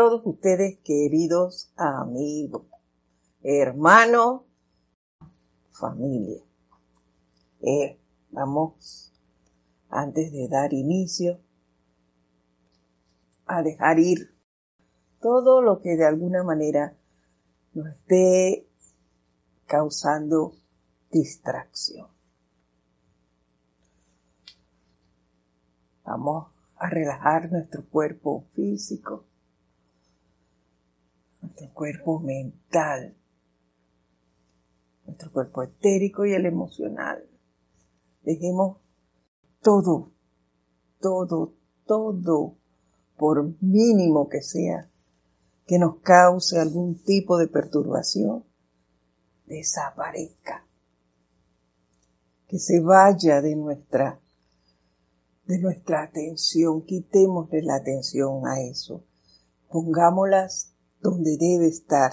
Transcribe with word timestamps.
todos 0.00 0.22
ustedes 0.24 0.78
queridos 0.78 1.74
amigos, 1.76 2.62
hermanos, 3.42 4.44
familia. 5.72 6.42
Eh, 7.60 8.00
vamos, 8.30 9.12
antes 9.90 10.32
de 10.32 10.48
dar 10.48 10.72
inicio, 10.72 11.38
a 13.44 13.62
dejar 13.62 13.98
ir 13.98 14.34
todo 15.20 15.60
lo 15.60 15.82
que 15.82 15.98
de 15.98 16.06
alguna 16.06 16.44
manera 16.44 16.96
nos 17.74 17.88
esté 17.88 18.66
causando 19.66 20.54
distracción. 21.10 22.08
Vamos 26.04 26.46
a 26.76 26.88
relajar 26.88 27.52
nuestro 27.52 27.84
cuerpo 27.84 28.46
físico, 28.54 29.26
nuestro 31.50 31.74
cuerpo 31.74 32.20
mental, 32.20 33.16
nuestro 35.04 35.32
cuerpo 35.32 35.62
etérico 35.62 36.24
y 36.24 36.32
el 36.32 36.46
emocional. 36.46 37.28
Dejemos 38.22 38.78
todo, 39.60 40.12
todo, 41.00 41.54
todo, 41.86 42.56
por 43.16 43.60
mínimo 43.60 44.28
que 44.28 44.42
sea, 44.42 44.90
que 45.66 45.78
nos 45.78 46.00
cause 46.00 46.58
algún 46.58 47.02
tipo 47.02 47.36
de 47.38 47.48
perturbación, 47.48 48.44
desaparezca, 49.46 50.66
que 52.46 52.58
se 52.58 52.80
vaya 52.80 53.40
de 53.40 53.56
nuestra 53.56 54.20
de 55.46 55.58
nuestra 55.58 56.02
atención, 56.04 56.84
quitémosle 56.84 57.62
la 57.62 57.74
atención 57.74 58.46
a 58.46 58.60
eso, 58.60 59.04
pongámoslas 59.68 60.69
donde 61.00 61.36
debe 61.36 61.68
estar, 61.68 62.12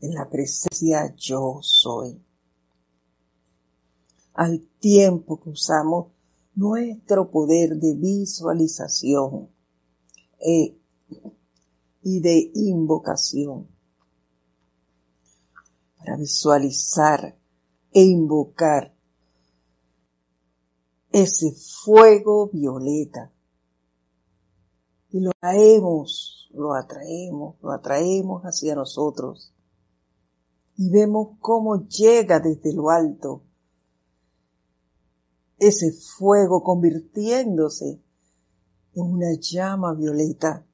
en 0.00 0.14
la 0.14 0.28
presencia 0.28 1.14
yo 1.16 1.58
soy. 1.62 2.22
Al 4.34 4.60
tiempo 4.78 5.40
que 5.40 5.50
usamos 5.50 6.08
nuestro 6.54 7.30
poder 7.30 7.76
de 7.76 7.94
visualización 7.94 9.48
e, 10.38 10.78
y 12.02 12.20
de 12.20 12.50
invocación 12.54 13.68
para 15.98 16.16
visualizar 16.16 17.36
e 17.92 18.02
invocar 18.02 18.94
ese 21.10 21.52
fuego 21.52 22.48
violeta. 22.52 23.32
Y 25.10 25.20
lo 25.20 25.30
traemos, 25.40 26.45
lo 26.56 26.74
atraemos, 26.74 27.56
lo 27.62 27.70
atraemos 27.70 28.42
hacia 28.42 28.74
nosotros. 28.74 29.54
Y 30.76 30.90
vemos 30.90 31.36
cómo 31.40 31.86
llega 31.86 32.40
desde 32.40 32.74
lo 32.74 32.90
alto 32.90 33.42
ese 35.58 35.90
fuego 35.92 36.62
convirtiéndose 36.62 38.02
en 38.94 39.02
una 39.02 39.32
llama 39.40 39.94
violeta 39.94 40.66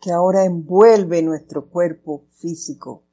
que 0.00 0.12
ahora 0.12 0.44
envuelve 0.44 1.22
nuestro 1.22 1.68
cuerpo 1.68 2.26
físico, 2.30 3.04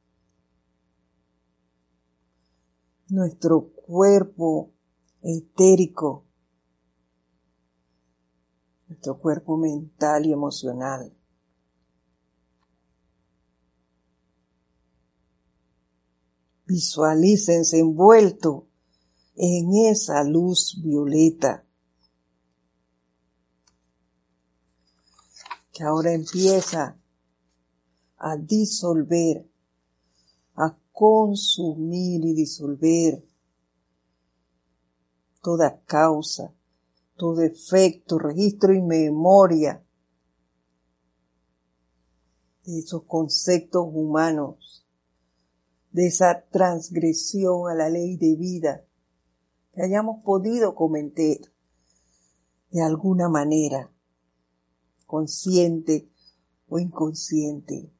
nuestro 3.10 3.70
cuerpo 3.70 4.74
etérico, 5.22 6.27
nuestro 8.88 9.20
cuerpo 9.20 9.58
mental 9.58 10.26
y 10.26 10.32
emocional. 10.32 11.14
Visualícense 16.66 17.80
envuelto 17.80 18.68
en 19.36 19.74
esa 19.90 20.24
luz 20.24 20.82
violeta 20.84 21.64
que 25.72 25.84
ahora 25.84 26.12
empieza 26.12 27.00
a 28.18 28.36
disolver, 28.36 29.48
a 30.56 30.76
consumir 30.92 32.26
y 32.26 32.34
disolver 32.34 33.24
toda 35.44 35.80
causa, 35.86 36.57
todo 37.18 37.42
efecto, 37.42 38.20
registro 38.20 38.74
y 38.74 38.82
memoria 38.82 39.84
de 42.64 42.80
esos 42.80 43.04
conceptos 43.04 43.86
humanos, 43.92 44.86
de 45.92 46.08
esa 46.08 46.46
transgresión 46.50 47.70
a 47.70 47.74
la 47.74 47.90
ley 47.90 48.18
de 48.18 48.36
vida 48.36 48.86
que 49.74 49.84
hayamos 49.84 50.24
podido 50.24 50.76
cometer 50.76 51.40
de 52.72 52.82
alguna 52.82 53.30
manera, 53.30 53.92
consciente 55.06 56.10
o 56.70 56.80
inconsciente. 56.80 57.92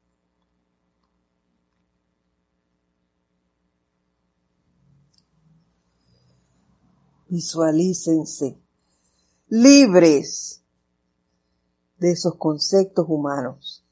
visualícense 7.28 8.58
libres 9.48 10.62
de 11.98 12.12
esos 12.12 12.36
conceptos 12.36 13.06
humanos, 13.08 13.84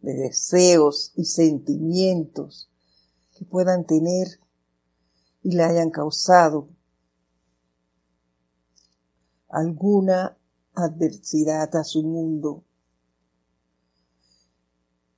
de 0.00 0.14
deseos 0.14 1.12
y 1.16 1.24
sentimientos 1.24 2.70
que 3.36 3.44
puedan 3.44 3.84
tener 3.84 4.28
y 5.42 5.56
le 5.56 5.64
hayan 5.64 5.90
causado 5.90 6.68
alguna 9.48 10.38
adversidad 10.74 11.74
a 11.76 11.84
su 11.84 12.02
mundo. 12.02 12.64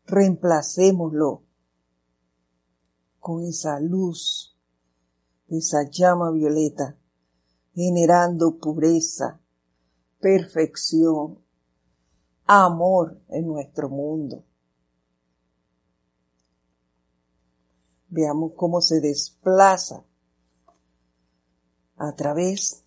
Reemplacémoslo 0.06 1.44
con 3.20 3.44
esa 3.44 3.80
luz, 3.80 4.58
esa 5.48 5.88
llama 5.90 6.30
violeta 6.30 6.98
generando 7.74 8.58
pureza, 8.58 9.40
perfección, 10.24 11.38
amor 12.46 13.20
en 13.28 13.46
nuestro 13.46 13.90
mundo. 13.90 14.42
Veamos 18.08 18.52
cómo 18.56 18.80
se 18.80 19.02
desplaza 19.02 20.02
a 21.98 22.16
través 22.16 22.86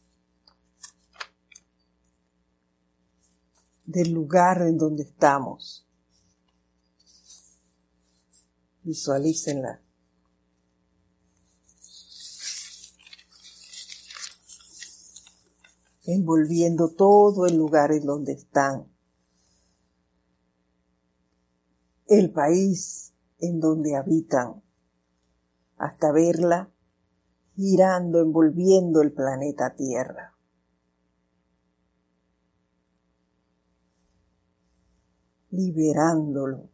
del 3.85 4.13
lugar 4.13 4.63
en 4.63 4.79
donde 4.79 5.03
estamos. 5.03 5.87
Visualícenla. 8.81 9.86
Envolviendo 16.07 16.89
todo 16.89 17.45
el 17.45 17.57
lugar 17.57 17.91
en 17.91 18.05
donde 18.05 18.31
están, 18.31 18.87
el 22.07 22.31
país 22.31 23.13
en 23.39 23.59
donde 23.59 23.95
habitan, 23.95 24.63
hasta 25.75 26.11
verla 26.11 26.71
girando, 27.55 28.21
envolviendo 28.21 29.01
el 29.01 29.11
planeta 29.13 29.75
Tierra. 29.75 30.33
liberándolo 35.49 36.69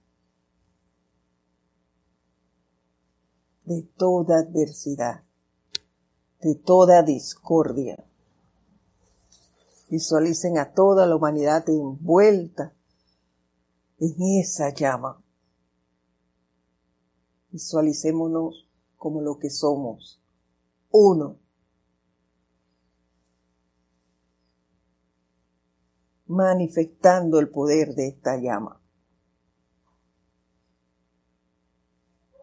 de 3.65 3.83
toda 3.95 4.39
adversidad, 4.39 5.23
de 6.41 6.55
toda 6.55 7.01
discordia. 7.03 8.03
Visualicen 9.93 10.57
a 10.57 10.73
toda 10.73 11.05
la 11.05 11.15
humanidad 11.15 11.69
envuelta 11.69 12.73
en 13.99 14.39
esa 14.41 14.73
llama. 14.73 15.23
Visualicémonos 17.51 18.67
como 18.97 19.21
lo 19.21 19.37
que 19.37 19.51
somos, 19.51 20.19
uno. 20.89 21.37
manifestando 26.25 27.39
el 27.39 27.51
poder 27.51 27.93
de 27.93 28.07
esta 28.07 28.37
llama. 28.37 28.81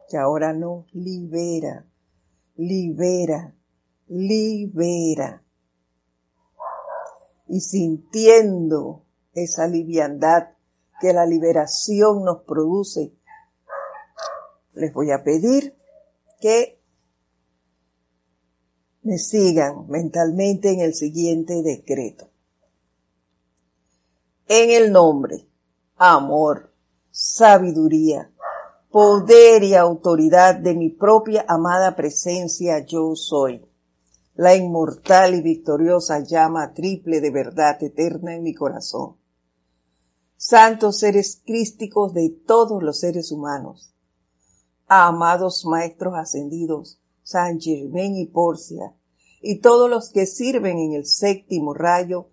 Que 0.08 0.16
ahora 0.16 0.52
nos 0.52 0.86
libera, 0.94 1.84
libera, 2.54 3.56
libera 4.06 5.44
y 7.50 7.60
sintiendo 7.60 9.04
esa 9.32 9.66
liviandad 9.66 10.50
que 11.00 11.12
la 11.12 11.26
liberación 11.26 12.24
nos 12.24 12.44
produce, 12.44 13.12
les 14.72 14.92
voy 14.94 15.10
a 15.10 15.24
pedir 15.24 15.76
que 16.40 16.80
me 19.02 19.18
sigan 19.18 19.88
mentalmente 19.88 20.70
en 20.70 20.80
el 20.80 20.94
siguiente 20.94 21.62
decreto. 21.62 22.30
En 24.46 24.70
el 24.70 24.92
nombre, 24.92 25.48
amor, 25.96 26.72
sabiduría, 27.10 28.32
poder 28.90 29.64
y 29.64 29.74
autoridad 29.74 30.54
de 30.54 30.74
mi 30.74 30.90
propia 30.90 31.44
amada 31.48 31.96
presencia 31.96 32.78
yo 32.86 33.16
soy, 33.16 33.68
la 34.40 34.56
inmortal 34.56 35.34
y 35.34 35.42
victoriosa 35.42 36.20
llama 36.20 36.72
triple 36.72 37.20
de 37.20 37.30
verdad 37.30 37.76
eterna 37.82 38.34
en 38.34 38.42
mi 38.42 38.54
corazón. 38.54 39.18
Santos 40.38 41.00
seres 41.00 41.42
crísticos 41.44 42.14
de 42.14 42.30
todos 42.46 42.82
los 42.82 43.00
seres 43.00 43.32
humanos, 43.32 43.94
amados 44.86 45.66
maestros 45.66 46.14
ascendidos, 46.16 47.02
San 47.22 47.60
Germain 47.60 48.16
y 48.16 48.28
Porcia, 48.28 48.96
y 49.42 49.60
todos 49.60 49.90
los 49.90 50.08
que 50.08 50.24
sirven 50.24 50.78
en 50.78 50.94
el 50.94 51.04
séptimo 51.04 51.74
rayo 51.74 52.30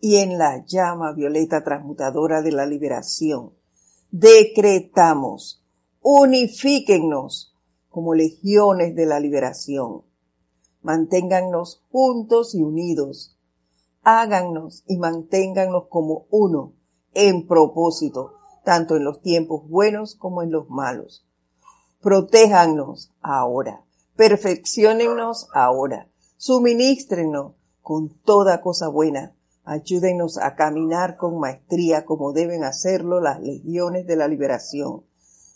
y 0.00 0.16
en 0.16 0.38
la 0.38 0.64
llama 0.64 1.12
violeta 1.12 1.62
transmutadora 1.62 2.40
de 2.40 2.52
la 2.52 2.64
liberación. 2.64 3.52
Decretamos, 4.10 5.62
unifíquennos 6.00 7.54
como 7.90 8.14
legiones 8.14 8.96
de 8.96 9.04
la 9.04 9.20
liberación. 9.20 10.13
Manténgannos 10.84 11.82
juntos 11.90 12.54
y 12.54 12.62
unidos. 12.62 13.36
Hágannos 14.04 14.84
y 14.86 14.98
manténgannos 14.98 15.88
como 15.88 16.26
uno 16.30 16.74
en 17.14 17.48
propósito, 17.48 18.34
tanto 18.64 18.94
en 18.94 19.02
los 19.04 19.20
tiempos 19.20 19.68
buenos 19.68 20.14
como 20.14 20.42
en 20.42 20.52
los 20.52 20.70
malos 20.70 21.26
Protéjanos 22.04 23.14
ahora. 23.22 23.82
Perfeccionennos 24.14 25.48
ahora. 25.54 26.10
Suministrenos 26.36 27.54
con 27.80 28.10
toda 28.10 28.60
cosa 28.60 28.88
buena. 28.88 29.34
Ayúdenos 29.64 30.36
a 30.36 30.54
caminar 30.54 31.16
con 31.16 31.38
maestría 31.38 32.04
como 32.04 32.34
deben 32.34 32.62
hacerlo 32.62 33.22
las 33.22 33.40
legiones 33.40 34.06
de 34.06 34.16
la 34.16 34.28
liberación. 34.28 35.06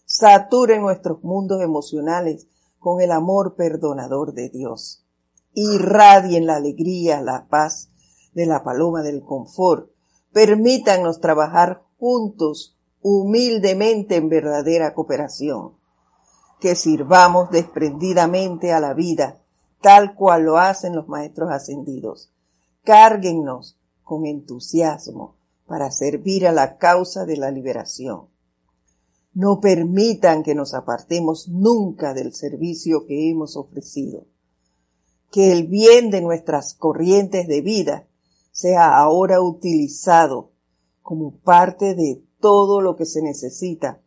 Saturen 0.06 0.80
nuestros 0.80 1.22
mundos 1.22 1.60
emocionales 1.60 2.46
con 2.78 3.02
el 3.02 3.12
amor 3.12 3.54
perdonador 3.54 4.32
de 4.32 4.48
Dios. 4.48 5.04
Irradien 5.55 6.47
la 6.47 6.56
alegría, 6.56 7.21
la 7.21 7.47
paz 7.49 7.91
de 8.35 8.47
la 8.47 8.62
paloma 8.62 9.03
del 9.03 9.23
confort. 9.23 9.91
Permítanos 10.33 11.21
trabajar 11.21 11.83
juntos, 11.99 12.77
humildemente 13.03 14.17
en 14.17 14.29
verdadera 14.29 14.95
cooperación 14.95 15.79
que 16.61 16.75
sirvamos 16.75 17.50
desprendidamente 17.50 18.73
a 18.73 18.81
la 18.81 18.95
vida, 18.95 19.41
tal 19.81 20.15
cual 20.15 20.43
lo 20.43 20.59
hacen 20.59 20.95
los 20.95 21.09
maestros 21.09 21.50
ascendidos. 21.50 22.33
Cárguennos 22.85 23.79
con 24.03 24.27
entusiasmo 24.27 25.37
para 25.67 25.91
servir 25.91 26.47
a 26.47 26.53
la 26.53 26.79
causa 26.79 27.27
de 27.27 27.37
la 27.37 27.50
liberación. 27.50 28.29
No 29.35 29.61
permitan 29.61 30.43
que 30.43 30.55
nos 30.55 30.75
apartemos 30.75 31.49
nunca 31.49 32.15
del 32.15 32.35
servicio 32.35 33.06
que 33.06 33.31
hemos 33.31 33.56
ofrecido. 33.56 34.27
Que 35.30 35.52
el 35.52 35.66
bien 35.66 36.10
de 36.10 36.20
nuestras 36.20 36.75
corrientes 36.75 37.46
de 37.46 37.60
vida 37.60 38.06
sea 38.50 38.96
ahora 38.98 39.40
utilizado 39.40 40.52
como 41.02 41.38
parte 41.38 41.94
de 41.94 42.22
todo 42.40 42.80
lo 42.80 42.96
que 42.96 43.06
se 43.06 43.22
necesita 43.22 44.00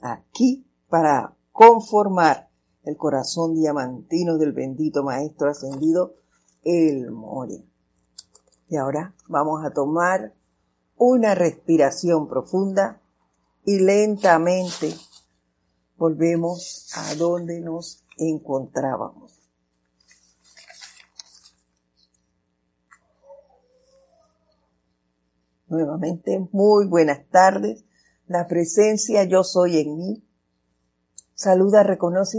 aquí 0.00 0.66
para 0.88 1.36
conformar 1.52 2.48
el 2.84 2.96
corazón 2.96 3.54
diamantino 3.54 4.36
del 4.38 4.52
bendito 4.52 5.02
Maestro 5.02 5.50
Ascendido, 5.50 6.14
el 6.62 7.10
Moria. 7.10 7.62
Y 8.68 8.76
ahora 8.76 9.14
vamos 9.28 9.64
a 9.64 9.70
tomar 9.70 10.34
una 10.96 11.34
respiración 11.34 12.28
profunda 12.28 13.00
y 13.64 13.78
lentamente 13.78 14.94
volvemos 15.96 16.90
a 16.96 17.14
donde 17.14 17.60
nos 17.60 18.04
encontrábamos. 18.18 19.33
Nuevamente, 25.66 26.46
muy 26.52 26.86
buenas 26.86 27.26
tardes. 27.30 27.84
La 28.26 28.46
presencia 28.46 29.24
yo 29.24 29.44
soy 29.44 29.78
en 29.78 29.96
mí 29.96 30.24
saluda, 31.34 31.82
reconoce 31.82 32.38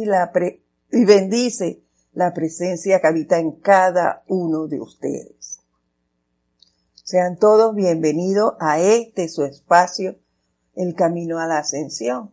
y, 0.92 1.06
bendice 1.06 1.84
la 2.14 2.34
presencia 2.34 3.02
que 3.02 3.08
habita 3.08 3.40
en 3.40 3.60
cada 3.60 4.24
uno 4.28 4.68
de 4.68 4.80
ustedes. 4.80 5.60
Sean 7.04 7.38
todos 7.38 7.76
bienvenidos 7.76 8.54
a 8.60 8.80
este 8.80 9.28
su 9.28 9.44
espacio, 9.44 10.18
El 10.76 10.96
Camino 10.96 11.40
a 11.40 11.46
la 11.46 11.60
Ascensión, 11.60 12.32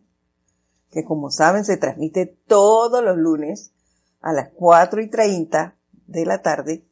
que 0.89 1.03
como 1.03 1.29
saben 1.29 1.65
se 1.65 1.77
transmite 1.77 2.25
todos 2.47 3.03
los 3.03 3.17
lunes 3.17 3.73
a 4.21 4.31
las 4.33 4.49
4 4.55 5.01
y 5.01 5.09
30 5.09 5.75
de 6.07 6.25
la 6.25 6.41
tarde, 6.41 6.87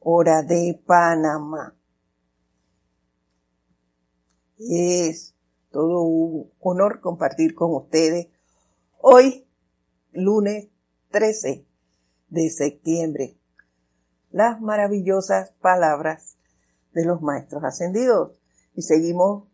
hora 0.00 0.42
de 0.42 0.82
Panamá. 0.86 1.76
Es 4.58 5.34
todo 5.70 6.02
un 6.02 6.50
honor 6.60 7.00
compartir 7.00 7.54
con 7.54 7.74
ustedes 7.74 8.28
Hoy, 9.08 9.46
lunes 10.10 10.68
13 11.12 11.64
de 12.28 12.50
septiembre, 12.50 13.38
las 14.32 14.60
maravillosas 14.60 15.52
palabras 15.60 16.36
de 16.92 17.04
los 17.04 17.22
maestros 17.22 17.62
ascendidos. 17.62 18.32
Y 18.74 18.82
seguimos 18.82 19.44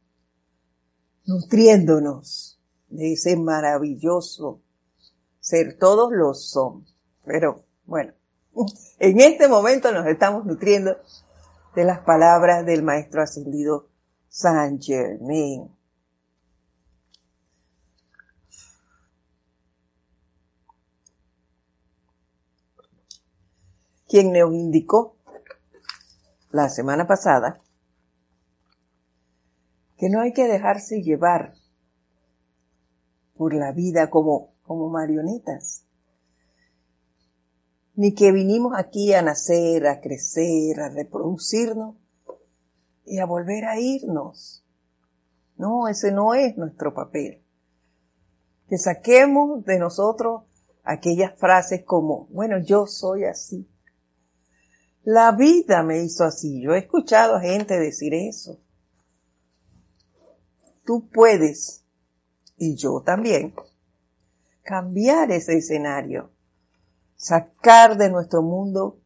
nutriéndonos 1.26 2.58
de 2.88 3.12
ese 3.12 3.36
maravilloso 3.36 4.62
ser. 5.38 5.76
Todos 5.78 6.12
lo 6.12 6.32
son, 6.32 6.86
pero 7.26 7.66
bueno, 7.84 8.14
en 9.00 9.20
este 9.20 9.48
momento 9.48 9.92
nos 9.92 10.06
estamos 10.06 10.46
nutriendo 10.46 10.96
de 11.74 11.84
las 11.84 11.98
palabras 12.00 12.64
del 12.64 12.82
maestro 12.82 13.22
ascendido 13.22 13.88
Saint 14.34 14.82
Germain. 14.82 15.68
quien 24.08 24.32
nos 24.32 24.52
indicó 24.52 25.16
la 26.50 26.68
semana 26.68 27.06
pasada 27.06 27.62
que 29.96 30.10
no 30.10 30.20
hay 30.20 30.32
que 30.32 30.48
dejarse 30.48 31.02
llevar 31.02 31.54
por 33.34 33.54
la 33.54 33.72
vida 33.72 34.10
como, 34.10 34.54
como 34.62 34.88
marionetas, 34.88 35.86
ni 37.94 38.14
que 38.14 38.32
vinimos 38.32 38.74
aquí 38.76 39.14
a 39.14 39.22
nacer, 39.22 39.86
a 39.86 40.00
crecer, 40.00 40.80
a 40.80 40.88
reproducirnos 40.88 42.01
y 43.04 43.18
a 43.18 43.26
volver 43.26 43.64
a 43.64 43.78
irnos. 43.78 44.64
No, 45.56 45.88
ese 45.88 46.12
no 46.12 46.34
es 46.34 46.56
nuestro 46.56 46.94
papel. 46.94 47.42
Que 48.68 48.78
saquemos 48.78 49.64
de 49.64 49.78
nosotros 49.78 50.42
aquellas 50.82 51.38
frases 51.38 51.84
como, 51.84 52.26
bueno, 52.26 52.58
yo 52.58 52.86
soy 52.86 53.24
así, 53.24 53.68
la 55.04 55.32
vida 55.32 55.82
me 55.82 56.04
hizo 56.04 56.24
así. 56.24 56.60
Yo 56.60 56.74
he 56.74 56.78
escuchado 56.78 57.36
a 57.36 57.40
gente 57.40 57.78
decir 57.78 58.14
eso. 58.14 58.60
Tú 60.84 61.08
puedes, 61.12 61.84
y 62.56 62.76
yo 62.76 63.02
también, 63.04 63.54
cambiar 64.62 65.32
ese 65.32 65.56
escenario, 65.56 66.30
sacar 67.16 67.96
de 67.96 68.10
nuestro 68.10 68.42
mundo 68.42 69.00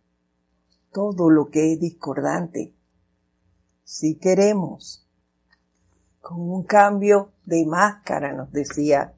todo 0.93 1.31
lo 1.31 1.49
que 1.49 1.73
es 1.73 1.81
discordante, 1.81 2.75
si 3.87 4.17
queremos, 4.17 5.07
con 6.21 6.41
un 6.41 6.65
cambio 6.65 7.31
de 7.45 7.65
máscara, 7.67 8.33
nos 8.33 8.51
decía 8.51 9.15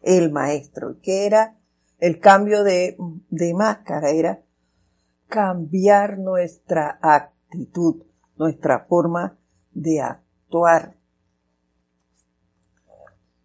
el 0.00 0.30
maestro, 0.30 1.00
que 1.02 1.26
era 1.26 1.58
el 1.98 2.20
cambio 2.20 2.62
de, 2.62 2.96
de 3.30 3.52
máscara, 3.52 4.10
era 4.10 4.44
cambiar 5.26 6.18
nuestra 6.18 7.00
actitud, 7.02 8.04
nuestra 8.36 8.84
forma 8.84 9.36
de 9.72 10.00
actuar 10.00 10.96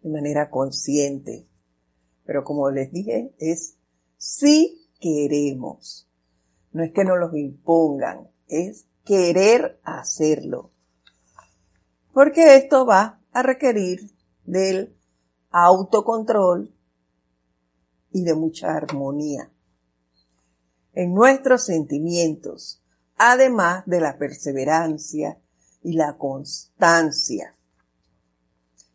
de 0.00 0.10
manera 0.10 0.48
consciente. 0.48 1.48
Pero 2.24 2.44
como 2.44 2.70
les 2.70 2.92
dije, 2.92 3.34
es 3.40 3.76
si 4.16 4.88
queremos. 5.00 6.08
No 6.70 6.84
es 6.84 6.92
que 6.92 7.04
nos 7.04 7.18
los 7.18 7.34
impongan, 7.34 8.28
es 8.46 8.87
querer 9.08 9.80
hacerlo. 9.84 10.70
porque 12.12 12.56
esto 12.56 12.84
va 12.84 13.20
a 13.32 13.42
requerir 13.42 14.10
del 14.44 14.94
autocontrol 15.50 16.74
y 18.10 18.24
de 18.24 18.34
mucha 18.34 18.74
armonía 18.74 19.50
en 20.94 21.14
nuestros 21.14 21.64
sentimientos, 21.64 22.82
además 23.16 23.84
de 23.86 24.00
la 24.00 24.18
perseverancia 24.18 25.40
y 25.82 25.92
la 25.92 26.18
constancia 26.18 27.56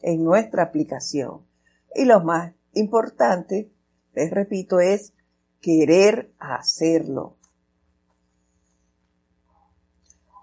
en 0.02 0.24
nuestra 0.24 0.64
aplicación. 0.64 1.48
Y 1.96 2.06
lo 2.06 2.20
más 2.20 2.54
importante, 2.74 3.72
les 4.14 4.30
repito, 4.32 4.80
es 4.82 5.14
querer 5.62 6.34
hacerlo. 6.40 7.38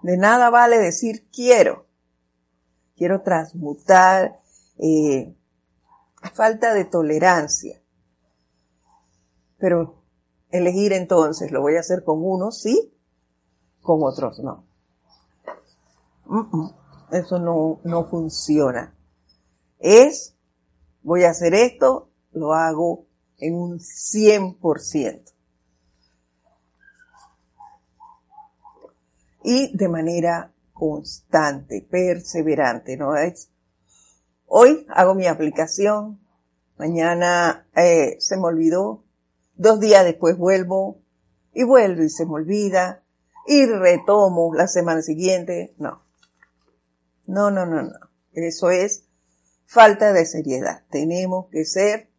De 0.03 0.17
nada 0.17 0.51
vale 0.51 0.79
decir 0.79 1.29
quiero. 1.31 1.87
Quiero 2.97 3.23
transmutar 3.23 4.41
eh, 4.79 5.35
falta 6.35 6.75
de 6.75 6.85
tolerancia. 6.85 7.81
Pero 9.59 10.03
elegir 10.51 10.93
entonces, 10.93 11.51
lo 11.51 11.61
voy 11.61 11.77
a 11.77 11.81
hacer 11.81 12.05
con 12.05 12.25
unos 12.25 12.61
sí, 12.61 12.93
con 13.83 14.03
otros 14.03 14.39
no. 14.41 14.65
eso 17.11 17.39
no, 17.39 17.81
no 17.85 18.05
funciona. 18.07 18.95
Es, 19.79 20.35
voy 21.03 21.25
a 21.25 21.31
hacer 21.31 21.55
esto, 21.55 22.09
lo 22.33 22.53
hago 22.55 23.07
en 23.39 23.55
un 23.55 23.79
100%. 23.79 25.30
Y 29.43 29.77
de 29.77 29.89
manera 29.89 30.53
constante, 30.73 31.87
perseverante, 31.89 32.97
¿no 32.97 33.17
es? 33.17 33.51
Hoy 34.47 34.87
hago 34.89 35.15
mi 35.15 35.27
aplicación, 35.27 36.21
mañana 36.77 37.69
eh, 37.77 38.17
se 38.19 38.37
me 38.37 38.45
olvidó, 38.45 39.05
dos 39.55 39.79
días 39.79 40.05
después 40.05 40.37
vuelvo 40.37 41.03
y 41.53 41.65
vuelvo 41.65 42.03
y 42.03 42.09
se 42.09 42.25
me 42.27 42.33
olvida 42.33 43.05
y 43.47 43.67
retomo 43.67 44.55
la 44.55 44.67
semana 44.67 45.03
siguiente. 45.03 45.75
No. 45.79 46.03
No, 47.27 47.51
no, 47.51 47.67
no, 47.67 47.83
no. 47.83 47.99
Eso 48.33 48.71
es 48.71 49.05
falta 49.67 50.13
de 50.13 50.25
seriedad. 50.25 50.83
Tenemos 50.91 51.47
que 51.51 51.65
ser 51.65 52.11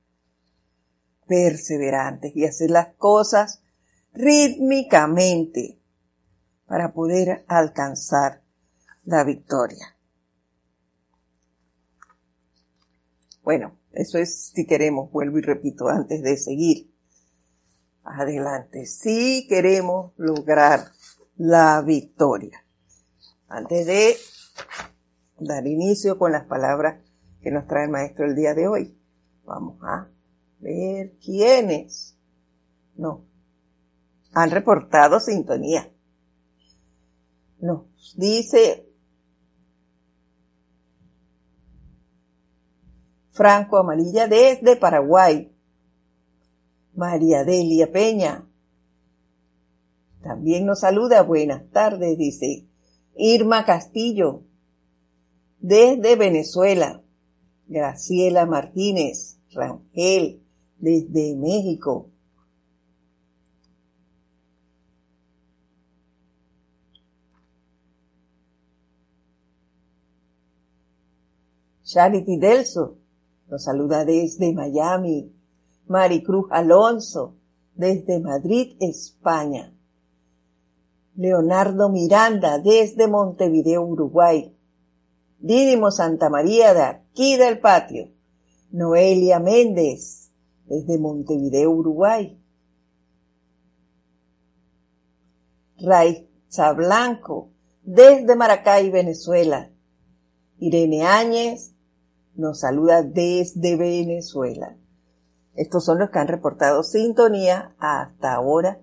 perseverantes 1.28 2.36
y 2.36 2.46
hacer 2.46 2.70
las 2.70 2.94
cosas 2.96 3.64
rítmicamente 4.14 5.81
para 6.72 6.94
poder 6.94 7.44
alcanzar 7.50 8.44
la 9.04 9.26
victoria. 9.26 9.98
Bueno, 13.44 13.78
eso 13.92 14.18
es 14.20 14.54
si 14.54 14.66
queremos, 14.66 15.12
vuelvo 15.12 15.38
y 15.38 15.42
repito, 15.42 15.90
antes 15.90 16.24
de 16.24 16.38
seguir 16.38 16.96
adelante, 18.06 18.86
si 18.86 19.48
queremos 19.50 20.14
lograr 20.16 20.94
la 21.36 21.82
victoria. 21.82 22.66
Antes 23.50 23.86
de 23.86 24.16
dar 25.40 25.68
inicio 25.68 26.18
con 26.18 26.32
las 26.32 26.46
palabras 26.46 27.04
que 27.42 27.52
nos 27.52 27.68
trae 27.68 27.84
el 27.84 27.92
maestro 27.92 28.24
el 28.24 28.36
día 28.38 28.54
de 28.54 28.70
hoy, 28.70 28.98
vamos 29.44 29.78
a 29.84 30.08
ver 30.60 31.18
quiénes 31.18 32.18
no 32.96 33.26
han 34.32 34.52
reportado 34.52 35.20
sintonía. 35.20 35.92
Nos 37.62 38.16
dice 38.18 38.88
Franco 43.32 43.78
Amarilla 43.78 44.28
desde 44.28 44.76
Paraguay. 44.76 45.52
María 46.94 47.44
Delia 47.46 47.92
Peña. 47.92 48.48
También 50.22 50.66
nos 50.66 50.82
saluda, 50.82 51.24
buenas 51.24 51.70
tardes, 51.72 52.18
dice 52.18 52.68
Irma 53.16 53.66
Castillo, 53.66 54.44
desde 55.60 56.16
Venezuela. 56.16 57.02
Graciela 57.68 58.46
Martínez 58.46 59.40
Rangel, 59.54 60.44
desde 60.78 61.36
México. 61.38 62.11
Charity 71.92 72.38
Delso 72.38 72.96
nos 73.50 73.66
saluda 73.66 74.06
desde 74.06 74.54
Miami. 74.54 75.36
Maricruz 75.88 76.46
Alonso, 76.50 77.36
desde 77.76 78.22
Madrid, 78.22 78.78
España. 78.80 79.74
Leonardo 81.16 81.90
Miranda, 81.90 82.60
desde 82.60 83.10
Montevideo, 83.10 83.84
Uruguay. 83.84 84.56
Dídimo 85.40 85.92
Santa 85.92 86.30
María, 86.30 86.74
de 86.74 86.82
aquí 86.82 87.36
del 87.36 87.60
patio. 87.60 88.08
Noelia 88.72 89.42
Méndez, 89.42 90.32
desde 90.68 90.98
Montevideo, 90.98 91.72
Uruguay. 91.72 92.40
Raiza 95.78 96.72
Blanco, 96.72 97.50
desde 97.84 98.34
Maracay, 98.38 98.90
Venezuela. 98.92 99.70
Irene 100.58 101.04
Áñez 101.04 101.74
nos 102.36 102.60
saluda 102.60 103.04
desde 103.04 103.76
Venezuela. 103.76 104.78
Estos 105.56 105.84
son 105.84 106.00
los 106.00 106.10
que 106.10 106.20
han 106.20 106.28
reportado 106.28 106.84
sintonía 106.84 107.76
hasta 107.78 108.34
ahora. 108.34 108.80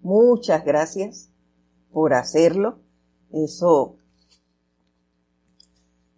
Muchas 0.00 0.64
gracias 0.64 1.30
por 1.92 2.14
hacerlo. 2.14 2.78
Eso 3.32 3.96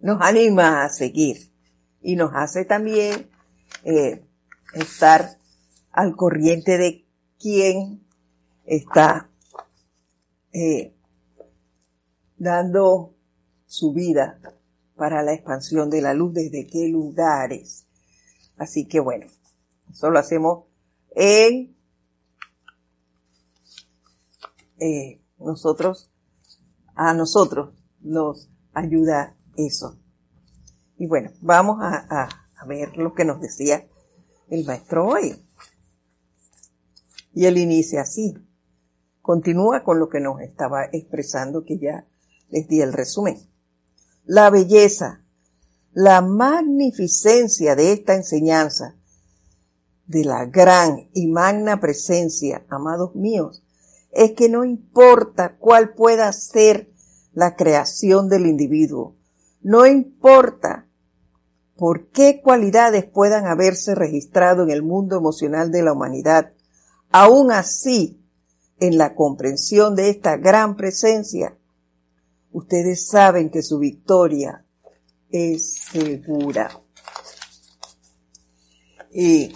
nos 0.00 0.20
anima 0.20 0.84
a 0.84 0.88
seguir 0.90 1.50
y 2.02 2.16
nos 2.16 2.32
hace 2.34 2.64
también 2.64 3.30
eh, 3.84 4.22
estar 4.74 5.38
al 5.90 6.16
corriente 6.16 6.76
de 6.76 7.06
quién 7.38 8.04
está 8.66 9.30
eh, 10.52 10.94
dando 12.36 13.14
su 13.66 13.92
vida 13.92 14.38
para 14.96 15.22
la 15.22 15.32
expansión 15.32 15.90
de 15.90 16.02
la 16.02 16.14
luz, 16.14 16.34
desde 16.34 16.66
qué 16.66 16.88
lugares. 16.88 17.86
Así 18.56 18.86
que 18.86 19.00
bueno, 19.00 19.26
eso 19.90 20.10
lo 20.10 20.18
hacemos 20.18 20.64
en 21.10 21.76
eh, 24.78 25.20
nosotros, 25.38 26.10
a 26.94 27.14
nosotros 27.14 27.74
nos 28.00 28.50
ayuda 28.72 29.36
eso. 29.56 29.98
Y 30.96 31.06
bueno, 31.06 31.30
vamos 31.40 31.78
a, 31.80 32.28
a 32.56 32.66
ver 32.66 32.96
lo 32.96 33.14
que 33.14 33.24
nos 33.24 33.40
decía 33.40 33.86
el 34.48 34.64
maestro 34.64 35.06
hoy. 35.06 35.36
Y 37.32 37.46
él 37.46 37.58
inicia 37.58 38.02
así. 38.02 38.34
Continúa 39.20 39.82
con 39.82 39.98
lo 39.98 40.08
que 40.08 40.20
nos 40.20 40.40
estaba 40.40 40.84
expresando, 40.92 41.64
que 41.64 41.78
ya 41.78 42.06
les 42.50 42.68
di 42.68 42.80
el 42.80 42.92
resumen. 42.92 43.36
La 44.26 44.48
belleza, 44.48 45.22
la 45.92 46.22
magnificencia 46.22 47.76
de 47.76 47.92
esta 47.92 48.14
enseñanza 48.14 48.96
de 50.06 50.24
la 50.24 50.46
gran 50.46 51.10
y 51.12 51.26
magna 51.26 51.78
presencia, 51.78 52.64
amados 52.70 53.14
míos, 53.14 53.62
es 54.12 54.32
que 54.32 54.48
no 54.48 54.64
importa 54.64 55.56
cuál 55.58 55.92
pueda 55.92 56.32
ser 56.32 56.90
la 57.34 57.54
creación 57.54 58.30
del 58.30 58.46
individuo, 58.46 59.14
no 59.60 59.86
importa 59.86 60.88
por 61.76 62.08
qué 62.08 62.40
cualidades 62.42 63.04
puedan 63.04 63.46
haberse 63.46 63.94
registrado 63.94 64.62
en 64.62 64.70
el 64.70 64.82
mundo 64.82 65.18
emocional 65.18 65.70
de 65.70 65.82
la 65.82 65.92
humanidad, 65.92 66.52
aún 67.10 67.52
así, 67.52 68.24
en 68.80 68.96
la 68.96 69.14
comprensión 69.14 69.96
de 69.96 70.08
esta 70.08 70.38
gran 70.38 70.76
presencia, 70.76 71.58
ustedes 72.54 73.08
saben 73.08 73.50
que 73.50 73.62
su 73.62 73.80
victoria 73.80 74.64
es 75.28 75.74
segura. 75.74 76.70
Y 79.12 79.52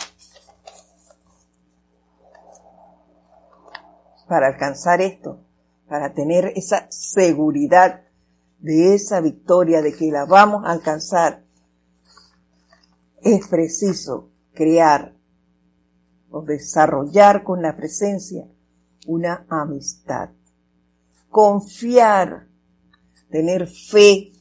para 4.28 4.48
alcanzar 4.48 5.00
esto, 5.00 5.44
para 5.88 6.12
tener 6.12 6.52
esa 6.56 6.90
seguridad 6.90 8.02
de 8.58 8.94
esa 8.94 9.20
victoria, 9.20 9.80
de 9.80 9.94
que 9.94 10.10
la 10.10 10.24
vamos 10.24 10.64
a 10.64 10.72
alcanzar, 10.72 11.44
es 13.22 13.46
preciso 13.46 14.30
crear 14.54 15.14
o 16.30 16.42
desarrollar 16.42 17.44
con 17.44 17.62
la 17.62 17.76
presencia 17.76 18.48
una 19.06 19.46
amistad. 19.48 20.30
Confiar, 21.30 22.47
tener 23.30 23.66
fe, 23.66 24.32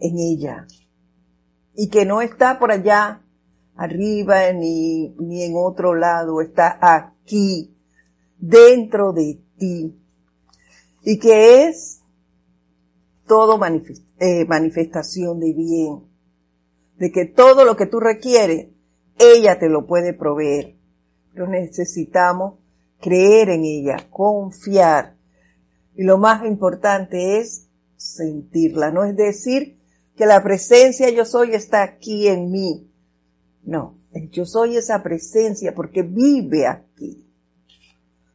en 0.00 0.18
ella 0.18 0.66
y 1.74 1.88
que 1.88 2.04
no 2.04 2.22
está 2.22 2.58
por 2.58 2.72
allá 2.72 3.22
arriba 3.76 4.52
ni, 4.52 5.10
ni 5.18 5.42
en 5.44 5.52
otro 5.56 5.94
lado, 5.94 6.40
está 6.40 6.78
aquí, 6.80 7.76
dentro 8.38 9.12
de 9.12 9.40
ti 9.58 9.96
y 11.02 11.18
que 11.18 11.68
es 11.68 12.02
todo 13.26 13.58
eh, 14.18 14.44
manifestación 14.46 15.38
de 15.38 15.52
bien, 15.52 16.02
de 16.98 17.12
que 17.12 17.26
todo 17.26 17.64
lo 17.64 17.76
que 17.76 17.86
tú 17.86 18.00
requieres, 18.00 18.68
ella 19.18 19.58
te 19.58 19.68
lo 19.68 19.86
puede 19.86 20.12
proveer. 20.12 20.76
Pero 21.32 21.46
necesitamos 21.46 22.58
creer 23.00 23.50
en 23.50 23.64
ella, 23.64 24.08
confiar. 24.10 25.16
Y 25.94 26.04
lo 26.04 26.18
más 26.18 26.44
importante 26.46 27.38
es 27.38 27.68
sentirla, 27.96 28.90
no 28.90 29.04
es 29.04 29.16
decir 29.16 29.78
que 30.16 30.26
la 30.26 30.42
presencia 30.42 31.10
yo 31.10 31.24
soy 31.24 31.54
está 31.54 31.82
aquí 31.82 32.28
en 32.28 32.50
mí. 32.50 32.90
No, 33.62 33.98
yo 34.30 34.44
soy 34.44 34.76
esa 34.76 35.02
presencia 35.02 35.74
porque 35.74 36.02
vive 36.02 36.66
aquí. 36.66 37.26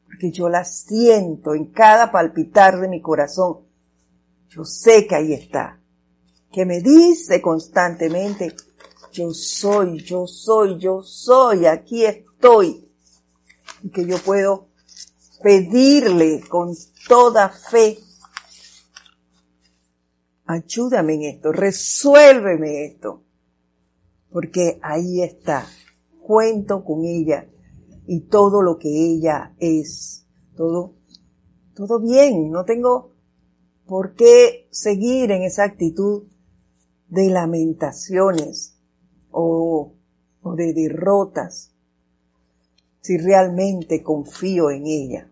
Porque 0.05 0.31
yo 0.31 0.49
la 0.49 0.63
siento 0.63 1.53
en 1.53 1.65
cada 1.65 2.11
palpitar 2.11 2.79
de 2.79 2.87
mi 2.87 3.01
corazón. 3.01 3.65
Yo 4.49 4.63
sé 4.63 5.07
que 5.07 5.15
ahí 5.15 5.33
está. 5.33 5.81
Que 6.51 6.65
me 6.65 6.79
dice 6.79 7.41
constantemente, 7.41 8.55
yo 9.11 9.31
soy, 9.33 10.01
yo 10.03 10.25
soy, 10.25 10.79
yo 10.79 11.03
soy, 11.03 11.65
aquí 11.65 12.05
estoy. 12.05 12.89
Y 13.83 13.89
que 13.89 14.05
yo 14.05 14.17
puedo 14.17 14.69
pedirle 15.41 16.41
con 16.47 16.73
toda 17.07 17.49
fe 17.49 17.97
ayúdame 20.45 21.15
en 21.15 21.23
esto, 21.23 21.51
resuélveme 21.51 22.85
esto, 22.85 23.23
porque 24.29 24.79
ahí 24.81 25.21
está, 25.21 25.65
cuento 26.21 26.83
con 26.83 27.03
ella 27.05 27.49
y 28.07 28.21
todo 28.21 28.61
lo 28.61 28.77
que 28.77 28.89
ella 28.89 29.55
es, 29.57 30.27
todo, 30.55 30.93
todo 31.75 31.99
bien, 31.99 32.51
no 32.51 32.63
tengo 32.65 33.13
por 33.85 34.13
qué 34.15 34.67
seguir 34.71 35.31
en 35.31 35.43
esa 35.43 35.63
actitud 35.63 36.23
de 37.07 37.29
lamentaciones 37.29 38.79
o, 39.31 39.93
o 40.41 40.55
de 40.55 40.73
derrotas 40.73 41.74
si 43.05 43.17
realmente 43.19 44.01
confío 44.01 44.71
en 44.71 44.87
ella. 44.87 45.29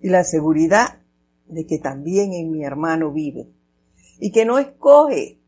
Y 0.00 0.08
la 0.08 0.22
seguridad 0.22 1.00
de 1.46 1.66
que 1.66 1.80
también 1.80 2.32
en 2.32 2.52
mi 2.52 2.64
hermano 2.64 3.10
vive 3.10 3.48
y 4.20 4.30
que 4.30 4.44
no 4.44 4.60
escoge, 4.60 5.40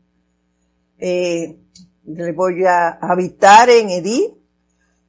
eh, 0.97 1.57
le 2.03 2.31
voy 2.33 2.65
a 2.65 2.89
habitar 2.89 3.69
en 3.69 3.89
Edith, 3.89 4.33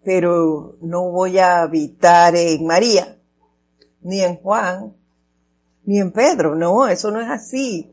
pero 0.04 0.76
no 0.80 1.10
voy 1.10 1.38
a 1.38 1.62
habitar 1.62 2.36
en 2.36 2.64
María, 2.64 3.18
ni 4.02 4.20
en 4.20 4.36
Juan, 4.36 4.94
ni 5.84 5.98
en 5.98 6.12
Pedro, 6.12 6.54
no, 6.54 6.86
eso 6.86 7.10
no 7.10 7.20
es 7.20 7.28
así. 7.28 7.92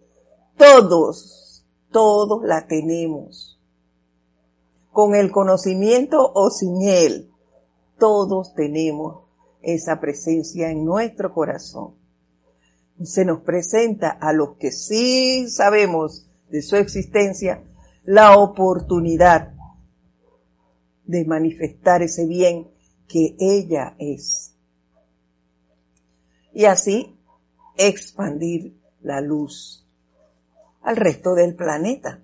Todos, 0.58 1.66
todos 1.92 2.44
la 2.44 2.68
tenemos. 2.68 3.53
Con 4.94 5.16
el 5.16 5.32
conocimiento 5.32 6.32
o 6.34 6.50
sin 6.50 6.82
él, 6.84 7.30
todos 8.00 8.54
tenemos 8.54 9.26
esa 9.62 10.00
presencia 10.00 10.72
en 10.72 10.86
nuestro 10.86 11.34
corazón 11.34 11.96
se 13.02 13.26
nos 13.26 13.42
presenta 13.42 14.10
a 14.10 14.34
los 14.34 14.56
que 14.58 14.72
sí 14.72 15.50
sabemos 15.50 16.30
de 16.50 16.62
su 16.62 16.76
existencia 16.76 17.64
la 18.04 18.38
oportunidad 18.38 19.54
de 21.06 21.26
manifestar 21.26 22.02
ese 22.02 22.26
bien 22.26 22.70
que 23.08 23.36
ella 23.40 23.96
es. 23.98 24.56
Y 26.54 26.66
así 26.66 27.18
expandir 27.78 28.78
la 29.02 29.20
luz 29.22 29.86
al 30.82 30.96
resto 30.96 31.34
del 31.34 31.56
planeta. 31.56 32.23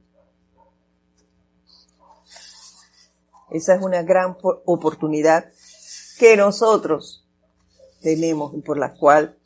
Esa 3.52 3.76
es 3.76 3.82
una 3.82 4.04
gran 4.04 4.38
oportunidad 4.66 5.52
que 6.20 6.38
nosotros 6.38 7.26
tenemos 8.02 8.54
y 8.54 8.62
por 8.62 8.78
la 8.78 8.94
cual 8.94 9.38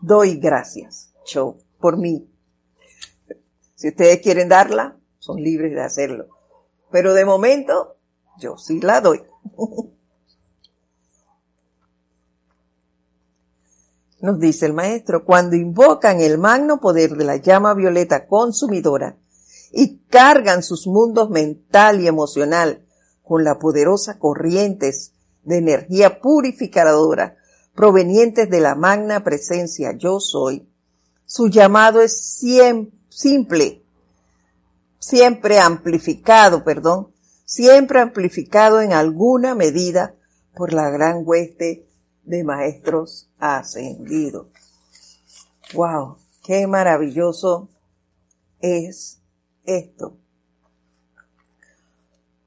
doy 0.00 0.36
gracias, 0.36 1.12
yo, 1.26 1.56
por 1.80 1.98
mí. 1.98 2.28
Si 3.74 3.88
ustedes 3.88 4.20
quieren 4.20 4.48
darla, 4.48 4.96
son 5.18 5.42
libres 5.42 5.72
de 5.72 5.82
hacerlo. 5.82 6.28
Pero 6.90 7.12
de 7.14 7.24
momento, 7.24 7.96
yo 8.38 8.56
sí 8.56 8.80
la 8.80 9.00
doy. 9.00 9.22
Nos 14.20 14.40
dice 14.40 14.66
el 14.66 14.72
maestro, 14.72 15.24
cuando 15.24 15.54
invocan 15.54 16.20
el 16.20 16.38
magno 16.38 16.80
poder 16.80 17.14
de 17.16 17.24
la 17.24 17.36
llama 17.36 17.74
violeta 17.74 18.26
consumidora 18.26 19.16
y 19.72 19.98
cargan 20.08 20.62
sus 20.62 20.86
mundos 20.86 21.30
mental 21.30 22.00
y 22.00 22.06
emocional 22.06 22.84
con 23.22 23.44
la 23.44 23.58
poderosa 23.58 24.18
corrientes 24.18 25.12
de 25.44 25.58
energía 25.58 26.20
purificadora 26.20 27.36
provenientes 27.74 28.50
de 28.50 28.60
la 28.60 28.74
magna 28.74 29.22
presencia 29.22 29.92
yo 29.96 30.18
soy, 30.18 30.68
su 31.26 31.48
llamado 31.48 32.00
es 32.00 32.40
simple, 33.08 33.84
siempre 34.98 35.60
amplificado, 35.60 36.64
perdón, 36.64 37.12
siempre 37.44 38.00
amplificado 38.00 38.80
en 38.80 38.92
alguna 38.92 39.54
medida 39.54 40.14
por 40.54 40.72
la 40.72 40.90
gran 40.90 41.22
hueste 41.24 41.86
de 42.24 42.44
maestros 42.44 43.30
ascendidos. 43.38 44.48
Wow, 45.74 46.16
qué 46.42 46.66
maravilloso 46.66 47.68
es 48.60 49.17
esto. 49.68 50.16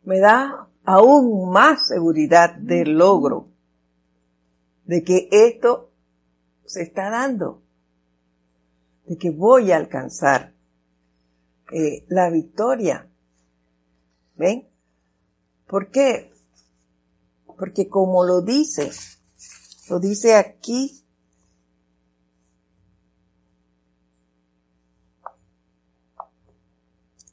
Me 0.03 0.19
da 0.19 0.67
aún 0.83 1.51
más 1.51 1.87
seguridad 1.87 2.55
del 2.55 2.97
logro 2.97 3.47
de 4.85 5.03
que 5.03 5.29
esto 5.31 5.91
se 6.65 6.81
está 6.81 7.09
dando, 7.09 7.61
de 9.05 9.17
que 9.17 9.29
voy 9.29 9.71
a 9.71 9.77
alcanzar 9.77 10.53
eh, 11.71 12.05
la 12.09 12.29
victoria. 12.29 13.07
¿Ven? 14.35 14.67
¿Por 15.67 15.91
qué? 15.91 16.31
Porque 17.45 17.87
como 17.87 18.25
lo 18.25 18.41
dice, 18.41 18.91
lo 19.89 19.99
dice 19.99 20.35
aquí, 20.35 21.00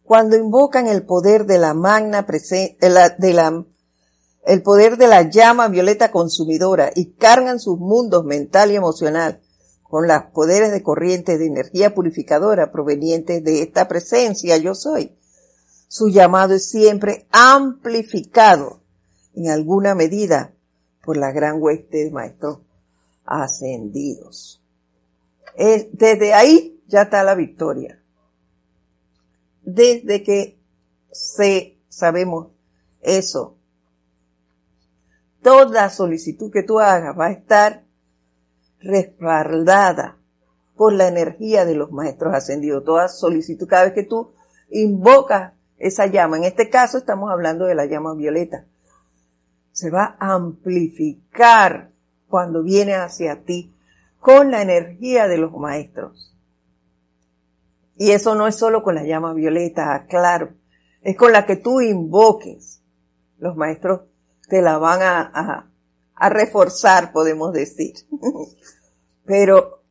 cuando 0.08 0.38
invocan 0.38 0.86
el 0.86 1.04
poder 1.04 1.44
de 1.44 1.58
la 1.58 1.74
magna 1.74 2.22
de 2.22 2.88
la, 2.88 3.10
de 3.10 3.34
la 3.34 3.66
el 4.46 4.62
poder 4.62 4.96
de 4.96 5.06
la 5.06 5.28
llama 5.28 5.68
violeta 5.68 6.10
consumidora 6.10 6.90
y 6.94 7.12
cargan 7.12 7.60
sus 7.60 7.78
mundos 7.78 8.24
mental 8.24 8.70
y 8.70 8.76
emocional 8.76 9.42
con 9.82 10.08
los 10.08 10.22
poderes 10.32 10.72
de 10.72 10.82
corriente 10.82 11.36
de 11.36 11.44
energía 11.44 11.94
purificadora 11.94 12.72
provenientes 12.72 13.44
de 13.44 13.60
esta 13.60 13.86
presencia 13.86 14.56
yo 14.56 14.74
soy. 14.74 15.14
Su 15.88 16.08
llamado 16.08 16.54
es 16.54 16.70
siempre 16.70 17.26
amplificado 17.30 18.80
en 19.34 19.50
alguna 19.50 19.94
medida 19.94 20.54
por 21.04 21.18
la 21.18 21.32
gran 21.32 21.60
hueste 21.60 22.04
de 22.04 22.10
maestros 22.10 22.60
ascendidos. 23.26 24.62
Desde 25.54 26.32
ahí 26.32 26.82
ya 26.86 27.02
está 27.02 27.22
la 27.24 27.34
victoria. 27.34 28.02
Desde 29.70 30.22
que 30.22 30.58
se, 31.12 31.76
sabemos 31.90 32.48
eso, 33.02 33.58
toda 35.42 35.90
solicitud 35.90 36.50
que 36.50 36.62
tú 36.62 36.80
hagas 36.80 37.18
va 37.18 37.26
a 37.26 37.32
estar 37.32 37.84
respaldada 38.80 40.16
por 40.74 40.94
la 40.94 41.08
energía 41.08 41.66
de 41.66 41.74
los 41.74 41.92
maestros 41.92 42.34
ascendidos. 42.34 42.82
Toda 42.82 43.08
solicitud, 43.08 43.68
cada 43.68 43.84
vez 43.84 43.92
que 43.92 44.04
tú 44.04 44.32
invocas 44.70 45.52
esa 45.76 46.06
llama, 46.06 46.38
en 46.38 46.44
este 46.44 46.70
caso 46.70 46.96
estamos 46.96 47.30
hablando 47.30 47.66
de 47.66 47.74
la 47.74 47.84
llama 47.84 48.14
violeta, 48.14 48.64
se 49.72 49.90
va 49.90 50.16
a 50.18 50.32
amplificar 50.32 51.90
cuando 52.26 52.62
viene 52.62 52.94
hacia 52.94 53.44
ti 53.44 53.74
con 54.18 54.50
la 54.50 54.62
energía 54.62 55.28
de 55.28 55.36
los 55.36 55.52
maestros. 55.52 56.37
Y 57.98 58.12
eso 58.12 58.36
no 58.36 58.46
es 58.46 58.54
solo 58.54 58.84
con 58.84 58.94
la 58.94 59.02
llama 59.02 59.34
violeta, 59.34 60.06
claro, 60.08 60.54
es 61.02 61.16
con 61.16 61.32
la 61.32 61.44
que 61.46 61.56
tú 61.56 61.80
invoques. 61.80 62.80
Los 63.38 63.56
maestros 63.56 64.02
te 64.48 64.62
la 64.62 64.78
van 64.78 65.00
a, 65.02 65.68
reforzar, 66.30 67.12
podemos 67.12 67.52
decir. 67.52 67.94
Pero 69.24 69.82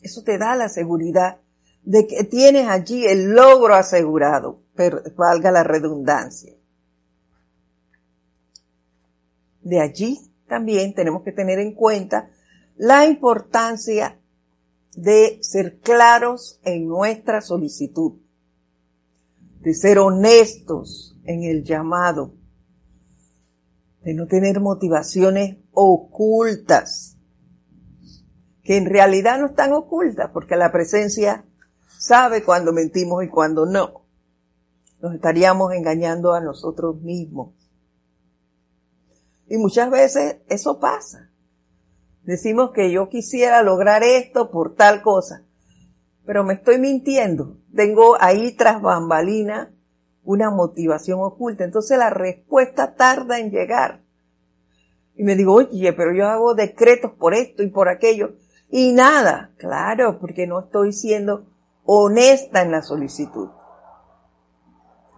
eso 0.00 0.22
te 0.24 0.38
da 0.38 0.56
la 0.56 0.70
seguridad 0.70 1.38
de 1.82 2.06
que 2.06 2.24
tienes 2.24 2.66
allí 2.66 3.06
el 3.06 3.34
logro 3.34 3.74
asegurado, 3.74 4.60
pero 4.74 5.02
valga 5.16 5.52
la 5.52 5.62
redundancia. 5.62 6.52
De 9.62 9.80
allí 9.80 10.18
también 10.48 10.94
tenemos 10.94 11.22
que 11.22 11.30
tener 11.30 11.60
en 11.60 11.74
cuenta 11.74 12.28
la 12.76 13.04
importancia 13.06 14.18
de 14.96 15.38
ser 15.42 15.78
claros 15.80 16.58
en 16.64 16.88
nuestra 16.88 17.42
solicitud, 17.42 18.14
de 19.60 19.74
ser 19.74 19.98
honestos 19.98 21.16
en 21.24 21.44
el 21.44 21.64
llamado, 21.64 22.34
de 24.02 24.14
no 24.14 24.26
tener 24.26 24.58
motivaciones 24.60 25.58
ocultas, 25.72 27.18
que 28.62 28.78
en 28.78 28.86
realidad 28.86 29.38
no 29.38 29.46
están 29.46 29.74
ocultas, 29.74 30.30
porque 30.32 30.56
la 30.56 30.72
presencia 30.72 31.44
sabe 31.98 32.42
cuando 32.42 32.72
mentimos 32.72 33.22
y 33.22 33.28
cuando 33.28 33.66
no. 33.66 34.06
Nos 35.00 35.14
estaríamos 35.14 35.74
engañando 35.74 36.32
a 36.32 36.40
nosotros 36.40 37.02
mismos. 37.02 37.54
Y 39.46 39.58
muchas 39.58 39.90
veces 39.90 40.38
eso 40.48 40.80
pasa. 40.80 41.30
Decimos 42.26 42.72
que 42.72 42.90
yo 42.90 43.08
quisiera 43.08 43.62
lograr 43.62 44.02
esto 44.02 44.50
por 44.50 44.74
tal 44.74 45.00
cosa, 45.00 45.44
pero 46.24 46.42
me 46.42 46.54
estoy 46.54 46.80
mintiendo. 46.80 47.58
Tengo 47.72 48.16
ahí 48.20 48.56
tras 48.56 48.82
bambalina 48.82 49.72
una 50.24 50.50
motivación 50.50 51.20
oculta. 51.22 51.62
Entonces 51.62 51.96
la 51.96 52.10
respuesta 52.10 52.96
tarda 52.96 53.38
en 53.38 53.52
llegar. 53.52 54.02
Y 55.14 55.22
me 55.22 55.36
digo, 55.36 55.54
oye, 55.54 55.92
pero 55.92 56.12
yo 56.12 56.26
hago 56.26 56.56
decretos 56.56 57.12
por 57.12 57.32
esto 57.32 57.62
y 57.62 57.68
por 57.68 57.88
aquello. 57.88 58.34
Y 58.68 58.92
nada, 58.92 59.52
claro, 59.56 60.18
porque 60.18 60.48
no 60.48 60.58
estoy 60.58 60.92
siendo 60.92 61.46
honesta 61.84 62.62
en 62.62 62.72
la 62.72 62.82
solicitud. 62.82 63.50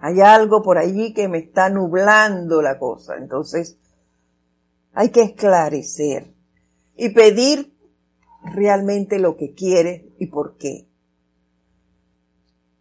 Hay 0.03 0.21
algo 0.21 0.63
por 0.63 0.77
allí 0.77 1.15
que 1.15 1.27
me 1.27 1.39
está 1.39 1.71
nublando 1.71 2.61
la 2.61 2.79
cosa. 2.79 3.17
Entonces, 3.17 3.79
hay 4.93 5.09
que 5.09 5.23
esclarecer 5.23 6.38
y 6.99 7.11
pedir 7.11 7.73
realmente 8.43 9.21
lo 9.21 9.37
que 9.37 9.55
quieres 9.55 10.05
y 10.19 10.27
por 10.27 10.57
qué. 10.57 10.89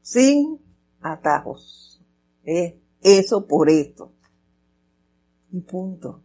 Sin 0.02 0.60
atajos. 1.02 2.02
eso 2.44 3.48
por 3.48 3.70
esto. 3.70 4.12
Y 5.52 5.62
punto. 5.62 6.24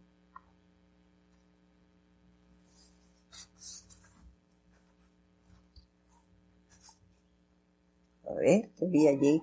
A 8.27 8.33
ver, 8.33 8.71
vi 8.81 9.07
allí 9.07 9.39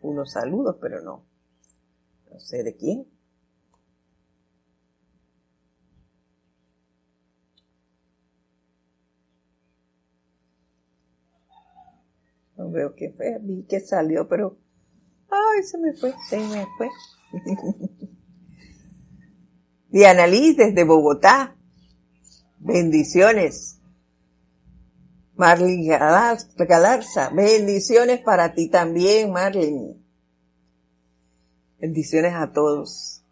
unos 0.00 0.30
saludos, 0.30 0.76
pero 0.80 1.02
no. 1.02 1.24
No 2.30 2.38
sé 2.38 2.62
de 2.62 2.76
quién. 2.76 3.09
No 12.60 12.70
veo 12.70 12.94
qué 12.94 13.10
fue, 13.10 13.38
vi 13.40 13.62
que 13.62 13.80
salió, 13.80 14.28
pero... 14.28 14.58
Ay, 15.30 15.62
se 15.62 15.78
me 15.78 15.94
fue, 15.94 16.14
se 16.28 16.38
me 16.38 16.66
fue. 16.76 16.90
Diana 19.88 20.26
Liz 20.26 20.58
desde 20.58 20.84
Bogotá. 20.84 21.56
Bendiciones. 22.58 23.80
Marlene 25.36 25.86
Galarza, 25.88 27.30
bendiciones 27.30 28.20
para 28.20 28.52
ti 28.52 28.68
también, 28.68 29.32
Marlene. 29.32 29.96
Bendiciones 31.78 32.34
a 32.34 32.52
todos. 32.52 33.24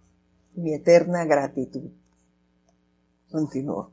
Mi 0.55 0.73
eterna 0.73 1.27
gratitud. 1.27 1.91
Continúo. 3.31 3.93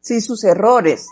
Si 0.00 0.20
sus 0.20 0.44
errores, 0.44 1.08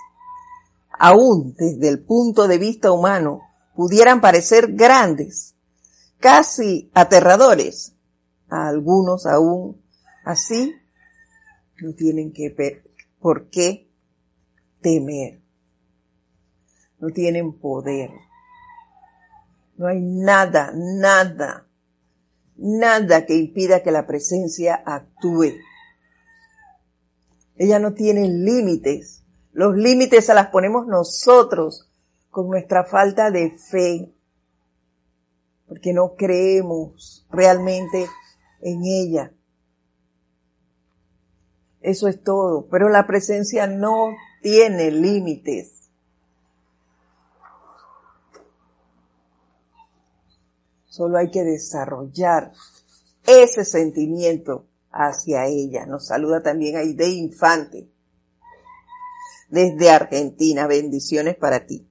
aún 1.02 1.54
desde 1.56 1.88
el 1.88 2.04
punto 2.04 2.46
de 2.46 2.58
vista 2.58 2.92
humano, 2.92 3.40
pudieran 3.74 4.20
parecer 4.20 4.74
grandes, 4.74 5.54
casi 6.18 6.90
aterradores, 6.92 7.94
a 8.50 8.68
algunos 8.68 9.24
aún 9.24 9.80
así 10.26 10.74
no 11.80 11.94
tienen 11.94 12.34
que 12.34 12.54
por 13.18 13.48
qué 13.48 13.88
temer. 14.82 15.40
No 16.98 17.08
tienen 17.08 17.58
poder. 17.58 18.10
No 19.78 19.86
hay 19.86 20.02
nada, 20.02 20.72
nada, 20.74 21.66
nada 22.56 23.24
que 23.24 23.36
impida 23.36 23.82
que 23.82 23.90
la 23.90 24.06
presencia 24.06 24.74
actúe. 24.84 25.54
Ella 27.56 27.78
no 27.78 27.94
tiene 27.94 28.28
límites. 28.28 29.24
Los 29.60 29.76
límites 29.76 30.24
se 30.24 30.32
las 30.32 30.46
ponemos 30.46 30.86
nosotros 30.86 31.86
con 32.30 32.48
nuestra 32.48 32.82
falta 32.82 33.30
de 33.30 33.58
fe, 33.58 34.10
porque 35.68 35.92
no 35.92 36.14
creemos 36.16 37.26
realmente 37.30 38.08
en 38.62 38.82
ella. 38.86 39.34
Eso 41.82 42.08
es 42.08 42.22
todo, 42.22 42.68
pero 42.70 42.88
la 42.88 43.06
presencia 43.06 43.66
no 43.66 44.16
tiene 44.40 44.90
límites. 44.92 45.90
Solo 50.86 51.18
hay 51.18 51.30
que 51.30 51.44
desarrollar 51.44 52.54
ese 53.26 53.66
sentimiento 53.66 54.64
hacia 54.90 55.44
ella. 55.48 55.84
Nos 55.84 56.06
saluda 56.06 56.42
también 56.42 56.78
Aide 56.78 57.10
Infante. 57.10 57.90
Desde 59.50 59.90
Argentina, 59.90 60.68
bendiciones 60.68 61.36
para 61.36 61.66
ti. 61.66 61.84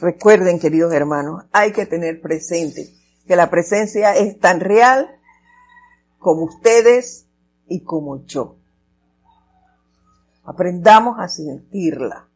Recuerden, 0.00 0.58
queridos 0.58 0.92
hermanos, 0.92 1.44
hay 1.52 1.72
que 1.72 1.86
tener 1.86 2.20
presente 2.20 2.88
que 3.26 3.36
la 3.36 3.50
presencia 3.50 4.16
es 4.16 4.38
tan 4.40 4.58
real 4.58 5.20
como 6.18 6.44
ustedes 6.44 7.26
y 7.68 7.84
como 7.84 8.24
yo. 8.24 8.56
Aprendamos 10.42 11.20
a 11.20 11.28
sentirla. 11.28 12.28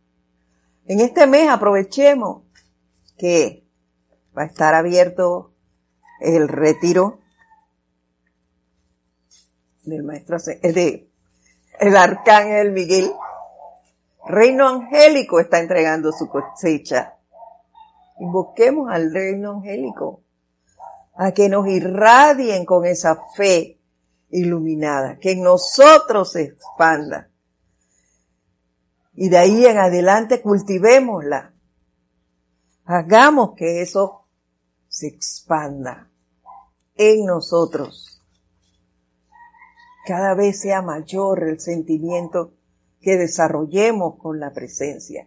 En 0.87 1.01
este 1.01 1.27
mes 1.27 1.49
aprovechemos 1.49 2.43
que 3.19 3.67
va 4.37 4.43
a 4.43 4.47
estar 4.47 4.75
abierto 4.75 5.53
el 6.21 6.47
retiro 6.49 7.24
del 9.85 10.03
maestro, 10.03 10.39
de 10.39 11.09
el 11.81 11.97
arcángel 11.97 12.73
Miguel. 12.73 13.13
Reino 14.27 14.69
angélico 14.69 15.39
está 15.39 15.61
entregando 15.61 16.13
su 16.13 16.29
cosecha. 16.29 17.17
Invoquemos 18.19 18.91
al 18.91 19.13
reino 19.13 19.53
angélico 19.53 20.23
a 21.15 21.33
que 21.33 21.49
nos 21.49 21.69
irradien 21.69 22.65
con 22.65 22.87
esa 22.87 23.19
fe 23.37 23.81
iluminada, 24.31 25.19
que 25.19 25.33
en 25.33 25.43
nosotros 25.43 26.33
se 26.33 26.43
expanda. 26.43 27.31
Y 29.13 29.29
de 29.29 29.39
ahí 29.39 29.67
en 29.67 29.79
adelante 29.79 30.43
cultivémosla. 30.43 31.55
Hagamos 32.85 33.55
que 33.57 33.83
eso 33.83 34.27
se 34.89 35.07
expanda 35.07 36.11
en 36.97 37.27
nosotros. 37.27 38.14
Cada 40.05 40.35
vez 40.35 40.61
sea 40.61 40.83
mayor 40.83 41.45
el 41.45 41.61
sentimiento 41.61 42.53
que 43.01 43.17
desarrollemos 43.17 44.17
con 44.17 44.39
la 44.39 44.53
presencia. 44.53 45.27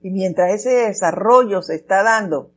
Y 0.00 0.10
mientras 0.10 0.52
ese 0.52 0.70
desarrollo 0.70 1.62
se 1.62 1.76
está 1.76 2.02
dando, 2.02 2.50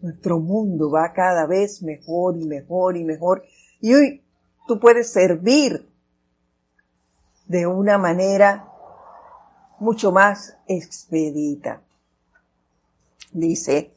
nuestro 0.00 0.40
mundo 0.40 0.90
va 0.90 1.12
cada 1.12 1.46
vez 1.46 1.82
mejor 1.82 2.36
y 2.36 2.44
mejor 2.44 2.96
y 2.96 3.04
mejor. 3.04 3.44
Y 3.80 3.94
hoy 3.94 4.22
tú 4.66 4.78
puedes 4.78 5.10
servir 5.12 5.88
de 7.46 7.66
una 7.66 7.98
manera 7.98 8.68
mucho 9.78 10.12
más 10.12 10.56
expedita. 10.66 11.82
Dice 13.32 13.92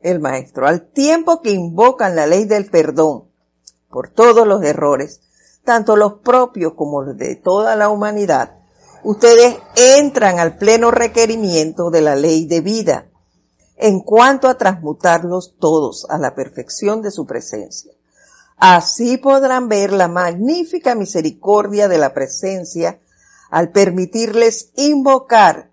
el 0.00 0.20
maestro, 0.20 0.66
al 0.66 0.82
tiempo 0.82 1.42
que 1.42 1.50
invocan 1.50 2.16
la 2.16 2.26
ley 2.26 2.44
del 2.44 2.66
perdón 2.66 3.24
por 3.88 4.08
todos 4.08 4.46
los 4.46 4.62
errores, 4.64 5.20
tanto 5.64 5.96
los 5.96 6.14
propios 6.14 6.74
como 6.74 7.02
los 7.02 7.16
de 7.16 7.36
toda 7.36 7.76
la 7.76 7.88
humanidad, 7.88 8.56
ustedes 9.04 9.56
entran 9.76 10.38
al 10.38 10.56
pleno 10.56 10.90
requerimiento 10.90 11.90
de 11.90 12.00
la 12.00 12.16
ley 12.16 12.46
de 12.46 12.60
vida 12.60 13.06
en 13.76 14.00
cuanto 14.00 14.48
a 14.48 14.56
transmutarlos 14.56 15.56
todos 15.58 16.06
a 16.08 16.18
la 16.18 16.34
perfección 16.34 17.02
de 17.02 17.10
su 17.10 17.26
presencia. 17.26 17.92
Así 18.56 19.16
podrán 19.16 19.68
ver 19.68 19.92
la 19.92 20.06
magnífica 20.06 20.94
misericordia 20.94 21.88
de 21.88 21.98
la 21.98 22.14
presencia 22.14 23.00
al 23.50 23.72
permitirles 23.72 24.70
invocar 24.76 25.72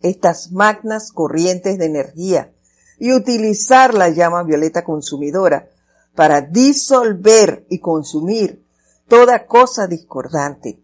estas 0.00 0.52
magnas 0.52 1.12
corrientes 1.12 1.78
de 1.78 1.84
energía 1.84 2.52
y 2.98 3.12
utilizar 3.12 3.94
la 3.94 4.08
llama 4.08 4.42
violeta 4.42 4.84
consumidora 4.84 5.68
para 6.14 6.40
disolver 6.40 7.66
y 7.68 7.80
consumir 7.80 8.63
toda 9.08 9.46
cosa 9.46 9.86
discordante 9.86 10.80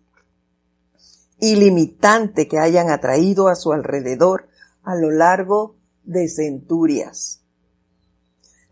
y 1.39 1.57
limitante 1.57 2.47
que 2.49 2.59
hayan 2.59 2.91
atraído 2.91 3.49
a 3.49 3.55
su 3.55 3.73
alrededor 3.73 4.49
a 4.83 4.95
lo 4.95 5.11
largo 5.11 5.77
de 6.05 6.29
centurias. 6.29 7.43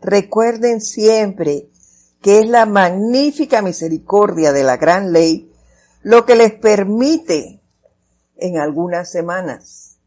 Recuerden 0.01 0.81
siempre 0.81 1.69
que 2.21 2.39
es 2.39 2.47
la 2.47 2.65
magnífica 2.65 3.61
misericordia 3.61 4.51
de 4.51 4.63
la 4.63 4.77
gran 4.77 5.11
ley 5.11 5.51
lo 6.01 6.25
que 6.25 6.35
les 6.35 6.53
permite 6.53 7.61
en 8.37 8.57
algunas 8.57 9.11
semanas, 9.11 9.99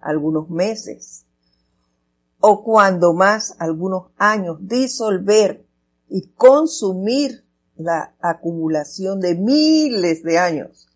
algunos 0.00 0.48
meses, 0.48 1.26
o 2.40 2.62
cuando 2.62 3.12
más 3.12 3.54
algunos 3.58 4.10
años 4.16 4.58
disolver 4.60 5.66
y 6.08 6.28
consumir 6.32 7.43
la 7.76 8.14
acumulación 8.20 9.20
de 9.20 9.34
miles 9.34 10.22
de 10.22 10.38
años. 10.38 10.88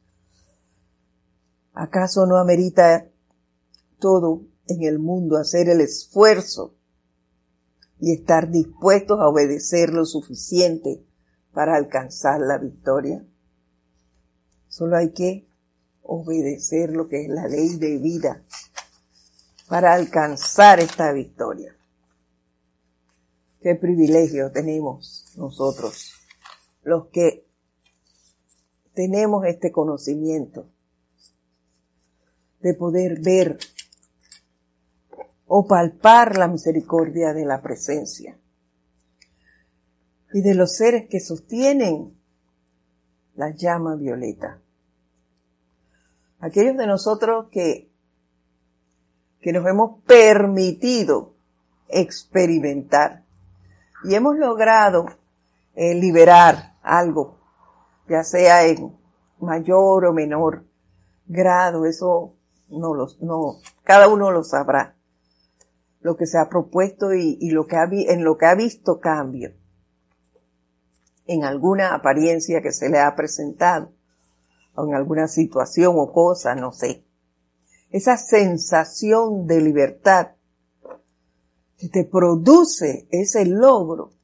¿Acaso 1.72 2.26
no 2.26 2.36
amerita 2.36 3.08
todo 3.98 4.42
en 4.66 4.82
el 4.82 4.98
mundo 4.98 5.36
hacer 5.36 5.68
el 5.68 5.80
esfuerzo 5.80 6.74
y 8.00 8.12
estar 8.12 8.50
dispuestos 8.50 9.20
a 9.20 9.28
obedecer 9.28 9.90
lo 9.92 10.04
suficiente 10.04 11.04
para 11.52 11.76
alcanzar 11.76 12.40
la 12.40 12.58
victoria? 12.58 13.24
Solo 14.68 14.96
hay 14.96 15.12
que 15.12 15.48
obedecer 16.02 16.90
lo 16.90 17.08
que 17.08 17.22
es 17.24 17.28
la 17.28 17.48
ley 17.48 17.76
de 17.76 17.98
vida 17.98 18.44
para 19.68 19.94
alcanzar 19.94 20.80
esta 20.80 21.12
victoria. 21.12 21.76
Qué 23.60 23.74
privilegio 23.74 24.50
tenemos 24.50 25.26
nosotros, 25.36 26.12
los 26.82 27.06
que 27.08 27.46
tenemos 28.94 29.44
este 29.46 29.70
conocimiento 29.70 30.66
de 32.60 32.74
poder 32.74 33.20
ver 33.20 33.58
o 35.46 35.66
palpar 35.66 36.36
la 36.36 36.48
misericordia 36.48 37.32
de 37.32 37.44
la 37.44 37.62
presencia 37.62 38.36
y 40.32 40.42
de 40.42 40.54
los 40.54 40.76
seres 40.76 41.08
que 41.08 41.20
sostienen 41.20 42.14
la 43.34 43.50
llama 43.50 43.94
violeta. 43.94 44.60
Aquellos 46.40 46.76
de 46.76 46.86
nosotros 46.86 47.46
que, 47.50 47.88
que 49.40 49.52
nos 49.52 49.66
hemos 49.66 50.02
permitido 50.02 51.34
experimentar 51.88 53.24
y 54.04 54.14
hemos 54.14 54.36
logrado 54.36 55.06
eh, 55.80 55.94
liberar 55.94 56.74
algo, 56.82 57.38
ya 58.08 58.24
sea 58.24 58.66
en 58.66 58.98
mayor 59.38 60.06
o 60.06 60.12
menor 60.12 60.64
grado, 61.24 61.86
eso 61.86 62.34
no 62.68 62.94
los, 62.94 63.22
no, 63.22 63.58
cada 63.84 64.08
uno 64.08 64.32
lo 64.32 64.42
sabrá, 64.42 64.96
lo 66.00 66.16
que 66.16 66.26
se 66.26 66.36
ha 66.36 66.48
propuesto 66.48 67.14
y, 67.14 67.38
y 67.40 67.50
lo 67.50 67.68
que 67.68 67.76
ha, 67.76 67.84
en 67.84 68.24
lo 68.24 68.36
que 68.36 68.46
ha 68.46 68.56
visto 68.56 68.98
cambio, 68.98 69.52
en 71.26 71.44
alguna 71.44 71.94
apariencia 71.94 72.60
que 72.60 72.72
se 72.72 72.88
le 72.88 72.98
ha 72.98 73.14
presentado, 73.14 73.92
o 74.74 74.84
en 74.84 74.96
alguna 74.96 75.28
situación 75.28 75.94
o 75.96 76.12
cosa, 76.12 76.56
no 76.56 76.72
sé. 76.72 77.04
Esa 77.90 78.16
sensación 78.16 79.46
de 79.46 79.60
libertad 79.60 80.32
que 81.76 81.88
te 81.88 82.04
produce 82.04 83.06
ese 83.12 83.46
logro, 83.46 84.17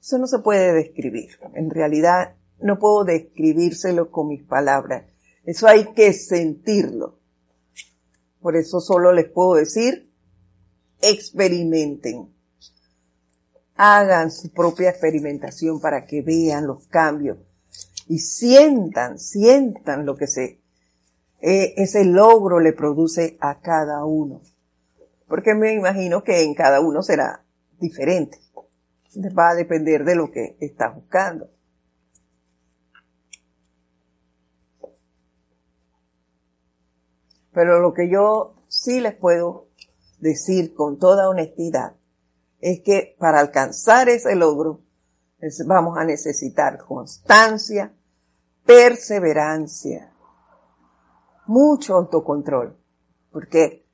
eso 0.00 0.18
no 0.18 0.26
se 0.26 0.38
puede 0.38 0.72
describir. 0.72 1.30
En 1.54 1.70
realidad 1.70 2.34
no 2.60 2.78
puedo 2.78 3.04
describírselo 3.04 4.10
con 4.10 4.28
mis 4.28 4.42
palabras. 4.42 5.04
Eso 5.44 5.66
hay 5.66 5.92
que 5.92 6.12
sentirlo. 6.12 7.18
Por 8.40 8.56
eso 8.56 8.80
solo 8.80 9.12
les 9.12 9.28
puedo 9.28 9.54
decir, 9.54 10.10
experimenten. 11.02 12.32
Hagan 13.76 14.30
su 14.30 14.50
propia 14.50 14.90
experimentación 14.90 15.80
para 15.80 16.06
que 16.06 16.22
vean 16.22 16.66
los 16.66 16.86
cambios 16.86 17.38
y 18.06 18.18
sientan, 18.18 19.18
sientan 19.18 20.04
lo 20.04 20.16
que 20.16 20.26
se, 20.26 20.60
eh, 21.40 21.74
ese 21.76 22.04
logro 22.04 22.60
le 22.60 22.72
produce 22.72 23.38
a 23.40 23.60
cada 23.60 24.04
uno. 24.04 24.42
Porque 25.28 25.54
me 25.54 25.72
imagino 25.74 26.24
que 26.24 26.42
en 26.42 26.54
cada 26.54 26.80
uno 26.80 27.02
será 27.02 27.44
diferente. 27.78 28.38
Va 29.16 29.50
a 29.50 29.54
depender 29.54 30.04
de 30.04 30.14
lo 30.14 30.30
que 30.30 30.56
está 30.60 30.88
buscando. 30.88 31.50
Pero 37.52 37.80
lo 37.80 37.92
que 37.92 38.08
yo 38.08 38.54
sí 38.68 39.00
les 39.00 39.14
puedo 39.14 39.68
decir 40.20 40.74
con 40.74 40.98
toda 40.98 41.28
honestidad 41.28 41.96
es 42.60 42.80
que 42.80 43.16
para 43.18 43.40
alcanzar 43.40 44.08
ese 44.08 44.36
logro 44.36 44.82
vamos 45.66 45.96
a 45.98 46.04
necesitar 46.04 46.78
constancia, 46.78 47.94
perseverancia, 48.64 50.12
mucho 51.46 51.96
autocontrol, 51.96 52.76
porque 53.32 53.86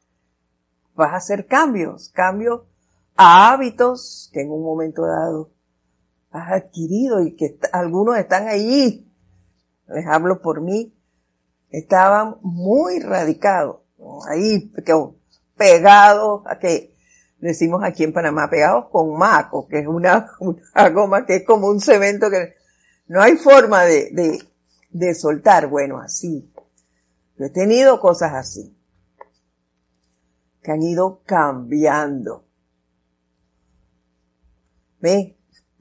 vas 0.94 1.12
a 1.12 1.16
hacer 1.16 1.46
cambios, 1.46 2.11
cambios 2.11 2.62
a 3.16 3.52
hábitos 3.52 4.31
que 4.33 4.42
en 4.42 4.50
un 4.50 4.62
momento 4.62 5.07
dado 5.07 5.50
has 6.31 6.52
adquirido 6.52 7.22
y 7.22 7.35
que 7.35 7.59
algunos 7.72 8.18
están 8.18 8.48
allí. 8.48 9.11
Les 9.88 10.07
hablo 10.07 10.42
por 10.42 10.61
mí, 10.61 10.94
estaban 11.70 12.37
muy 12.42 13.00
radicados, 13.00 13.81
ahí 14.29 14.72
pegados 15.57 16.42
a 16.46 16.59
que 16.59 16.94
decimos 17.38 17.83
aquí 17.85 18.05
en 18.05 18.12
Panamá, 18.12 18.50
pegados 18.50 18.87
con 18.90 19.16
maco, 19.16 19.68
que 19.68 19.81
es 19.81 19.87
una, 19.87 20.31
una 20.40 20.90
goma 20.90 21.24
que 21.24 21.37
es 21.37 21.44
como 21.44 21.68
un 21.68 21.81
cemento 21.81 22.31
que 22.31 22.55
no 23.07 23.22
hay 23.22 23.37
forma 23.37 23.85
de, 23.85 24.11
de, 24.11 24.42
de 24.90 25.14
soltar. 25.14 25.68
Bueno, 25.68 26.00
así. 26.00 26.52
Yo 27.38 27.46
he 27.46 27.50
tenido 27.50 28.00
cosas 28.00 28.33
así, 28.33 28.74
que 30.62 30.72
han 30.72 30.83
ido 30.83 31.20
cambiando. 31.24 32.45
¿Ves? 35.00 35.35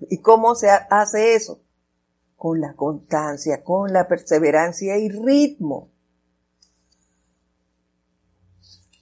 ¿Y 0.10 0.19
cómo 0.19 0.56
se 0.56 0.69
hace 0.69 1.36
eso? 1.36 1.62
con 2.45 2.62
la 2.62 2.75
constancia, 2.75 3.63
con 3.63 3.91
la 3.91 4.08
perseverancia 4.08 4.97
y 4.97 5.10
ritmo. 5.10 5.89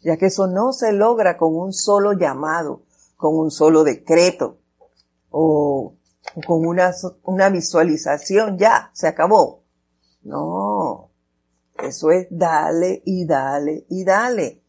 Ya 0.02 0.18
que 0.18 0.28
eso 0.28 0.48
no 0.48 0.74
se 0.74 0.92
logra 0.94 1.38
con 1.38 1.56
un 1.56 1.74
solo 1.74 2.14
llamado, 2.14 2.84
con 3.18 3.36
un 3.36 3.52
solo 3.52 3.84
decreto 3.84 4.60
o, 5.30 5.96
con 6.46 6.66
una, 6.66 6.94
una 7.24 7.50
visualización, 7.50 8.58
ya, 8.58 8.92
se 8.94 9.08
acabó. 9.08 9.64
No, 10.22 11.12
eso 11.80 12.12
es 12.12 12.28
dale 12.30 13.02
y 13.06 13.26
dale 13.26 13.86
y 13.90 14.04
dale. 14.04 14.64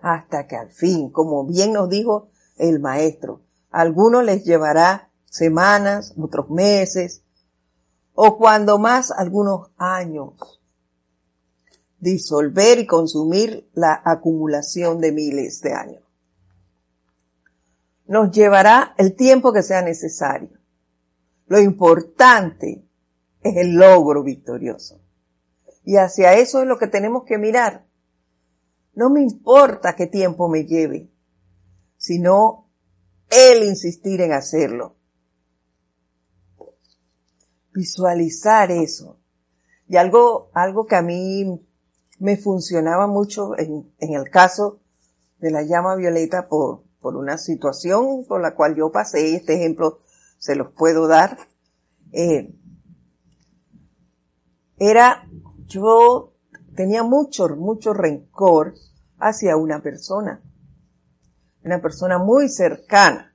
Hasta 0.00 0.46
que 0.46 0.56
al 0.56 0.70
fin, 0.70 1.10
como 1.10 1.46
bien 1.46 1.72
nos 1.72 1.88
dijo 1.88 2.28
el 2.56 2.80
maestro, 2.80 3.40
algunos 3.70 4.24
les 4.24 4.44
llevará 4.44 5.10
semanas, 5.24 6.14
otros 6.18 6.50
meses, 6.50 7.22
o 8.14 8.36
cuando 8.36 8.78
más 8.78 9.10
algunos 9.10 9.70
años. 9.76 10.60
Disolver 12.00 12.78
y 12.78 12.86
consumir 12.86 13.68
la 13.74 14.00
acumulación 14.04 15.00
de 15.00 15.12
miles 15.12 15.60
de 15.60 15.72
años. 15.72 16.02
Nos 18.06 18.30
llevará 18.30 18.94
el 18.96 19.14
tiempo 19.14 19.52
que 19.52 19.62
sea 19.62 19.82
necesario. 19.82 20.50
Lo 21.46 21.60
importante 21.60 22.84
es 23.42 23.56
el 23.56 23.74
logro 23.74 24.22
victorioso. 24.22 25.00
Y 25.84 25.96
hacia 25.96 26.34
eso 26.34 26.60
es 26.60 26.68
lo 26.68 26.78
que 26.78 26.86
tenemos 26.86 27.24
que 27.24 27.38
mirar. 27.38 27.86
No 28.94 29.10
me 29.10 29.22
importa 29.22 29.94
qué 29.96 30.06
tiempo 30.06 30.48
me 30.48 30.64
lleve, 30.64 31.10
sino 31.96 32.67
el 33.30 33.64
insistir 33.64 34.20
en 34.20 34.32
hacerlo 34.32 34.98
visualizar 37.78 38.72
eso. 38.72 39.20
Y 39.86 39.96
algo, 39.96 40.50
algo 40.52 40.86
que 40.86 40.96
a 40.96 41.02
mí 41.02 41.64
me 42.18 42.36
funcionaba 42.36 43.06
mucho 43.06 43.56
en, 43.56 43.92
en 44.00 44.14
el 44.14 44.28
caso 44.30 44.80
de 45.38 45.52
la 45.52 45.62
llama 45.62 45.94
violeta 45.94 46.48
por, 46.48 46.82
por 47.00 47.16
una 47.16 47.38
situación 47.38 48.24
por 48.26 48.40
la 48.40 48.56
cual 48.56 48.74
yo 48.74 48.90
pasé, 48.90 49.36
este 49.36 49.54
ejemplo 49.54 50.00
se 50.38 50.56
los 50.56 50.72
puedo 50.72 51.06
dar. 51.06 51.38
Eh, 52.10 52.52
era, 54.78 55.28
yo 55.66 56.32
tenía 56.74 57.04
mucho, 57.04 57.48
mucho 57.50 57.94
rencor 57.94 58.74
hacia 59.18 59.56
una 59.56 59.82
persona, 59.82 60.42
una 61.64 61.80
persona 61.80 62.18
muy 62.18 62.48
cercana. 62.48 63.34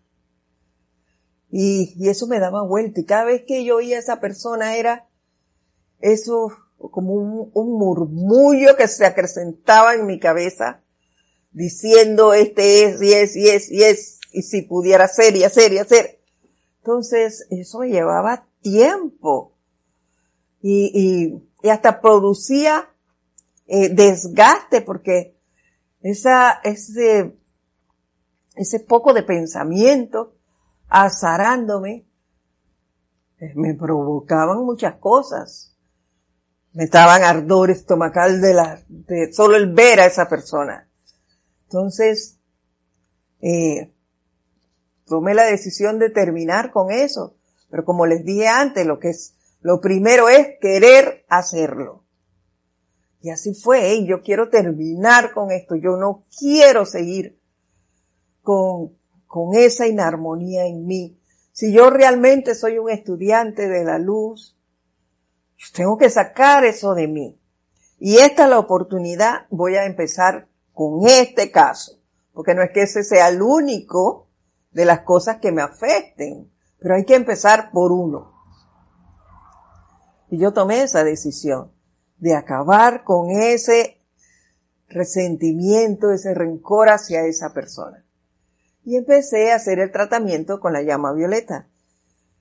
Y, 1.49 1.93
y 1.97 2.09
eso 2.09 2.27
me 2.27 2.39
daba 2.39 2.63
vuelta. 2.63 2.99
Y 2.99 3.05
cada 3.05 3.25
vez 3.25 3.43
que 3.45 3.63
yo 3.63 3.77
oía 3.77 3.97
a 3.97 3.99
esa 3.99 4.19
persona 4.19 4.75
era 4.75 5.07
eso 5.99 6.51
como 6.91 7.13
un, 7.13 7.79
murmullo 7.79 8.75
que 8.75 8.87
se 8.87 9.05
acrecentaba 9.05 9.95
en 9.95 10.05
mi 10.05 10.19
cabeza 10.19 10.81
diciendo 11.51 12.33
este 12.33 12.83
es 12.83 13.01
y 13.01 13.13
es 13.13 13.35
y 13.35 13.49
es 13.49 13.71
y 13.71 13.83
es 13.83 14.19
y 14.31 14.41
si 14.41 14.63
pudiera 14.63 15.07
ser 15.07 15.35
y 15.35 15.43
hacer 15.43 15.71
y 15.73 15.77
hacer. 15.77 16.19
Entonces 16.79 17.45
eso 17.51 17.83
llevaba 17.83 18.47
tiempo 18.61 19.55
y, 20.61 20.91
y, 20.93 21.65
y 21.65 21.69
hasta 21.69 22.01
producía 22.01 22.89
eh, 23.67 23.89
desgaste 23.89 24.81
porque 24.81 25.37
esa, 26.01 26.59
ese, 26.63 27.33
ese 28.55 28.79
poco 28.79 29.13
de 29.13 29.23
pensamiento 29.23 30.35
azarándome 30.87 32.05
eh, 33.39 33.53
me 33.55 33.73
provocaban 33.73 34.63
muchas 34.65 34.95
cosas 34.95 35.73
me 36.73 36.85
estaban 36.85 37.23
ardor 37.23 37.69
estomacal 37.69 38.41
de 38.41 38.53
la, 38.53 38.83
de 38.87 39.31
solo 39.31 39.57
el 39.57 39.71
ver 39.73 39.99
a 39.99 40.05
esa 40.05 40.27
persona. 40.27 40.89
Entonces, 41.65 42.39
eh, 43.41 43.93
tomé 45.05 45.35
la 45.35 45.45
decisión 45.45 45.99
de 45.99 46.09
terminar 46.09 46.71
con 46.71 46.91
eso. 46.91 47.35
Pero 47.69 47.85
como 47.85 48.05
les 48.05 48.25
dije 48.25 48.47
antes, 48.47 48.85
lo 48.85 48.99
que 48.99 49.09
es, 49.09 49.35
lo 49.61 49.81
primero 49.81 50.29
es 50.29 50.57
querer 50.59 51.25
hacerlo. 51.29 52.05
Y 53.21 53.29
así 53.29 53.53
fue, 53.53 54.03
yo 54.05 54.21
quiero 54.21 54.49
terminar 54.49 55.31
con 55.33 55.51
esto, 55.51 55.75
yo 55.75 55.95
no 55.95 56.25
quiero 56.37 56.85
seguir 56.85 57.39
con, 58.43 58.95
con 59.25 59.55
esa 59.55 59.87
inarmonía 59.87 60.65
en 60.67 60.85
mí. 60.85 61.19
Si 61.51 61.73
yo 61.73 61.89
realmente 61.89 62.53
soy 62.53 62.77
un 62.77 62.89
estudiante 62.89 63.67
de 63.67 63.83
la 63.83 63.97
luz, 63.97 64.55
tengo 65.73 65.97
que 65.97 66.09
sacar 66.09 66.65
eso 66.65 66.93
de 66.93 67.07
mí. 67.07 67.39
Y 67.99 68.17
esta 68.17 68.43
es 68.43 68.49
la 68.49 68.59
oportunidad, 68.59 69.47
voy 69.49 69.75
a 69.75 69.85
empezar 69.85 70.47
con 70.73 71.07
este 71.07 71.51
caso, 71.51 71.99
porque 72.33 72.53
no 72.53 72.61
es 72.61 72.71
que 72.71 72.81
ese 72.81 73.03
sea 73.03 73.29
el 73.29 73.41
único 73.41 74.27
de 74.71 74.85
las 74.85 75.01
cosas 75.01 75.37
que 75.37 75.51
me 75.51 75.61
afecten, 75.61 76.51
pero 76.79 76.95
hay 76.95 77.05
que 77.05 77.15
empezar 77.15 77.71
por 77.71 77.91
uno. 77.91 78.33
Y 80.29 80.39
yo 80.39 80.51
tomé 80.51 80.83
esa 80.83 81.03
decisión 81.03 81.71
de 82.17 82.35
acabar 82.35 83.03
con 83.03 83.29
ese 83.29 84.01
resentimiento, 84.87 86.11
ese 86.11 86.33
rencor 86.33 86.89
hacia 86.89 87.25
esa 87.25 87.53
persona. 87.53 88.03
Y 88.85 88.97
empecé 88.97 89.51
a 89.51 89.55
hacer 89.55 89.79
el 89.79 89.91
tratamiento 89.91 90.59
con 90.59 90.73
la 90.73 90.81
llama 90.81 91.13
violeta. 91.13 91.67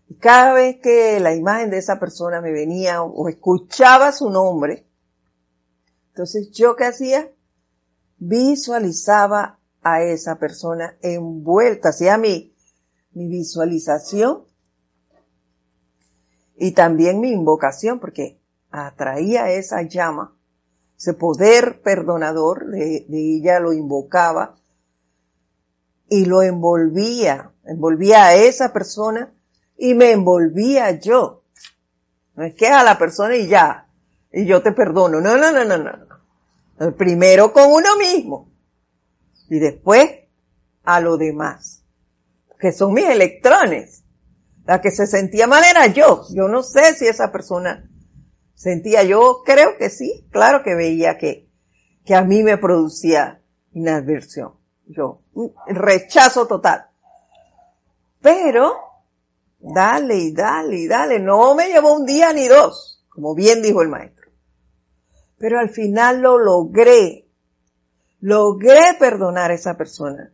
Y 0.08 0.16
cada 0.16 0.54
vez 0.54 0.78
que 0.80 1.20
la 1.20 1.34
imagen 1.34 1.70
de 1.70 1.78
esa 1.78 1.98
persona 1.98 2.40
me 2.40 2.52
venía 2.52 3.02
o, 3.02 3.28
escuchaba 3.28 4.12
su 4.12 4.28
nombre, 4.30 4.86
entonces 6.08 6.50
yo 6.50 6.76
qué 6.76 6.84
hacía? 6.84 7.30
Visualizaba 8.18 9.58
a 9.82 10.02
esa 10.02 10.36
persona 10.36 10.96
envuelta, 11.00 11.90
hacía 11.90 12.18
mi, 12.18 12.54
mi 13.12 13.26
visualización 13.26 14.44
y 16.56 16.72
también 16.72 17.20
mi 17.20 17.32
invocación, 17.32 17.98
porque 17.98 18.40
atraía 18.70 19.50
esa 19.50 19.82
llama, 19.82 20.36
ese 20.96 21.14
poder 21.14 21.80
perdonador 21.82 22.66
de, 22.66 23.06
de, 23.08 23.36
ella 23.36 23.60
lo 23.60 23.72
invocaba 23.72 24.61
y 26.12 26.26
lo 26.26 26.42
envolvía, 26.42 27.52
envolvía 27.64 28.26
a 28.26 28.34
esa 28.34 28.70
persona 28.70 29.32
y 29.78 29.94
me 29.94 30.10
envolvía 30.12 31.00
yo. 31.00 31.44
No 32.34 32.44
es 32.44 32.54
que 32.54 32.66
a 32.66 32.82
la 32.82 32.98
persona 32.98 33.34
y 33.34 33.48
ya, 33.48 33.88
y 34.30 34.44
yo 34.44 34.60
te 34.62 34.72
perdono. 34.72 35.22
No, 35.22 35.38
no, 35.38 35.50
no, 35.50 35.64
no, 35.64 35.78
no. 35.78 36.96
Primero 36.98 37.54
con 37.54 37.72
uno 37.72 37.96
mismo 37.96 38.52
y 39.48 39.58
después 39.58 40.10
a 40.82 41.00
lo 41.00 41.16
demás, 41.16 41.82
que 42.60 42.72
son 42.72 42.92
mis 42.92 43.06
electrones. 43.06 44.04
La 44.66 44.82
que 44.82 44.90
se 44.90 45.06
sentía 45.06 45.46
mal 45.46 45.64
era 45.64 45.86
yo. 45.86 46.26
Yo 46.34 46.46
no 46.46 46.62
sé 46.62 46.92
si 46.92 47.06
esa 47.06 47.32
persona 47.32 47.88
sentía, 48.54 49.02
yo 49.02 49.40
creo 49.46 49.78
que 49.78 49.88
sí, 49.88 50.26
claro 50.30 50.62
que 50.62 50.74
veía 50.74 51.16
que, 51.16 51.48
que 52.04 52.14
a 52.14 52.22
mí 52.22 52.42
me 52.42 52.58
producía 52.58 53.40
inadversión. 53.72 54.61
Yo, 54.92 55.22
rechazo 55.66 56.46
total. 56.46 56.86
Pero 58.20 58.92
Dale 59.62 60.16
y 60.16 60.32
dale 60.32 60.76
y 60.76 60.88
dale. 60.88 61.20
No 61.20 61.54
me 61.54 61.68
llevó 61.68 61.94
un 61.94 62.04
día 62.04 62.32
ni 62.32 62.48
dos, 62.48 63.04
como 63.08 63.34
bien 63.34 63.62
dijo 63.62 63.80
el 63.80 63.88
maestro. 63.88 64.30
Pero 65.38 65.60
al 65.60 65.70
final 65.70 66.20
lo 66.20 66.38
logré. 66.38 67.28
Logré 68.20 68.94
perdonar 68.98 69.50
a 69.50 69.54
esa 69.54 69.76
persona, 69.76 70.32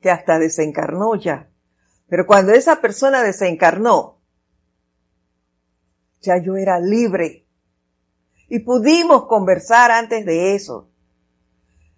que 0.00 0.10
hasta 0.10 0.38
desencarnó 0.38 1.14
ya. 1.16 1.50
Pero 2.08 2.26
cuando 2.26 2.52
esa 2.52 2.80
persona 2.80 3.22
desencarnó, 3.22 4.20
ya 6.20 6.36
yo 6.42 6.56
era 6.56 6.80
libre. 6.80 7.46
Y 8.48 8.60
pudimos 8.60 9.26
conversar 9.26 9.90
antes 9.90 10.26
de 10.26 10.54
eso. 10.54 10.90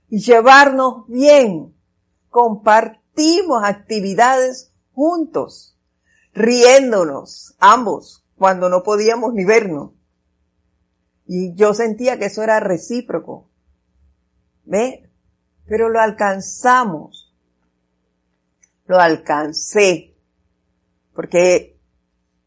Y 0.09 0.21
llevarnos 0.21 1.07
bien. 1.09 1.75
Compartimos 2.29 3.63
actividades 3.65 4.73
juntos 4.93 5.75
riéndonos, 6.35 7.55
ambos, 7.59 8.27
cuando 8.37 8.69
no 8.69 8.83
podíamos 8.83 9.33
ni 9.35 9.45
vernos. 9.45 9.93
Y 11.27 11.55
yo 11.55 11.73
sentía 11.73 12.19
que 12.19 12.27
eso 12.27 12.43
era 12.43 12.61
recíproco. 12.61 13.51
¿Ve? 14.65 15.11
Pero 15.67 15.89
lo 15.89 16.01
alcanzamos. 16.01 17.35
Lo 18.87 18.99
alcancé. 18.99 20.17
Porque 21.15 21.81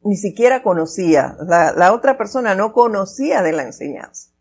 ni 0.04 0.16
siquiera 0.16 0.62
conocía, 0.62 1.36
la, 1.48 1.72
la 1.74 1.94
otra 1.94 2.18
persona 2.18 2.54
no 2.54 2.74
conocía 2.74 3.42
de 3.42 3.54
la 3.54 3.64
enseñanza. 3.64 4.32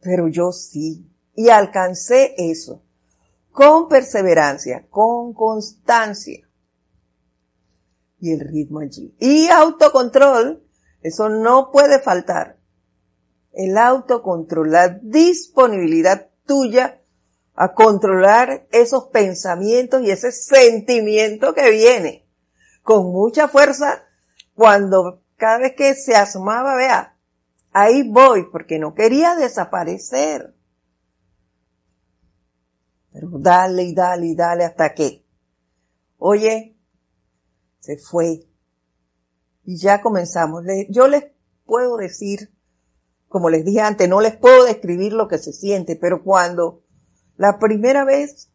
Pero 0.00 0.28
yo 0.28 0.50
sí. 0.50 1.09
Y 1.40 1.48
alcancé 1.48 2.34
eso. 2.36 2.82
Con 3.50 3.88
perseverancia, 3.88 4.86
con 4.90 5.32
constancia 5.32 6.46
y 8.20 8.32
el 8.32 8.40
ritmo 8.40 8.80
allí. 8.80 9.16
Y 9.18 9.48
autocontrol, 9.48 10.62
eso 11.00 11.30
no 11.30 11.70
puede 11.72 11.98
faltar. 11.98 12.58
El 13.52 13.78
autocontrol, 13.78 14.70
la 14.70 14.90
disponibilidad 14.90 16.28
tuya 16.44 17.00
a 17.54 17.72
controlar 17.72 18.66
esos 18.70 19.06
pensamientos 19.06 20.02
y 20.02 20.10
ese 20.10 20.32
sentimiento 20.32 21.54
que 21.54 21.70
viene 21.70 22.28
con 22.82 23.12
mucha 23.12 23.48
fuerza 23.48 24.04
cuando 24.54 25.22
cada 25.38 25.56
vez 25.56 25.74
que 25.74 25.94
se 25.94 26.16
asomaba, 26.16 26.76
vea, 26.76 27.16
ahí 27.72 28.06
voy 28.06 28.44
porque 28.52 28.78
no 28.78 28.94
quería 28.94 29.36
desaparecer. 29.36 30.54
Pero 33.12 33.30
dale 33.38 33.84
y 33.84 33.94
dale 33.94 34.26
y 34.26 34.34
dale 34.34 34.64
hasta 34.64 34.94
que, 34.94 35.24
oye, 36.18 36.76
se 37.80 37.98
fue. 37.98 38.46
Y 39.64 39.76
ya 39.76 40.00
comenzamos. 40.00 40.64
Yo 40.88 41.08
les 41.08 41.24
puedo 41.64 41.96
decir, 41.96 42.52
como 43.28 43.50
les 43.50 43.64
dije 43.64 43.80
antes, 43.80 44.08
no 44.08 44.20
les 44.20 44.36
puedo 44.36 44.64
describir 44.64 45.12
lo 45.12 45.28
que 45.28 45.38
se 45.38 45.52
siente, 45.52 45.96
pero 45.96 46.22
cuando 46.22 46.82
la 47.36 47.58
primera 47.58 48.04
vez 48.04 48.50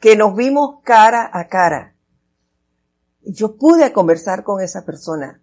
que 0.00 0.16
nos 0.16 0.36
vimos 0.36 0.82
cara 0.84 1.28
a 1.32 1.48
cara, 1.48 1.96
yo 3.22 3.56
pude 3.56 3.92
conversar 3.92 4.44
con 4.44 4.62
esa 4.62 4.84
persona 4.84 5.42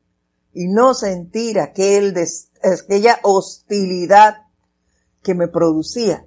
y 0.54 0.68
no 0.68 0.94
sentir 0.94 1.60
aquel 1.60 2.16
aquella 2.64 3.20
hostilidad 3.24 4.44
que 5.22 5.36
me 5.36 5.48
producía. 5.48 6.26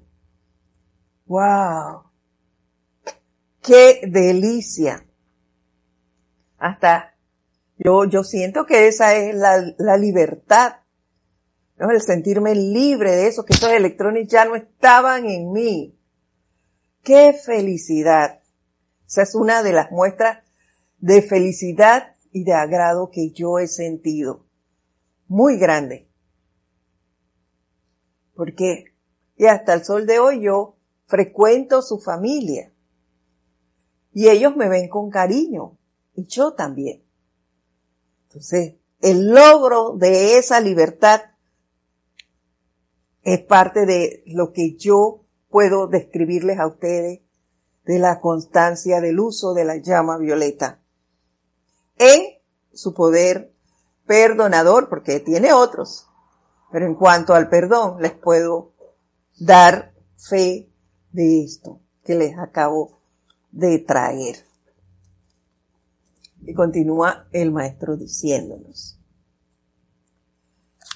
¡Wow! 1.29 2.11
¡Qué 3.63 4.01
delicia! 4.09 5.05
hasta 6.59 7.15
yo, 7.77 8.05
yo 8.05 8.25
siento 8.25 8.67
que 8.67 8.89
esa 8.89 9.15
es 9.15 9.35
la, 9.35 9.97
libertad, 9.97 10.81
¿no? 11.77 11.91
El 11.91 12.01
sentirme 12.01 12.55
libre 12.55 13.13
de 13.13 13.29
eso, 13.29 13.45
que 13.45 13.55
esos 13.55 13.71
electrones 13.71 14.27
ya 14.29 14.45
no 14.45 14.57
estaban 14.57 15.27
en 15.27 15.53
mí. 15.53 15.97
¡Qué 17.05 17.33
felicidad! 17.33 18.41
Esa 19.07 19.23
es 19.23 19.35
una 19.37 19.63
de 19.63 19.73
las 19.73 19.93
muestras 19.93 20.45
de 20.99 21.23
felicidad 21.23 22.17
y 22.33 22.43
de 22.43 22.53
agrado 22.53 23.11
que 23.11 23.31
yo 23.31 23.61
he 23.61 23.69
sentido. 23.69 24.45
Muy 25.29 25.57
grande. 25.57 26.09
Porque, 28.35 28.97
y 29.37 29.47
hasta 29.47 29.75
el 29.75 29.85
sol 29.85 30.07
de 30.07 30.19
hoy 30.19 30.43
yo 30.43 30.78
frecuento 31.09 31.83
su 31.83 31.99
familia. 31.99 32.73
Y 34.13 34.29
ellos 34.29 34.55
me 34.57 34.69
ven 34.69 34.89
con 34.89 35.11
cariño. 35.11 35.77
Y 36.15 36.27
yo 36.27 36.53
también. 36.53 37.03
Entonces, 38.29 38.75
el 39.01 39.29
logro 39.31 39.95
de 39.97 40.39
esa 40.39 40.61
libertad 40.61 41.23
es 43.23 43.41
parte 43.41 43.87
de 43.87 44.23
lo 44.27 44.53
que 44.53 44.77
yo 44.77 45.25
puedo 45.49 45.87
describirles 45.87 46.59
a 46.59 46.67
ustedes 46.67 47.21
de 47.85 47.99
la 47.99 48.21
constancia 48.21 49.01
del 49.01 49.19
uso 49.19 49.55
de 49.55 49.65
la 49.65 49.77
llama 49.77 50.19
violeta 50.19 50.81
en 51.97 52.39
su 52.73 52.93
poder 52.93 53.53
perdonador, 54.07 54.89
porque 54.89 55.21
tiene 55.21 55.53
otros. 55.53 56.07
Pero 56.71 56.87
en 56.87 56.95
cuanto 56.95 57.35
al 57.35 57.49
perdón, 57.49 58.01
les 58.03 58.13
puedo 58.13 58.73
dar 59.39 59.95
fe 60.17 60.69
de 61.13 61.43
esto 61.43 61.81
que 62.05 62.15
les 62.15 62.39
acabo 62.39 62.99
de 63.51 63.79
traer. 63.79 64.45
Y 66.43 66.55
continúa 66.55 67.29
el 67.33 67.51
maestro 67.53 67.97
diciéndonos, 67.97 68.99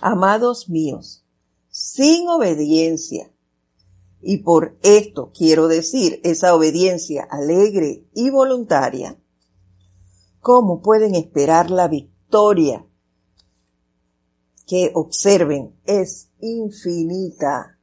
amados 0.00 0.68
míos, 0.68 1.24
sin 1.68 2.28
obediencia, 2.28 3.30
y 4.20 4.38
por 4.38 4.78
esto 4.82 5.32
quiero 5.36 5.66
decir 5.66 6.20
esa 6.22 6.54
obediencia 6.54 7.24
alegre 7.28 8.06
y 8.14 8.30
voluntaria, 8.30 9.18
¿cómo 10.40 10.80
pueden 10.80 11.14
esperar 11.16 11.70
la 11.70 11.88
victoria? 11.88 12.86
Que 14.66 14.92
observen, 14.94 15.74
es 15.84 16.30
infinita. 16.40 17.78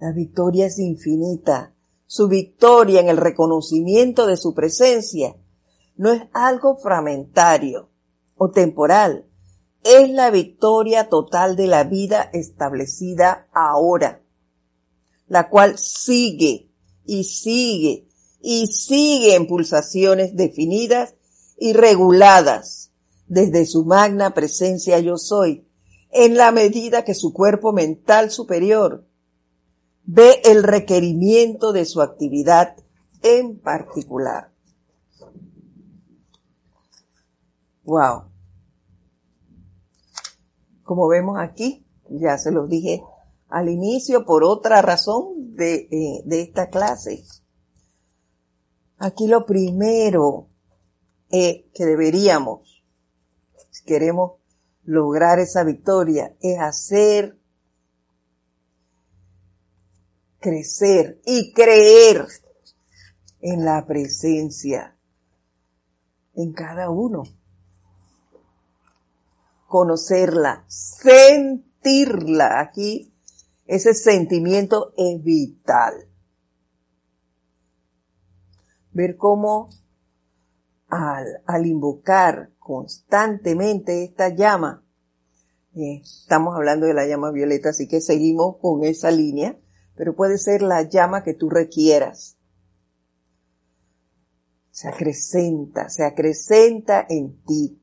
La 0.00 0.12
victoria 0.12 0.64
es 0.64 0.78
infinita. 0.78 1.74
Su 2.06 2.26
victoria 2.26 3.00
en 3.00 3.10
el 3.10 3.18
reconocimiento 3.18 4.26
de 4.26 4.38
su 4.38 4.54
presencia 4.54 5.36
no 5.96 6.10
es 6.10 6.22
algo 6.32 6.78
fragmentario 6.78 7.90
o 8.34 8.50
temporal, 8.50 9.26
es 9.84 10.08
la 10.10 10.30
victoria 10.30 11.10
total 11.10 11.54
de 11.54 11.66
la 11.66 11.84
vida 11.84 12.30
establecida 12.32 13.46
ahora, 13.52 14.22
la 15.28 15.50
cual 15.50 15.76
sigue 15.76 16.70
y 17.04 17.24
sigue 17.24 18.08
y 18.40 18.68
sigue 18.68 19.34
en 19.34 19.46
pulsaciones 19.46 20.34
definidas 20.34 21.14
y 21.58 21.74
reguladas 21.74 22.90
desde 23.26 23.66
su 23.66 23.84
magna 23.84 24.32
presencia 24.32 24.98
yo 24.98 25.18
soy, 25.18 25.68
en 26.10 26.38
la 26.38 26.52
medida 26.52 27.04
que 27.04 27.14
su 27.14 27.34
cuerpo 27.34 27.74
mental 27.74 28.30
superior 28.30 29.09
ve 30.04 30.40
el 30.44 30.62
requerimiento 30.62 31.72
de 31.72 31.84
su 31.84 32.02
actividad 32.02 32.76
en 33.22 33.58
particular. 33.58 34.50
Wow. 37.84 38.24
Como 40.82 41.08
vemos 41.08 41.38
aquí, 41.38 41.84
ya 42.08 42.38
se 42.38 42.50
los 42.50 42.68
dije 42.68 43.02
al 43.48 43.68
inicio 43.68 44.24
por 44.24 44.44
otra 44.44 44.80
razón 44.82 45.56
de, 45.56 45.88
eh, 45.90 46.22
de 46.24 46.42
esta 46.42 46.70
clase. 46.70 47.24
Aquí 48.98 49.26
lo 49.26 49.46
primero 49.46 50.48
eh, 51.30 51.70
que 51.74 51.86
deberíamos, 51.86 52.84
si 53.70 53.84
queremos 53.84 54.32
lograr 54.84 55.38
esa 55.38 55.64
victoria, 55.64 56.36
es 56.40 56.60
hacer 56.60 57.39
crecer 60.40 61.20
y 61.24 61.52
creer 61.52 62.26
en 63.40 63.64
la 63.64 63.86
presencia 63.86 64.96
en 66.34 66.52
cada 66.52 66.90
uno 66.90 67.24
conocerla, 69.70 70.64
sentirla. 70.66 72.60
Aquí 72.60 73.14
ese 73.66 73.94
sentimiento 73.94 74.92
es 74.96 75.22
vital. 75.22 75.94
Ver 78.92 79.16
cómo 79.16 79.70
al, 80.88 81.66
invocar 81.66 82.50
constantemente 82.58 84.02
esta 84.02 84.34
llama, 84.34 84.84
eh, 85.76 86.00
estamos 86.02 86.56
hablando 86.56 86.86
de 86.86 86.94
la 86.94 87.06
llama 87.06 87.30
violeta, 87.30 87.68
así 87.68 87.86
que 87.86 88.00
seguimos 88.00 88.56
con 88.56 88.82
esa 88.82 89.12
línea, 89.12 89.56
pero 90.00 90.16
puede 90.16 90.38
ser 90.38 90.62
la 90.62 90.80
llama 90.80 91.22
que 91.22 91.34
tú 91.34 91.50
requieras. 91.50 92.38
Se 94.70 94.88
acrecenta, 94.88 95.90
se 95.90 96.06
acrecenta 96.06 97.04
en 97.06 97.44
ti 97.44 97.82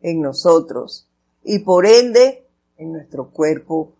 en 0.00 0.22
nosotros 0.22 1.06
y 1.42 1.58
por 1.58 1.84
ende 1.84 2.48
en 2.78 2.92
nuestro 2.92 3.30
cuerpo 3.30 3.94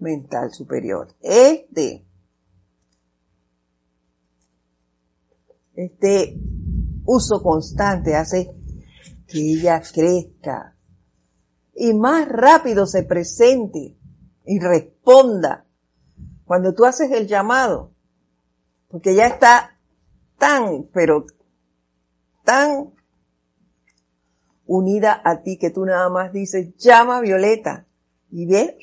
mental 0.00 0.52
superior. 0.52 1.14
Este, 1.20 2.04
este 5.76 6.36
uso 7.04 7.44
constante 7.44 8.16
hace 8.16 8.52
que 9.28 9.38
ella 9.38 9.80
crezca 9.82 10.76
y 11.76 11.94
más 11.94 12.28
rápido 12.28 12.88
se 12.88 13.04
presente 13.04 13.96
y 14.44 14.58
responda 14.58 15.67
cuando 16.48 16.74
tú 16.74 16.86
haces 16.86 17.12
el 17.12 17.28
llamado, 17.28 17.92
porque 18.88 19.14
ya 19.14 19.26
está 19.26 19.78
tan, 20.38 20.88
pero 20.94 21.26
tan 22.42 22.94
unida 24.64 25.20
a 25.22 25.42
ti 25.42 25.58
que 25.58 25.68
tú 25.70 25.84
nada 25.84 26.08
más 26.08 26.32
dices, 26.32 26.74
llama 26.76 27.20
Violeta. 27.20 27.86
Y 28.30 28.46
ve, 28.46 28.78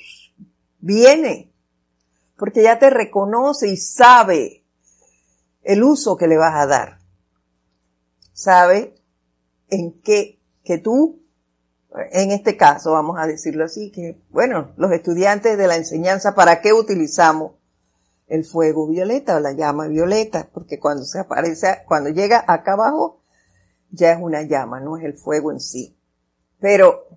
viene. 0.80 1.51
Porque 2.38 2.61
ya 2.61 2.78
te 2.78 2.91
reconoce 2.91 3.68
y 3.68 3.78
sabe 3.78 4.63
el 5.63 5.82
uso 5.84 6.18
que 6.18 6.28
le 6.28 6.38
vas 6.38 6.53
a 6.55 6.68
dar. 6.68 6.99
Sabe 8.32 8.95
en 9.70 9.99
qué, 10.01 10.39
que 10.63 10.78
tú, 10.78 11.24
en 12.11 12.31
este 12.31 12.57
caso, 12.57 12.91
vamos 12.91 13.17
a 13.19 13.27
decirlo 13.27 13.65
así, 13.65 13.91
que, 13.91 14.21
bueno, 14.29 14.73
los 14.77 14.91
estudiantes 14.91 15.57
de 15.57 15.67
la 15.67 15.75
enseñanza, 15.75 16.35
¿para 16.35 16.61
qué 16.61 16.73
utilizamos 16.73 17.53
el 18.27 18.43
fuego 18.43 18.87
violeta 18.87 19.37
o 19.37 19.39
la 19.39 19.53
llama 19.53 19.87
violeta? 19.87 20.49
Porque 20.53 20.79
cuando 20.79 21.05
se 21.05 21.19
aparece, 21.19 21.83
cuando 21.87 22.09
llega 22.09 22.43
acá 22.47 22.73
abajo, 22.73 23.21
ya 23.91 24.11
es 24.11 24.19
una 24.21 24.41
llama, 24.43 24.79
no 24.79 24.97
es 24.97 25.03
el 25.05 25.13
fuego 25.13 25.51
en 25.51 25.59
sí. 25.59 25.97
Pero 26.59 27.07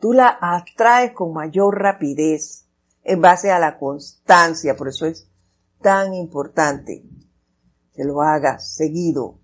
tú 0.00 0.12
la 0.12 0.38
atraes 0.40 1.12
con 1.12 1.32
mayor 1.32 1.80
rapidez 1.80 2.66
en 3.04 3.20
base 3.20 3.50
a 3.50 3.58
la 3.58 3.78
constancia, 3.78 4.76
por 4.76 4.88
eso 4.88 5.06
es 5.06 5.28
tan 5.80 6.14
importante 6.14 7.04
que 7.94 8.04
lo 8.04 8.22
hagas 8.22 8.74
seguido 8.74 9.38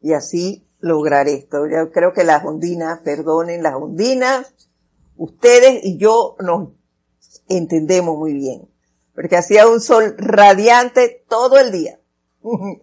y 0.00 0.12
así 0.12 0.68
lograr 0.80 1.28
esto. 1.28 1.66
Yo 1.66 1.90
creo 1.92 2.12
que 2.12 2.24
las 2.24 2.44
ondinas, 2.44 3.00
perdonen 3.00 3.62
las 3.62 3.74
ondinas, 3.74 4.54
ustedes 5.16 5.84
y 5.84 5.98
yo 5.98 6.36
nos 6.40 6.70
entendemos 7.48 8.16
muy 8.16 8.34
bien, 8.34 8.68
porque 9.14 9.36
hacía 9.36 9.66
un 9.66 9.80
sol 9.80 10.14
radiante 10.18 11.24
todo 11.28 11.58
el 11.58 11.72
día. 11.72 11.98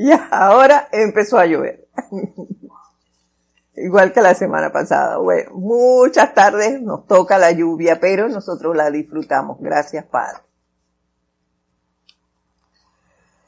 Y 0.00 0.12
ahora 0.30 0.88
empezó 0.92 1.38
a 1.38 1.46
llover. 1.46 1.88
Igual 3.74 4.12
que 4.12 4.22
la 4.22 4.34
semana 4.34 4.70
pasada. 4.70 5.18
Bueno, 5.18 5.50
muchas 5.54 6.34
tardes 6.34 6.80
nos 6.80 7.04
toca 7.08 7.36
la 7.36 7.50
lluvia, 7.50 7.98
pero 8.00 8.28
nosotros 8.28 8.76
la 8.76 8.92
disfrutamos. 8.92 9.58
Gracias, 9.60 10.04
Padre. 10.04 10.38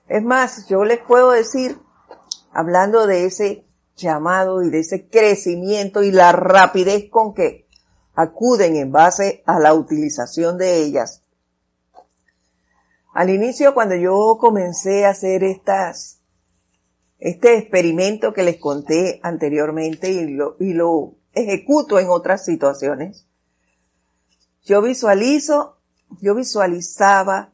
Es 0.09 0.25
más, 0.25 0.67
yo 0.67 0.85
les 0.85 0.99
puedo 0.99 1.31
decir, 1.31 1.79
hablando 2.53 3.07
de 3.07 3.27
ese 3.27 3.67
llamado 3.97 4.63
y 4.63 4.71
de 4.71 4.81
ese 4.81 5.09
crecimiento 5.09 6.03
y 6.03 6.11
la 6.11 6.33
rapidez 6.33 7.11
con 7.11 7.35
que 7.35 7.67
acuden 8.15 8.77
en 8.77 8.93
base 8.93 9.43
a 9.47 9.59
la 9.59 9.75
utilización 9.75 10.59
de 10.59 10.83
ellas. 10.83 11.23
Al 13.13 13.31
inicio, 13.31 13.75
cuando 13.75 13.97
yo 13.97 14.39
comencé 14.39 15.05
a 15.05 15.11
hacer 15.11 15.43
estas 15.45 16.21
este 17.21 17.59
experimento 17.59 18.33
que 18.33 18.43
les 18.43 18.59
conté 18.59 19.21
anteriormente 19.23 20.11
y 20.11 20.27
lo, 20.29 20.57
y 20.59 20.73
lo 20.73 21.17
ejecuto 21.33 21.99
en 21.99 22.09
otras 22.09 22.45
situaciones. 22.45 23.27
Yo 24.65 24.81
visualizo, 24.81 25.77
yo 26.21 26.35
visualizaba 26.35 27.53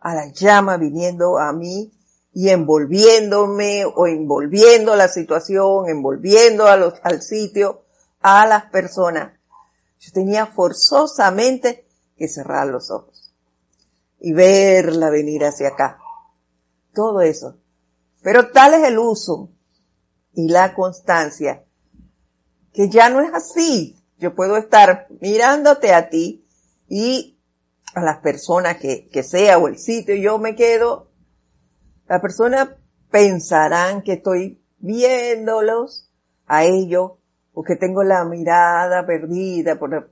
a 0.00 0.14
la 0.14 0.26
llama 0.32 0.76
viniendo 0.76 1.38
a 1.38 1.52
mí 1.52 1.92
y 2.38 2.50
envolviéndome 2.50 3.86
o 3.86 4.06
envolviendo 4.06 4.94
la 4.94 5.08
situación, 5.08 5.88
envolviendo 5.88 6.66
al 6.66 7.22
sitio, 7.22 7.86
a 8.20 8.46
las 8.46 8.66
personas. 8.66 9.32
Yo 10.00 10.12
tenía 10.12 10.44
forzosamente 10.44 11.86
que 12.14 12.28
cerrar 12.28 12.66
los 12.66 12.90
ojos 12.90 13.32
y 14.20 14.34
verla 14.34 15.08
venir 15.08 15.46
hacia 15.46 15.68
acá. 15.68 15.98
Todo 16.92 17.22
eso. 17.22 17.56
Pero 18.20 18.50
tal 18.50 18.74
es 18.74 18.84
el 18.84 18.98
uso 18.98 19.48
y 20.34 20.50
la 20.50 20.74
constancia 20.74 21.64
que 22.74 22.90
ya 22.90 23.08
no 23.08 23.22
es 23.22 23.32
así. 23.32 23.96
Yo 24.18 24.34
puedo 24.34 24.58
estar 24.58 25.06
mirándote 25.22 25.94
a 25.94 26.10
ti 26.10 26.46
y 26.86 27.38
a 27.94 28.02
las 28.02 28.18
personas 28.18 28.76
que, 28.76 29.08
que 29.08 29.22
sea 29.22 29.56
o 29.56 29.68
el 29.68 29.78
sitio, 29.78 30.14
yo 30.16 30.38
me 30.38 30.54
quedo, 30.54 31.08
la 32.08 32.20
persona 32.20 32.76
pensarán 33.10 34.02
que 34.02 34.14
estoy 34.14 34.60
viéndolos 34.78 36.10
a 36.46 36.64
ellos 36.64 37.12
o 37.52 37.62
que 37.62 37.76
tengo 37.76 38.04
la 38.04 38.24
mirada 38.24 39.06
perdida 39.06 39.78
por 39.78 40.10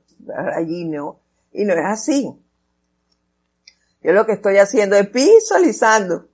allí, 0.57 0.85
no. 0.87 1.21
Y 1.53 1.65
no 1.65 1.75
es 1.75 1.85
así. 1.85 2.35
Yo 4.03 4.13
lo 4.13 4.27
que 4.27 4.33
estoy 4.33 4.59
haciendo 4.59 4.97
es 4.97 5.11
visualizando 5.13 6.29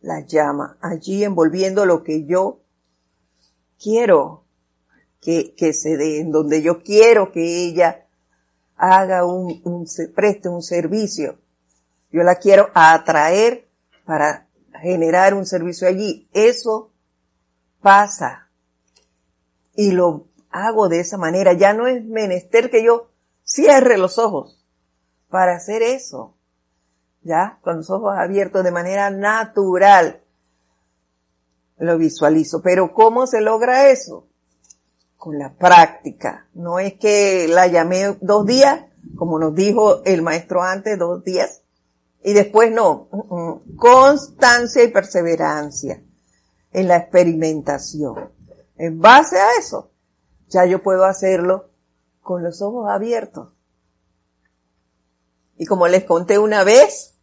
la 0.00 0.20
llama 0.20 0.76
allí 0.80 1.24
envolviendo 1.24 1.86
lo 1.86 2.02
que 2.02 2.24
yo 2.24 2.60
quiero 3.82 4.44
que, 5.20 5.54
que 5.54 5.72
se 5.72 5.96
dé, 5.96 6.20
en 6.20 6.30
donde 6.30 6.62
yo 6.62 6.82
quiero 6.82 7.32
que 7.32 7.64
ella 7.64 8.06
haga 8.76 9.24
un, 9.24 9.60
un, 9.64 9.86
preste 10.14 10.48
un 10.48 10.62
servicio. 10.62 11.38
Yo 12.10 12.22
la 12.22 12.36
quiero 12.36 12.70
atraer 12.74 13.68
para 14.04 14.45
generar 14.78 15.34
un 15.34 15.46
servicio 15.46 15.88
allí. 15.88 16.28
Eso 16.32 16.90
pasa. 17.80 18.48
Y 19.74 19.92
lo 19.92 20.26
hago 20.50 20.88
de 20.88 21.00
esa 21.00 21.18
manera. 21.18 21.52
Ya 21.52 21.72
no 21.72 21.86
es 21.86 22.04
menester 22.04 22.70
que 22.70 22.84
yo 22.84 23.10
cierre 23.44 23.98
los 23.98 24.18
ojos 24.18 24.64
para 25.28 25.56
hacer 25.56 25.82
eso. 25.82 26.34
Ya, 27.22 27.58
con 27.62 27.78
los 27.78 27.90
ojos 27.90 28.14
abiertos 28.16 28.64
de 28.64 28.70
manera 28.70 29.10
natural. 29.10 30.22
Lo 31.78 31.98
visualizo. 31.98 32.62
Pero 32.62 32.94
¿cómo 32.94 33.26
se 33.26 33.40
logra 33.40 33.90
eso? 33.90 34.26
con 35.26 35.38
la 35.40 35.52
práctica. 35.52 36.46
No 36.54 36.78
es 36.78 36.94
que 36.94 37.48
la 37.48 37.66
llamé 37.66 38.16
dos 38.20 38.46
días, 38.46 38.84
como 39.16 39.40
nos 39.40 39.56
dijo 39.56 40.04
el 40.04 40.22
maestro 40.22 40.62
antes, 40.62 40.96
dos 40.98 41.24
días, 41.24 41.62
y 42.26 42.32
después 42.32 42.72
no. 42.72 43.08
Constancia 43.76 44.82
y 44.82 44.88
perseverancia 44.88 46.02
en 46.72 46.88
la 46.88 46.96
experimentación. 46.96 48.32
En 48.76 48.98
base 49.00 49.38
a 49.38 49.54
eso, 49.60 49.92
ya 50.48 50.66
yo 50.66 50.82
puedo 50.82 51.04
hacerlo 51.04 51.70
con 52.22 52.42
los 52.42 52.62
ojos 52.62 52.90
abiertos. 52.90 53.50
Y 55.56 55.66
como 55.66 55.86
les 55.86 56.02
conté 56.02 56.36
una 56.36 56.64
vez, 56.64 57.14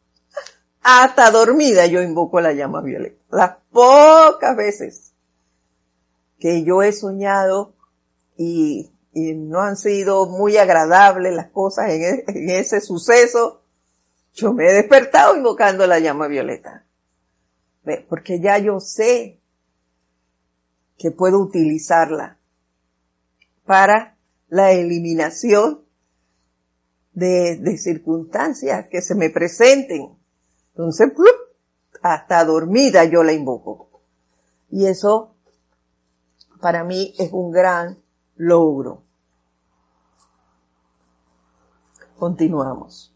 hasta 0.81 1.31
dormida 1.31 1.85
yo 1.85 2.01
invoco 2.01 2.39
la 2.39 2.53
llama 2.53 2.79
violeta. 2.79 3.21
Las 3.29 3.57
pocas 3.73 4.55
veces 4.55 5.13
que 6.39 6.63
yo 6.63 6.81
he 6.81 6.93
soñado 6.93 7.73
y, 8.37 8.89
no 9.13 9.59
han 9.59 9.75
sido 9.75 10.27
muy 10.27 10.55
agradables 10.55 11.35
las 11.35 11.49
cosas 11.49 11.89
en, 11.89 12.03
e, 12.03 12.23
en 12.25 12.49
ese 12.51 12.79
suceso, 12.79 13.62
yo 14.33 14.53
me 14.53 14.67
he 14.67 14.73
despertado 14.73 15.35
invocando 15.35 15.85
la 15.87 15.99
llama 15.99 16.27
violeta. 16.27 16.85
Porque 18.09 18.39
ya 18.39 18.57
yo 18.57 18.79
sé 18.79 19.39
que 20.97 21.11
puedo 21.11 21.39
utilizarla 21.39 22.37
para 23.65 24.17
la 24.47 24.71
eliminación 24.71 25.83
de, 27.13 27.57
de 27.57 27.77
circunstancias 27.77 28.87
que 28.89 29.01
se 29.01 29.15
me 29.15 29.29
presenten. 29.29 30.17
Entonces, 30.69 31.09
hasta 32.01 32.43
dormida 32.43 33.05
yo 33.05 33.23
la 33.23 33.33
invoco. 33.33 34.01
Y 34.69 34.87
eso 34.87 35.35
para 36.59 36.83
mí 36.83 37.13
es 37.19 37.31
un 37.31 37.51
gran 37.51 38.01
logro. 38.35 39.03
Continuamos. 42.17 43.12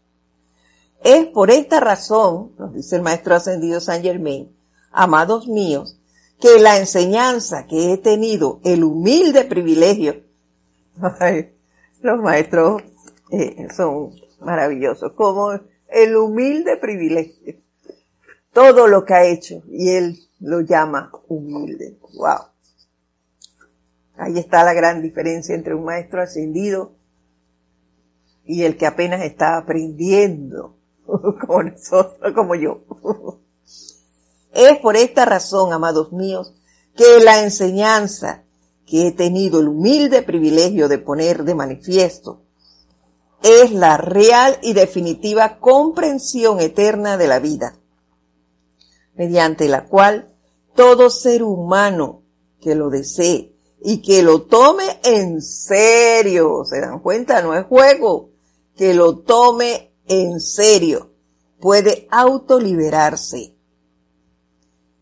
Es 1.02 1.26
por 1.26 1.50
esta 1.50 1.80
razón, 1.80 2.52
nos 2.58 2.74
dice 2.74 2.96
el 2.96 3.02
maestro 3.02 3.34
ascendido 3.34 3.80
San 3.80 4.02
Germain, 4.02 4.54
amados 4.90 5.46
míos, 5.46 6.00
que 6.40 6.58
la 6.60 6.78
enseñanza 6.78 7.66
que 7.66 7.92
he 7.92 7.98
tenido, 7.98 8.60
el 8.64 8.84
humilde 8.84 9.44
privilegio, 9.44 10.22
los 12.00 12.18
maestros 12.20 12.82
eh, 13.30 13.68
son 13.74 14.12
maravillosos, 14.40 15.12
como 15.12 15.52
el 15.88 16.16
humilde 16.16 16.76
privilegio, 16.76 17.56
todo 18.52 18.86
lo 18.86 19.04
que 19.04 19.14
ha 19.14 19.24
hecho, 19.24 19.62
y 19.68 19.90
él 19.90 20.18
lo 20.40 20.60
llama 20.60 21.10
humilde. 21.28 21.98
Wow. 22.14 22.48
Ahí 24.16 24.38
está 24.38 24.64
la 24.64 24.74
gran 24.74 25.00
diferencia 25.00 25.54
entre 25.54 25.74
un 25.74 25.84
maestro 25.84 26.20
ascendido 26.20 26.92
y 28.44 28.64
el 28.64 28.76
que 28.76 28.86
apenas 28.86 29.22
está 29.22 29.56
aprendiendo, 29.58 30.77
como 31.46 31.62
nosotros, 31.62 32.34
como 32.34 32.54
yo. 32.54 32.80
Es 34.52 34.78
por 34.78 34.96
esta 34.96 35.24
razón, 35.24 35.72
amados 35.72 36.10
míos, 36.12 36.54
que 36.96 37.22
la 37.22 37.44
enseñanza 37.44 38.44
que 38.86 39.06
he 39.06 39.12
tenido 39.12 39.60
el 39.60 39.68
humilde 39.68 40.22
privilegio 40.22 40.88
de 40.88 40.98
poner 40.98 41.44
de 41.44 41.54
manifiesto 41.54 42.40
es 43.42 43.70
la 43.72 43.98
real 43.98 44.58
y 44.62 44.72
definitiva 44.72 45.58
comprensión 45.60 46.60
eterna 46.60 47.16
de 47.18 47.28
la 47.28 47.38
vida, 47.38 47.78
mediante 49.14 49.68
la 49.68 49.84
cual 49.84 50.34
todo 50.74 51.10
ser 51.10 51.42
humano 51.42 52.22
que 52.60 52.74
lo 52.74 52.88
desee 52.90 53.54
y 53.80 54.02
que 54.02 54.22
lo 54.22 54.42
tome 54.42 54.98
en 55.04 55.40
serio. 55.40 56.64
¿Se 56.64 56.80
dan 56.80 57.00
cuenta? 57.00 57.42
No 57.42 57.54
es 57.54 57.66
juego. 57.66 58.30
Que 58.76 58.94
lo 58.94 59.18
tome 59.18 59.87
en 60.08 60.40
serio. 60.40 61.12
Puede 61.60 62.06
autoliberarse. 62.10 63.54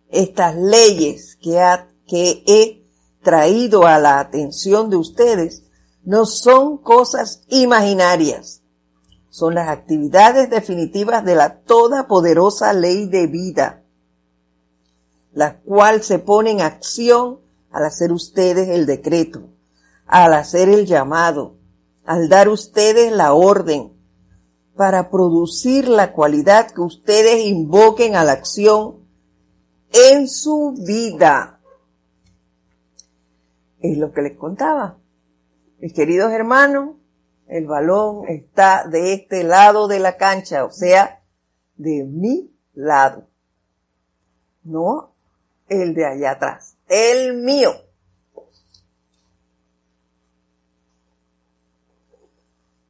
Estas 0.08 0.56
leyes 0.56 1.36
que, 1.36 1.60
que 2.06 2.44
he 2.46 2.86
traído 3.22 3.86
a 3.86 3.98
la 3.98 4.20
atención 4.20 4.88
de 4.88 4.96
ustedes 4.96 5.64
no 6.04 6.24
son 6.24 6.78
cosas 6.78 7.42
imaginarias. 7.48 8.62
Son 9.28 9.54
las 9.54 9.68
actividades 9.68 10.48
definitivas 10.48 11.24
de 11.24 11.34
la 11.34 11.60
todopoderosa 11.60 12.72
ley 12.72 13.06
de 13.06 13.26
vida, 13.26 13.82
la 15.34 15.58
cual 15.58 16.02
se 16.02 16.18
pone 16.18 16.52
en 16.52 16.60
acción 16.62 17.40
al 17.70 17.84
hacer 17.84 18.12
ustedes 18.12 18.68
el 18.68 18.86
decreto, 18.86 19.48
al 20.06 20.32
hacer 20.32 20.70
el 20.70 20.86
llamado, 20.86 21.56
al 22.06 22.30
dar 22.30 22.48
ustedes 22.48 23.12
la 23.12 23.34
orden 23.34 23.95
para 24.76 25.10
producir 25.10 25.88
la 25.88 26.12
cualidad 26.12 26.70
que 26.70 26.80
ustedes 26.80 27.46
invoquen 27.46 28.14
a 28.14 28.24
la 28.24 28.32
acción 28.32 29.06
en 29.92 30.28
su 30.28 30.74
vida. 30.86 31.60
Es 33.80 33.96
lo 33.98 34.12
que 34.12 34.22
les 34.22 34.36
contaba. 34.36 34.98
Mis 35.78 35.92
queridos 35.92 36.32
hermanos, 36.32 36.96
el 37.48 37.66
balón 37.66 38.28
está 38.28 38.86
de 38.86 39.12
este 39.12 39.44
lado 39.44 39.88
de 39.88 40.00
la 40.00 40.16
cancha, 40.16 40.64
o 40.64 40.70
sea, 40.70 41.22
de 41.76 42.04
mi 42.04 42.52
lado, 42.74 43.28
no 44.64 45.12
el 45.68 45.94
de 45.94 46.06
allá 46.06 46.32
atrás 46.32 46.76
el 46.88 47.34
mío. 47.34 47.72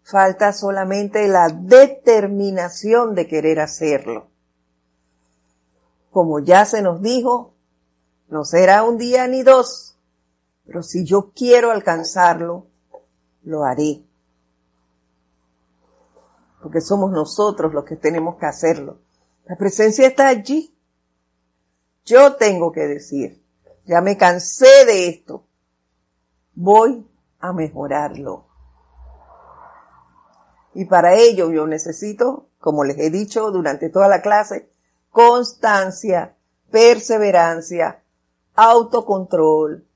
Falta 0.08 0.52
solamente 0.52 1.26
la 1.26 1.48
determinación 1.48 3.16
de 3.16 3.26
querer 3.26 3.58
hacerlo. 3.58 4.28
Como 6.12 6.38
ya 6.38 6.64
se 6.64 6.80
nos 6.80 7.02
dijo, 7.02 7.54
no 8.28 8.44
será 8.44 8.84
un 8.84 8.98
día 8.98 9.26
ni 9.26 9.42
dos, 9.42 9.98
pero 10.64 10.84
si 10.84 11.04
yo 11.04 11.32
quiero 11.34 11.72
alcanzarlo, 11.72 12.68
lo 13.42 13.64
haré. 13.64 14.04
Porque 16.62 16.80
somos 16.80 17.10
nosotros 17.10 17.74
los 17.74 17.84
que 17.84 17.96
tenemos 17.96 18.36
que 18.36 18.46
hacerlo. 18.46 19.00
La 19.46 19.56
presencia 19.56 20.06
está 20.06 20.28
allí. 20.28 20.72
Yo 22.04 22.36
tengo 22.36 22.70
que 22.70 22.86
decir, 22.86 23.42
ya 23.84 24.00
me 24.00 24.16
cansé 24.16 24.84
de 24.86 25.08
esto. 25.08 25.48
Voy 26.54 27.04
a 27.40 27.52
mejorarlo. 27.52 28.45
Y 30.76 30.84
para 30.84 31.14
ello 31.14 31.50
yo 31.50 31.66
necesito, 31.66 32.50
como 32.58 32.84
les 32.84 32.98
he 32.98 33.08
dicho 33.08 33.50
durante 33.50 33.88
toda 33.88 34.08
la 34.08 34.20
clase, 34.20 34.68
constancia, 35.10 36.36
perseverancia, 36.70 38.02
autocontrol, 38.54 39.86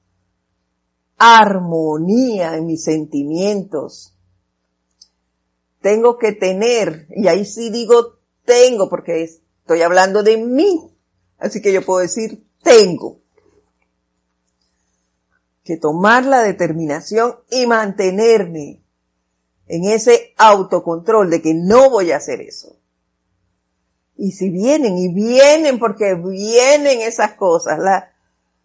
armonía 1.19 2.57
en 2.57 2.65
mis 2.65 2.83
sentimientos. 2.83 4.17
Tengo 5.83 6.17
que 6.17 6.33
tener, 6.33 7.07
y 7.11 7.29
ahí 7.29 7.45
sí 7.45 7.69
digo 7.69 8.19
tengo, 8.47 8.89
porque 8.89 9.23
estoy 9.23 9.83
hablando 9.83 10.23
de 10.23 10.39
mí, 10.39 10.97
así 11.37 11.61
que 11.61 11.75
yo 11.75 11.85
puedo 11.85 12.01
decir 12.01 12.43
tengo 12.63 13.21
que 15.63 15.77
tomar 15.77 16.25
la 16.25 16.43
determinación 16.43 17.37
y 17.51 17.67
mantenerme 17.67 18.81
en 19.71 19.85
ese 19.85 20.30
autocontrol 20.41 21.31
de 21.31 21.43
que 21.43 21.55
no 21.55 21.91
voy 21.91 22.13
a 22.13 22.17
hacer 22.17 22.41
eso. 22.41 22.77
Y 24.17 24.33
si 24.33 24.51
vienen, 24.51 24.99
y 24.99 25.13
vienen 25.13 25.79
porque 25.79 26.15
vienen 26.15 27.01
esas 27.01 27.35
cosas, 27.35 27.79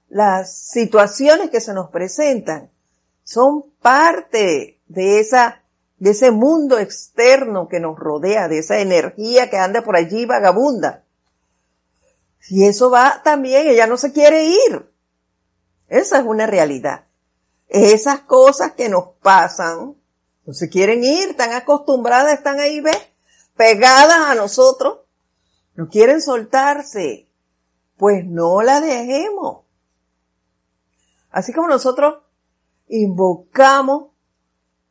las 0.10 0.54
situaciones 0.54 1.50
que 1.50 1.62
se 1.62 1.74
nos 1.74 1.90
presentan, 1.90 2.72
son 3.24 3.66
parte 3.82 4.80
de 4.88 5.20
esa, 5.20 5.64
de 5.98 6.12
ese 6.12 6.32
mundo 6.32 6.78
externo 6.78 7.68
que 7.68 7.80
nos 7.80 7.98
rodea, 7.98 8.48
de 8.48 8.60
esa 8.60 8.80
energía 8.80 9.50
que 9.50 9.58
anda 9.58 9.82
por 9.82 9.96
allí 9.96 10.26
vagabunda. 10.26 11.04
Y 12.50 12.66
eso 12.66 12.90
va 12.90 13.22
también, 13.24 13.68
ella 13.68 13.88
no 13.88 13.98
se 13.98 14.12
quiere 14.12 14.46
ir. 14.46 14.90
Esa 15.88 16.20
es 16.20 16.26
una 16.26 16.48
realidad. 16.48 17.06
Esas 17.68 18.22
cosas 18.22 18.74
que 18.74 18.90
nos 18.90 19.10
pasan, 19.22 19.96
no 20.46 20.54
se 20.54 20.70
quieren 20.70 21.04
ir, 21.04 21.30
están 21.30 21.54
acostumbradas, 21.54 22.34
están 22.34 22.60
ahí, 22.60 22.80
¿ves? 22.80 22.98
Pegadas 23.56 24.30
a 24.30 24.36
nosotros, 24.36 25.00
no 25.76 25.90
quieren 25.90 26.22
soltarse. 26.22 27.28
Pues 27.98 28.26
no 28.26 28.62
la 28.62 28.82
dejemos. 28.82 29.64
Así 31.32 31.54
como 31.54 31.68
nosotros 31.68 32.24
invocamos 32.88 34.12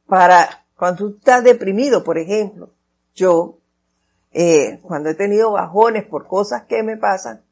para, 0.06 0.66
cuando 0.76 1.10
tú 1.10 1.16
estás 1.18 1.44
deprimido, 1.44 2.02
por 2.02 2.18
ejemplo, 2.18 2.74
yo, 3.14 3.58
eh, 4.32 4.80
cuando 4.82 5.10
he 5.10 5.14
tenido 5.14 5.52
bajones 5.52 6.06
por 6.06 6.26
cosas 6.26 6.64
que 6.64 6.82
me 6.82 6.96
pasan, 6.96 7.44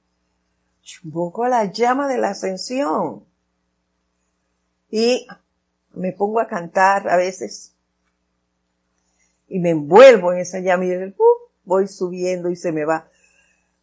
invoco 1.05 1.45
a 1.45 1.49
la 1.49 1.65
llama 1.67 2.09
de 2.09 2.19
la 2.19 2.31
ascensión 2.31 3.25
y 4.91 5.27
me 5.95 6.13
pongo 6.13 6.41
a 6.41 6.49
cantar 6.49 7.09
a 7.09 7.17
veces 7.17 7.72
y 9.53 9.59
me 9.59 9.71
envuelvo 9.71 10.33
en 10.33 10.41
esa 10.41 10.61
llama 10.61 10.87
y 10.87 10.97
uh, 10.97 11.13
voy 11.65 11.87
subiendo 11.87 12.51
y 12.51 12.57
se 12.57 12.73
me 12.73 12.85
va. 12.85 13.09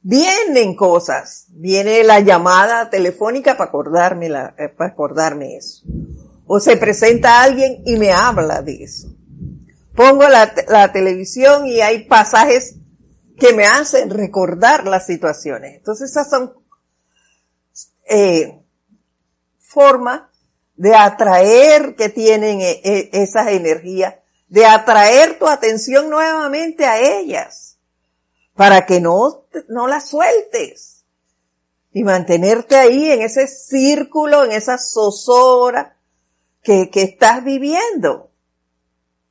Vienen 0.01 0.76
cosas, 0.76 1.47
viene 1.49 2.03
la 2.03 2.22
llamada 2.22 2.89
telefónica 2.89 3.57
para 3.57 3.70
acordarme, 3.70 4.30
la, 4.30 4.55
eh, 4.57 4.70
para 4.70 4.91
acordarme 4.91 5.57
eso. 5.57 5.84
O 6.47 6.59
se 6.59 6.78
presenta 6.78 7.41
alguien 7.41 7.84
y 7.86 7.97
me 7.97 8.11
habla 8.11 8.61
de 8.61 8.84
eso. 8.84 9.09
Pongo 9.95 10.24
la, 10.28 10.91
televisión 10.93 11.67
y 11.67 11.82
hay 11.82 12.05
pasajes 12.05 12.76
que 13.38 13.53
me 13.53 13.65
hacen 13.65 14.09
recordar 14.09 14.88
las 14.88 15.05
situaciones. 15.05 15.76
Entonces 15.76 16.11
esas 16.11 16.30
son 16.30 16.53
eh, 18.09 18.59
formas 19.59 20.22
de 20.76 20.95
atraer 20.95 21.95
que 21.95 22.07
tienen 22.07 22.61
e, 22.61 22.82
e, 22.84 23.09
esas 23.11 23.49
energías, 23.49 24.15
de 24.50 24.66
atraer 24.66 25.39
tu 25.39 25.47
atención 25.47 26.10
nuevamente 26.10 26.86
a 26.86 27.00
ellas, 27.00 27.78
para 28.56 28.86
que 28.86 29.00
no, 29.00 29.45
no 29.70 29.88
las 29.88 30.10
sueltes 30.10 31.06
y 31.91 32.04
mantenerte 32.04 32.76
ahí 32.76 33.12
en 33.12 33.22
ese 33.22 33.47
círculo, 33.47 34.43
en 34.43 34.52
esa 34.52 34.78
zozobra 34.78 35.95
que, 36.62 36.89
que 36.89 37.04
estás 37.04 37.43
viviendo. 37.43 38.30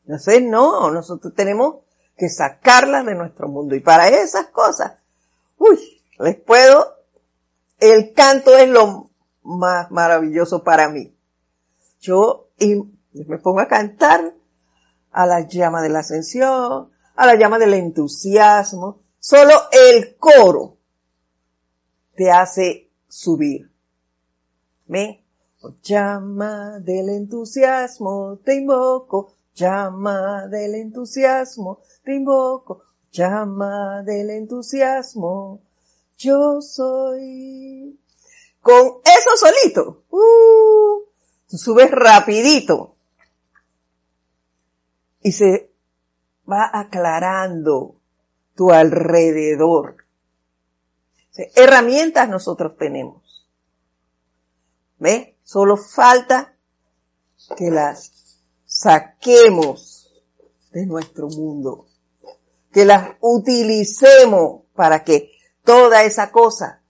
Entonces 0.04 0.42
no, 0.42 0.90
nosotros 0.90 1.34
tenemos 1.34 1.76
que 2.16 2.28
sacarlas 2.28 3.04
de 3.04 3.14
nuestro 3.14 3.48
mundo 3.48 3.74
y 3.74 3.80
para 3.80 4.08
esas 4.08 4.46
cosas, 4.46 4.94
uy, 5.58 6.02
les 6.18 6.36
puedo, 6.36 6.96
el 7.78 8.14
canto 8.14 8.56
es 8.56 8.68
lo 8.68 9.10
más 9.42 9.90
maravilloso 9.90 10.64
para 10.64 10.88
mí 10.88 11.14
yo 12.00 12.48
me 13.12 13.38
pongo 13.38 13.60
a 13.60 13.68
cantar 13.68 14.34
a 15.18 15.26
la 15.26 15.40
llama 15.40 15.82
de 15.82 15.88
la 15.88 15.98
ascensión, 15.98 16.92
a 17.16 17.26
la 17.26 17.34
llama 17.34 17.58
del 17.58 17.74
entusiasmo. 17.74 19.00
Solo 19.18 19.52
el 19.72 20.16
coro 20.16 20.76
te 22.14 22.30
hace 22.30 22.92
subir. 23.08 23.68
¿Me? 24.86 25.24
Oh, 25.60 25.72
llama 25.82 26.78
del 26.78 27.08
entusiasmo, 27.08 28.38
te 28.44 28.54
invoco. 28.54 29.34
Llama 29.56 30.46
del 30.46 30.76
entusiasmo, 30.76 31.80
te 32.04 32.14
invoco. 32.14 32.84
Llama 33.10 34.04
del 34.04 34.30
entusiasmo, 34.30 35.62
yo 36.16 36.62
soy. 36.62 37.98
Con 38.60 39.00
eso 39.02 39.36
solito. 39.36 40.04
Uh, 40.10 41.02
Tú 41.48 41.58
subes 41.58 41.90
rapidito 41.90 42.97
y 45.22 45.32
se 45.32 45.72
va 46.50 46.70
aclarando 46.72 47.96
tu 48.54 48.72
alrededor. 48.72 50.04
herramientas 51.54 52.28
nosotros 52.28 52.76
tenemos. 52.76 53.46
¿Ves? 54.98 55.34
Solo 55.44 55.76
falta 55.76 56.56
que 57.56 57.70
las 57.70 58.42
saquemos 58.64 60.12
de 60.72 60.86
nuestro 60.86 61.28
mundo. 61.28 61.86
Que 62.72 62.84
las 62.84 63.12
utilicemos 63.20 64.62
para 64.74 65.04
que 65.04 65.30
toda 65.64 66.02
esa 66.02 66.32
cosa 66.32 66.82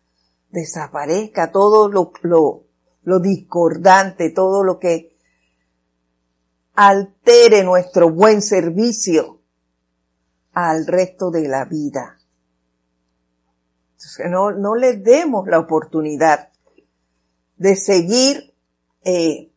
desaparezca, 0.50 1.52
todo 1.52 1.88
lo, 1.88 2.12
lo, 2.22 2.64
lo 3.02 3.20
discordante, 3.20 4.30
todo 4.30 4.64
lo 4.64 4.78
que 4.78 5.17
altere 6.80 7.64
nuestro 7.64 8.08
buen 8.08 8.40
servicio 8.40 9.40
al 10.52 10.86
resto 10.86 11.32
de 11.32 11.48
la 11.48 11.64
vida. 11.64 12.20
no, 14.30 14.52
no 14.52 14.76
le 14.76 14.96
demos 14.96 15.48
la 15.48 15.58
oportunidad 15.58 16.50
de 17.56 17.74
seguir 17.74 18.54
eh, 19.02 19.50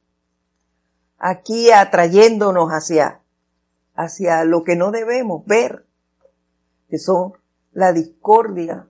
aquí 1.19 1.69
atrayéndonos 1.69 2.69
hacia, 2.71 3.21
hacia 3.93 4.43
lo 4.43 4.63
que 4.63 4.75
no 4.75 4.89
debemos 4.89 5.45
ver, 5.45 5.85
que 6.89 6.97
son 6.97 7.33
la 7.71 7.93
discordia 7.93 8.87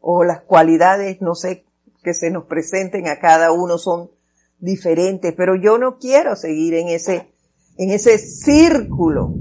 o 0.00 0.24
las 0.24 0.40
cualidades, 0.40 1.22
no 1.22 1.36
sé 1.36 1.66
que 2.02 2.14
se 2.14 2.32
nos 2.32 2.46
presenten 2.46 3.06
a 3.06 3.20
cada 3.20 3.52
uno 3.52 3.78
son 3.78 4.10
diferentes, 4.62 5.34
pero 5.36 5.56
yo 5.56 5.76
no 5.76 5.98
quiero 5.98 6.36
seguir 6.36 6.72
en 6.74 6.88
ese, 6.88 7.34
en 7.76 7.90
ese 7.90 8.16
círculo. 8.16 9.34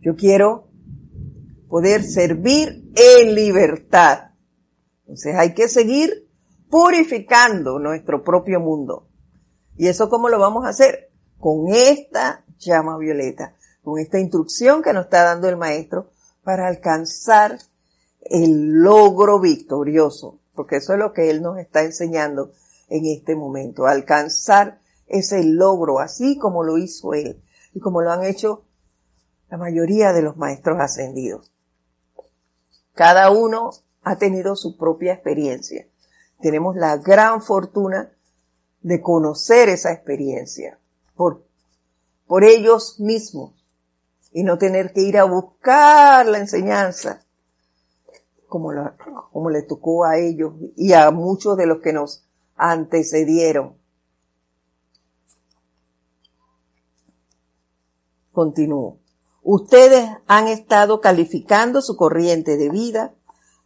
Yo 0.00 0.14
quiero 0.14 0.68
poder 1.68 2.04
servir 2.04 2.92
en 2.94 3.34
libertad. 3.34 4.30
Entonces 5.00 5.34
hay 5.34 5.54
que 5.54 5.68
seguir 5.68 6.28
purificando 6.70 7.80
nuestro 7.80 8.22
propio 8.22 8.60
mundo. 8.60 9.08
¿Y 9.76 9.88
eso 9.88 10.08
cómo 10.08 10.28
lo 10.28 10.38
vamos 10.38 10.64
a 10.64 10.68
hacer? 10.68 11.10
Con 11.38 11.68
esta 11.68 12.44
llama 12.58 12.96
violeta, 12.96 13.56
con 13.82 13.98
esta 13.98 14.20
instrucción 14.20 14.82
que 14.82 14.92
nos 14.92 15.06
está 15.06 15.24
dando 15.24 15.48
el 15.48 15.56
maestro 15.56 16.10
para 16.44 16.68
alcanzar 16.68 17.58
el 18.20 18.82
logro 18.82 19.40
victorioso 19.40 20.38
porque 20.54 20.76
eso 20.76 20.92
es 20.92 20.98
lo 20.98 21.12
que 21.12 21.30
Él 21.30 21.42
nos 21.42 21.58
está 21.58 21.82
enseñando 21.82 22.52
en 22.88 23.06
este 23.06 23.36
momento, 23.36 23.86
alcanzar 23.86 24.80
ese 25.06 25.44
logro, 25.44 25.98
así 25.98 26.38
como 26.38 26.62
lo 26.62 26.78
hizo 26.78 27.14
Él 27.14 27.42
y 27.72 27.80
como 27.80 28.00
lo 28.02 28.10
han 28.10 28.24
hecho 28.24 28.64
la 29.50 29.58
mayoría 29.58 30.12
de 30.12 30.22
los 30.22 30.36
maestros 30.36 30.78
ascendidos. 30.80 31.52
Cada 32.94 33.30
uno 33.30 33.70
ha 34.02 34.16
tenido 34.16 34.56
su 34.56 34.76
propia 34.76 35.14
experiencia. 35.14 35.86
Tenemos 36.40 36.76
la 36.76 36.96
gran 36.96 37.42
fortuna 37.42 38.12
de 38.82 39.00
conocer 39.00 39.68
esa 39.68 39.92
experiencia 39.92 40.78
por, 41.16 41.44
por 42.26 42.44
ellos 42.44 43.00
mismos 43.00 43.52
y 44.32 44.42
no 44.42 44.58
tener 44.58 44.92
que 44.92 45.02
ir 45.02 45.18
a 45.18 45.24
buscar 45.24 46.26
la 46.26 46.38
enseñanza 46.38 47.24
como, 48.48 48.72
como 49.32 49.50
le 49.50 49.62
tocó 49.62 50.04
a 50.04 50.18
ellos 50.18 50.54
y 50.76 50.92
a 50.92 51.10
muchos 51.10 51.56
de 51.56 51.66
los 51.66 51.80
que 51.80 51.92
nos 51.92 52.23
antecedieron. 52.56 53.76
Continúo. 58.32 58.98
Ustedes 59.42 60.10
han 60.26 60.48
estado 60.48 61.00
calificando 61.00 61.82
su 61.82 61.96
corriente 61.96 62.56
de 62.56 62.70
vida 62.70 63.14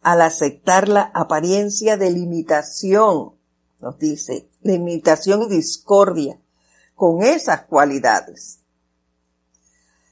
al 0.01 0.21
aceptar 0.21 0.87
la 0.87 1.11
apariencia 1.13 1.97
de 1.97 2.11
limitación, 2.11 3.33
nos 3.79 3.97
dice, 3.97 4.49
limitación 4.61 5.43
y 5.43 5.49
discordia, 5.49 6.39
con 6.95 7.23
esas 7.23 7.63
cualidades. 7.63 8.59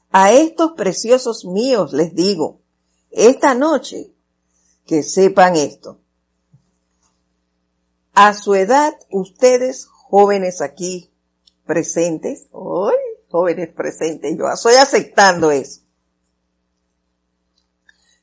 A 0.10 0.32
estos 0.32 0.72
preciosos 0.72 1.46
míos 1.46 1.92
les 1.94 2.16
digo, 2.16 2.62
esta 3.12 3.54
noche, 3.54 4.14
que 4.86 5.04
sepan 5.04 5.56
esto. 5.56 6.00
A 8.20 8.34
su 8.34 8.56
edad, 8.56 8.96
ustedes 9.12 9.86
jóvenes 9.86 10.62
aquí 10.62 11.14
presentes, 11.68 12.48
hoy 12.52 12.96
jóvenes 13.30 13.70
presentes, 13.76 14.36
yo 14.36 14.50
estoy 14.52 14.74
aceptando 14.74 15.52
eso. 15.52 15.82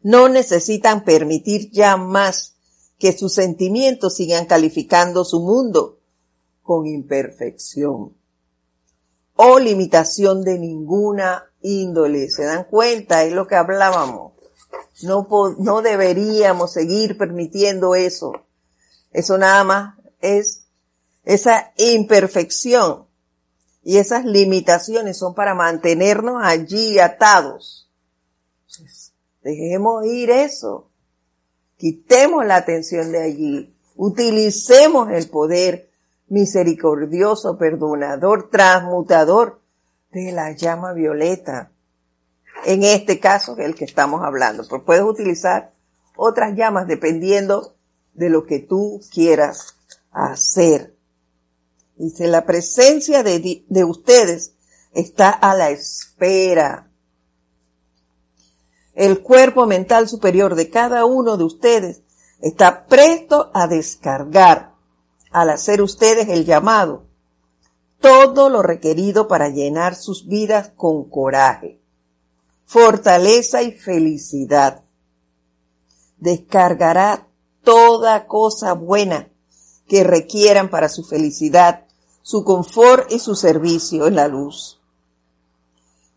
No 0.03 0.28
necesitan 0.28 1.05
permitir 1.05 1.70
ya 1.70 1.97
más 1.97 2.57
que 2.99 3.16
sus 3.16 3.34
sentimientos 3.34 4.16
sigan 4.16 4.47
calificando 4.47 5.24
su 5.24 5.38
mundo 5.38 6.01
con 6.64 6.88
imperfección 6.88 8.16
o 9.36 9.61
limitación 9.61 10.42
de 10.42 10.59
ninguna 10.59 11.53
índole. 11.62 12.30
¿Se 12.30 12.42
dan 12.42 12.64
cuenta? 12.64 13.22
Es 13.22 13.32
lo 13.32 13.47
que 13.47 13.55
hablábamos. 13.55 14.32
No, 15.05 15.28
no 15.61 15.82
deberíamos 15.82 16.72
seguir 16.72 17.16
permitiendo 17.16 17.95
eso. 17.95 18.32
Eso 19.15 19.39
nada 19.39 19.62
más 19.62 19.95
es 20.21 20.67
esa 21.25 21.73
imperfección 21.79 23.07
y 23.85 23.99
esas 23.99 24.25
limitaciones 24.25 25.17
son 25.17 25.35
para 25.35 25.55
mantenernos 25.55 26.43
allí 26.43 26.99
atados. 26.99 27.89
dejemos 29.43 30.05
ir 30.05 30.31
eso. 30.31 30.91
Quitemos 31.77 32.45
la 32.45 32.57
atención 32.57 33.12
de 33.12 33.23
allí. 33.23 33.75
Utilicemos 33.95 35.11
el 35.12 35.29
poder 35.31 35.91
misericordioso, 36.29 37.57
perdonador, 37.57 38.51
transmutador 38.51 39.61
de 40.11 40.33
la 40.33 40.53
llama 40.53 40.93
violeta. 40.93 41.71
En 42.65 42.83
este 42.83 43.21
caso, 43.21 43.57
el 43.59 43.77
que 43.77 43.85
estamos 43.85 44.23
hablando. 44.25 44.65
Pero 44.69 44.85
puedes 44.85 45.05
utilizar 45.05 45.73
otras 46.17 46.57
llamas 46.57 46.89
dependiendo 46.89 47.74
de 48.15 48.31
lo 48.31 48.47
que 48.47 48.61
tú 48.61 49.01
quieras 49.12 49.77
hacer. 50.11 50.97
Dice, 51.97 52.27
la 52.27 52.45
presencia 52.47 53.23
de, 53.23 53.65
de 53.69 53.85
ustedes 53.85 54.55
está 54.93 55.31
a 55.31 55.55
la 55.55 55.71
espera. 55.71 56.91
El 58.95 59.23
cuerpo 59.23 59.67
mental 59.67 60.09
superior 60.09 60.55
de 60.55 60.71
cada 60.71 61.05
uno 61.05 61.37
de 61.37 61.45
ustedes 61.45 62.03
está 62.41 62.87
presto 62.87 63.51
a 63.55 63.67
descargar, 63.67 64.75
al 65.31 65.51
hacer 65.51 65.83
ustedes 65.83 66.29
el 66.29 66.45
llamado, 66.45 67.07
todo 68.01 68.51
lo 68.51 68.62
requerido 68.62 69.27
para 69.27 69.49
llenar 69.49 69.95
sus 69.97 70.29
vidas 70.29 70.71
con 70.77 71.09
coraje, 71.09 71.81
fortaleza 72.65 73.62
y 73.62 73.73
felicidad. 73.73 74.85
Descargará 76.19 77.27
toda 77.65 78.27
cosa 78.27 78.75
buena 78.75 79.29
que 79.89 80.05
requieran 80.05 80.71
para 80.71 80.89
su 80.89 81.05
felicidad, 81.05 81.85
su 82.23 82.45
confort 82.45 83.11
y 83.12 83.19
su 83.19 83.35
servicio 83.35 84.07
en 84.07 84.17
la 84.17 84.29
luz. 84.29 84.81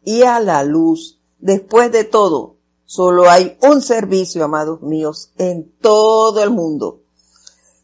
Y 0.04 0.24
a 0.24 0.40
la 0.40 0.64
luz, 0.64 1.20
después 1.40 1.92
de 1.92 2.04
todo, 2.04 2.56
solo 2.86 3.30
hay 3.30 3.58
un 3.62 3.82
servicio, 3.82 4.44
amados 4.46 4.82
míos, 4.82 5.32
en 5.38 5.70
todo 5.82 6.44
el 6.44 6.52
mundo, 6.52 7.02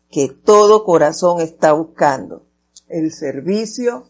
que 0.10 0.30
todo 0.30 0.86
corazón 0.86 1.42
está 1.42 1.74
buscando, 1.74 2.44
el 2.88 3.12
servicio 3.12 4.08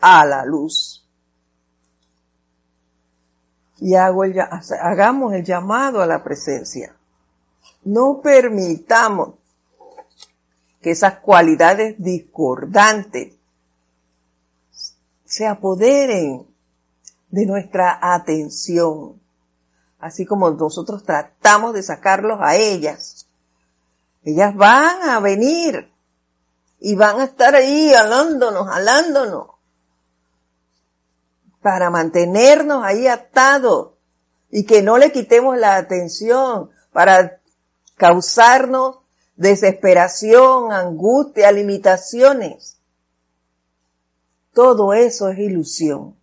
a 0.00 0.26
la 0.26 0.44
luz. 0.44 1.06
Y 3.80 3.94
hago 3.94 4.24
el, 4.24 4.34
hagamos 4.40 5.32
el 5.32 5.44
llamado 5.44 6.02
a 6.02 6.06
la 6.06 6.24
presencia. 6.24 6.97
No 7.88 8.20
permitamos 8.20 9.30
que 10.82 10.90
esas 10.90 11.20
cualidades 11.20 11.94
discordantes 11.96 13.32
se 15.24 15.46
apoderen 15.46 16.46
de 17.30 17.46
nuestra 17.46 17.98
atención, 18.14 19.18
así 20.00 20.26
como 20.26 20.50
nosotros 20.50 21.02
tratamos 21.02 21.72
de 21.72 21.82
sacarlos 21.82 22.38
a 22.42 22.56
ellas. 22.56 23.26
Ellas 24.22 24.54
van 24.54 25.08
a 25.08 25.18
venir 25.20 25.90
y 26.80 26.94
van 26.94 27.20
a 27.20 27.24
estar 27.24 27.54
ahí 27.54 27.94
alándonos, 27.94 28.68
alándonos, 28.68 29.46
para 31.62 31.88
mantenernos 31.88 32.84
ahí 32.84 33.06
atados 33.06 33.92
y 34.50 34.66
que 34.66 34.82
no 34.82 34.98
le 34.98 35.10
quitemos 35.10 35.56
la 35.56 35.76
atención, 35.76 36.68
para 36.92 37.38
causarnos 37.98 39.00
desesperación, 39.36 40.72
angustia, 40.72 41.52
limitaciones. 41.52 42.78
Todo 44.52 44.94
eso 44.94 45.28
es 45.28 45.38
ilusión. 45.38 46.16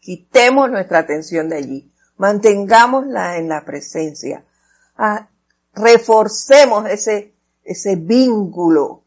Quitemos 0.00 0.70
nuestra 0.70 0.98
atención 0.98 1.48
de 1.48 1.56
allí. 1.56 1.92
Mantengámosla 2.16 3.38
en 3.38 3.48
la 3.48 3.64
presencia. 3.64 4.44
Ah, 4.96 5.28
reforcemos 5.74 6.88
ese, 6.88 7.34
ese 7.64 7.96
vínculo 7.96 9.02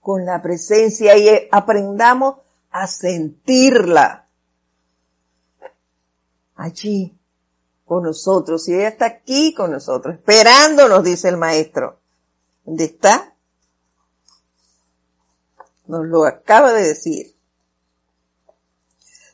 con 0.00 0.24
la 0.24 0.42
presencia 0.42 1.16
y 1.16 1.48
aprendamos 1.52 2.38
a 2.70 2.86
sentirla 2.86 4.26
allí 6.56 7.19
con 7.90 8.04
nosotros. 8.04 8.68
Y 8.68 8.74
ella 8.74 8.86
está 8.86 9.06
aquí 9.06 9.52
con 9.52 9.72
nosotros, 9.72 10.14
esperándonos, 10.14 11.02
dice 11.02 11.28
el 11.28 11.36
maestro. 11.36 11.98
¿Dónde 12.64 12.84
está? 12.84 13.34
Nos 15.88 16.06
lo 16.06 16.24
acaba 16.24 16.72
de 16.72 16.84
decir. 16.84 17.34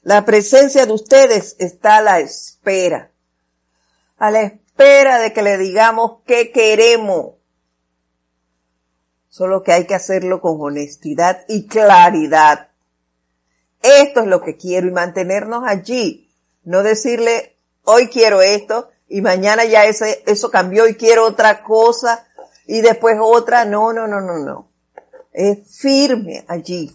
La 0.01 0.25
presencia 0.25 0.87
de 0.87 0.93
ustedes 0.95 1.57
está 1.59 1.99
a 1.99 2.01
la 2.01 2.21
espera. 2.21 3.13
A 4.17 4.31
la 4.31 4.41
espera 4.41 5.19
de 5.19 5.35
que 5.35 5.43
le 5.43 5.59
digamos 5.59 6.23
qué 6.25 6.51
queremos. 6.51 7.35
Solo 9.29 9.65
que 9.65 9.73
hay 9.73 9.87
que 9.87 9.97
hacerlo 9.97 10.41
con 10.41 10.57
honestidad 10.63 11.45
y 11.47 11.67
claridad. 11.67 12.71
Esto 13.83 14.21
es 14.21 14.27
lo 14.27 14.41
que 14.41 14.57
quiero 14.57 14.89
y 14.89 14.93
mantenernos 14.93 15.63
allí. 15.67 16.31
No 16.65 16.83
decirle, 16.83 17.56
hoy 17.87 18.09
quiero 18.09 18.43
esto 18.43 18.91
y 19.09 19.23
mañana 19.23 19.65
ya 19.65 19.85
ese, 19.85 20.23
eso 20.27 20.51
cambió 20.51 20.87
y 20.87 20.95
quiero 20.95 21.25
otra 21.25 21.63
cosa 21.63 22.27
y 22.67 22.81
después 22.81 23.17
otra. 23.21 23.65
No, 23.65 23.93
no, 23.93 24.07
no, 24.07 24.21
no, 24.21 24.39
no. 24.39 24.69
Es 25.33 25.79
firme 25.79 26.45
allí. 26.49 26.95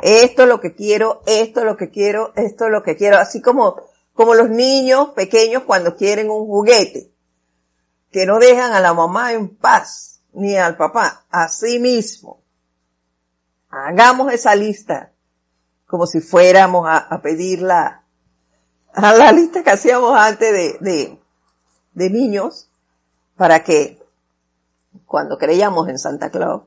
Esto 0.00 0.42
es 0.42 0.48
lo 0.48 0.60
que 0.60 0.74
quiero, 0.74 1.22
esto 1.26 1.60
es 1.60 1.66
lo 1.66 1.76
que 1.76 1.90
quiero, 1.90 2.32
esto 2.36 2.66
es 2.66 2.70
lo 2.70 2.82
que 2.82 2.96
quiero. 2.96 3.18
Así 3.18 3.40
como, 3.40 3.76
como 4.14 4.34
los 4.34 4.50
niños 4.50 5.10
pequeños 5.10 5.64
cuando 5.64 5.96
quieren 5.96 6.30
un 6.30 6.46
juguete. 6.46 7.12
Que 8.10 8.24
no 8.26 8.38
dejan 8.38 8.72
a 8.72 8.80
la 8.80 8.94
mamá 8.94 9.32
en 9.32 9.56
paz, 9.56 10.20
ni 10.32 10.56
al 10.56 10.76
papá. 10.76 11.26
Así 11.30 11.78
mismo. 11.78 12.42
Hagamos 13.68 14.32
esa 14.32 14.54
lista 14.54 15.12
como 15.86 16.06
si 16.06 16.20
fuéramos 16.20 16.86
a, 16.88 16.98
a 16.98 17.22
pedirla 17.22 18.05
a 19.02 19.12
la 19.12 19.30
lista 19.30 19.62
que 19.62 19.70
hacíamos 19.70 20.18
antes 20.18 20.52
de, 20.52 20.78
de, 20.80 21.18
de 21.92 22.10
niños 22.10 22.70
para 23.36 23.62
que 23.62 24.02
cuando 25.04 25.36
creíamos 25.36 25.88
en 25.88 25.98
Santa 25.98 26.30
Claus, 26.30 26.62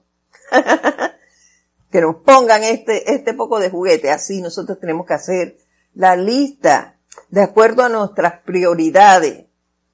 que 1.92 2.02
nos 2.02 2.18
pongan 2.18 2.64
este, 2.64 3.16
este 3.16 3.34
poco 3.34 3.60
de 3.60 3.72
juguete. 3.72 4.12
Así 4.12 4.42
nosotros 4.42 4.80
tenemos 4.80 5.08
que 5.08 5.16
hacer 5.16 5.58
la 5.96 6.16
lista 6.16 6.98
de 7.30 7.42
acuerdo 7.42 7.84
a 7.84 7.90
nuestras 7.90 8.42
prioridades 8.42 9.46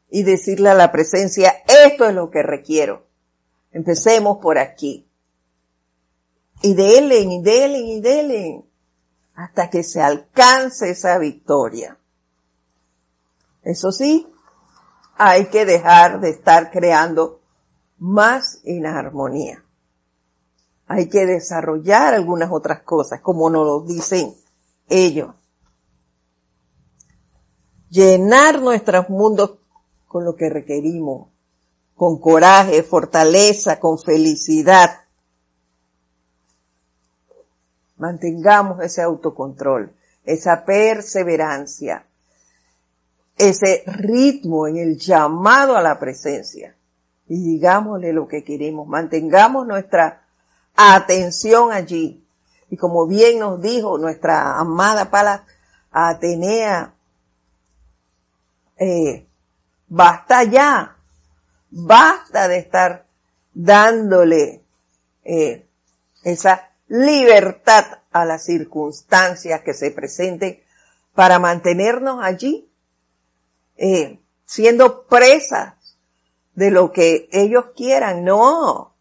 y 0.10 0.24
decirle 0.24 0.70
a 0.70 0.76
la 0.76 0.92
presencia, 0.92 1.54
esto 1.68 2.06
es 2.06 2.14
lo 2.14 2.30
que 2.32 2.44
requiero. 2.44 3.08
Empecemos 3.72 4.40
por 4.42 4.58
aquí. 4.58 5.08
Y 6.62 6.74
delen, 6.74 7.32
y 7.32 7.42
delen, 7.42 7.86
y 7.86 8.02
delen, 8.02 8.66
hasta 9.36 9.70
que 9.70 9.84
se 9.84 10.02
alcance 10.02 10.90
esa 10.90 11.18
victoria. 11.18 11.98
Eso 13.66 13.92
sí, 13.92 14.26
hay 15.18 15.48
que 15.48 15.66
dejar 15.66 16.22
de 16.22 16.30
estar 16.30 16.72
creando 16.72 17.42
más 17.98 18.62
inarmonía. 18.64 19.62
Hay 20.88 21.10
que 21.10 21.26
desarrollar 21.26 22.14
algunas 22.14 22.52
otras 22.52 22.84
cosas, 22.84 23.20
como 23.20 23.50
nos 23.50 23.66
lo 23.66 23.82
dicen 23.82 24.34
ellos. 24.88 25.36
Llenar 27.90 28.62
nuestros 28.62 29.10
mundos 29.10 29.58
con 30.08 30.24
lo 30.24 30.36
que 30.36 30.50
requerimos 30.50 31.28
con 31.96 32.20
coraje, 32.20 32.84
fortaleza, 32.84 33.80
con 33.80 33.98
felicidad. 33.98 35.00
Mantengamos 37.98 38.84
ese 38.84 39.02
autocontrol, 39.02 39.96
esa 40.26 40.66
perseverancia, 40.66 42.06
ese 43.38 43.84
ritmo 43.86 44.68
en 44.68 44.78
el 44.78 44.98
llamado 44.98 45.76
a 45.76 45.82
la 45.82 46.00
presencia. 46.00 46.76
Y 47.28 47.42
digámosle 47.42 48.14
lo 48.14 48.28
que 48.28 48.44
queremos, 48.44 48.88
mantengamos 48.88 49.66
nuestra 49.68 50.24
atención 50.76 51.72
allí. 51.72 52.24
Y 52.70 52.78
como 52.78 53.08
bien 53.08 53.40
nos 53.40 53.62
dijo 53.62 53.98
nuestra 53.98 54.60
amada 54.60 55.10
Pala 55.10 55.46
Atenea, 55.92 56.94
eh, 58.78 59.26
basta 59.88 60.44
ya, 60.44 60.98
basta 61.72 62.48
de 62.48 62.58
estar 62.58 63.06
dándole 63.54 64.62
eh, 65.24 65.66
esa 66.24 66.70
libertad 66.88 67.86
a 68.12 68.26
las 68.26 68.44
circunstancias 68.44 69.62
que 69.62 69.74
se 69.74 69.92
presenten 69.92 70.62
para 71.14 71.40
mantenernos 71.40 72.24
allí, 72.24 72.70
eh, 73.78 74.20
siendo 74.46 75.04
presas 75.06 75.76
de 76.54 76.72
lo 76.72 76.92
que 76.92 77.28
ellos 77.32 77.66
quieran. 77.76 78.24
No, 78.24 78.94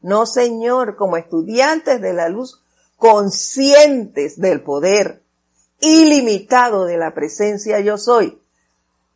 no 0.00 0.26
Señor, 0.26 0.96
como 0.96 1.16
estudiantes 1.16 2.00
de 2.00 2.12
la 2.12 2.28
luz, 2.28 2.62
conscientes 2.96 4.40
del 4.40 4.62
poder 4.62 5.22
ilimitado 5.80 6.84
de 6.84 6.96
la 6.96 7.14
presencia 7.14 7.80
yo 7.80 7.98
soy. 7.98 8.40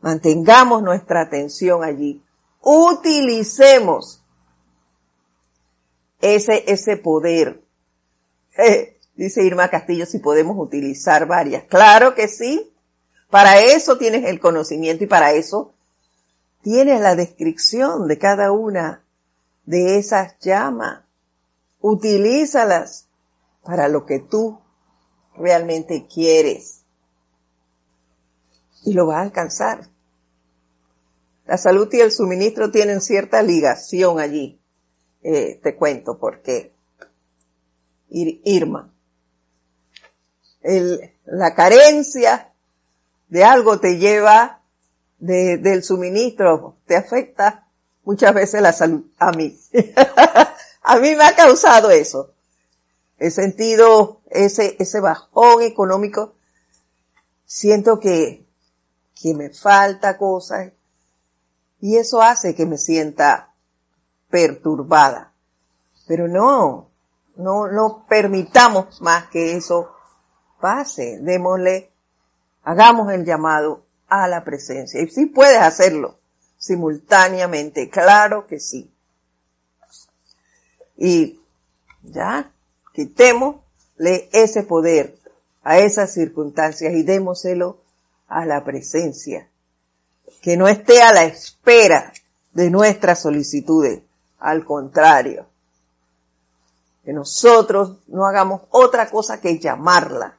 Mantengamos 0.01 0.83
nuestra 0.83 1.23
atención 1.23 1.85
allí. 1.85 2.23
Utilicemos 2.61 4.23
ese, 6.21 6.65
ese 6.71 6.97
poder 6.97 7.63
eh, 8.57 8.99
dice 9.15 9.45
Irma 9.45 9.69
Castillo 9.69 10.07
si 10.07 10.19
podemos 10.19 10.57
utilizar 10.59 11.27
varias. 11.27 11.65
Claro 11.65 12.15
que 12.15 12.29
sí. 12.29 12.72
Para 13.33 13.63
eso 13.63 13.97
tienes 13.97 14.27
el 14.27 14.41
conocimiento 14.41 15.05
y 15.05 15.07
para 15.07 15.33
eso 15.33 15.73
tienes 16.61 17.01
la 17.01 17.17
descripción 17.17 18.07
de 18.07 18.19
cada 18.19 18.53
una 18.53 19.07
de 19.65 19.97
esas 19.97 20.39
llamas. 20.41 21.05
Utilízalas 21.81 23.09
para 23.63 23.89
lo 23.89 24.05
que 24.05 24.19
tú 24.19 24.61
realmente 25.35 26.07
quieres. 26.13 26.83
Y 28.85 28.93
lo 28.93 29.07
vas 29.07 29.17
a 29.17 29.23
alcanzar. 29.23 29.89
La 31.47 31.57
salud 31.57 31.89
y 31.91 32.01
el 32.01 32.13
suministro 32.13 32.71
tienen 32.71 33.01
cierta 33.01 33.41
ligación 33.41 34.21
allí. 34.21 34.61
Eh, 35.23 35.59
te 35.63 35.75
cuento 35.75 36.19
por 36.19 36.43
qué. 36.43 36.75
Irma. 38.11 38.93
la 41.25 41.55
carencia 41.55 42.52
de 43.33 43.45
algo 43.45 43.81
te 43.81 43.97
lleva 43.97 44.61
del 45.19 45.83
suministro, 45.83 46.77
te 46.85 46.97
afecta 46.97 47.67
muchas 48.05 48.35
veces 48.35 48.61
la 48.61 48.75
salud. 48.75 49.07
A 49.19 49.33
mí. 49.33 49.59
a 50.83 50.99
mí 50.99 51.15
me 51.15 51.25
ha 51.25 51.35
causado 51.35 51.91
eso. 51.91 52.35
He 53.17 53.31
sentido 53.31 54.21
ese, 54.29 54.77
ese 54.79 55.01
bajón 55.01 55.63
económico. 55.63 56.35
Siento 57.47 58.01
que, 58.01 58.45
que 59.15 59.33
me 59.33 59.49
falta 59.49 60.19
cosas. 60.19 60.71
Y 61.81 61.97
eso 61.97 62.21
hace 62.21 62.55
que 62.55 62.67
me 62.67 62.77
sienta 62.77 63.55
perturbada. 64.29 65.33
Pero 66.07 66.29
no, 66.29 66.91
no, 67.37 67.67
no 67.69 68.05
permitamos 68.07 69.01
más 69.01 69.29
que 69.29 69.57
eso 69.57 69.91
pase. 70.61 71.19
Démosle, 71.23 71.92
hagamos 72.63 73.13
el 73.13 73.25
llamado 73.25 73.85
a 74.09 74.29
la 74.29 74.45
presencia. 74.45 75.01
Y 75.01 75.09
si 75.09 75.27
puedes 75.27 75.59
hacerlo 75.59 76.19
simultáneamente, 76.59 77.89
claro 77.89 78.47
que 78.47 78.61
sí. 78.61 78.91
Y 80.97 81.41
ya, 82.03 82.53
quitémosle 82.93 84.29
ese 84.33 84.63
poder 84.63 85.19
a 85.63 85.79
esas 85.79 86.13
circunstancias 86.13 86.93
y 86.95 87.03
démoselo 87.03 87.79
a 88.29 88.45
la 88.45 88.65
presencia. 88.65 89.49
Que 90.41 90.57
no 90.57 90.69
esté 90.69 91.03
a 91.03 91.13
la 91.13 91.25
espera 91.25 92.13
de 92.53 92.71
nuestras 92.71 93.23
solicitudes. 93.23 94.03
Al 94.39 94.65
contrario, 94.65 95.47
que 97.05 97.13
nosotros 97.13 97.99
no 98.09 98.27
hagamos 98.27 98.63
otra 98.71 99.09
cosa 99.11 99.41
que 99.41 99.59
llamarla, 99.59 100.37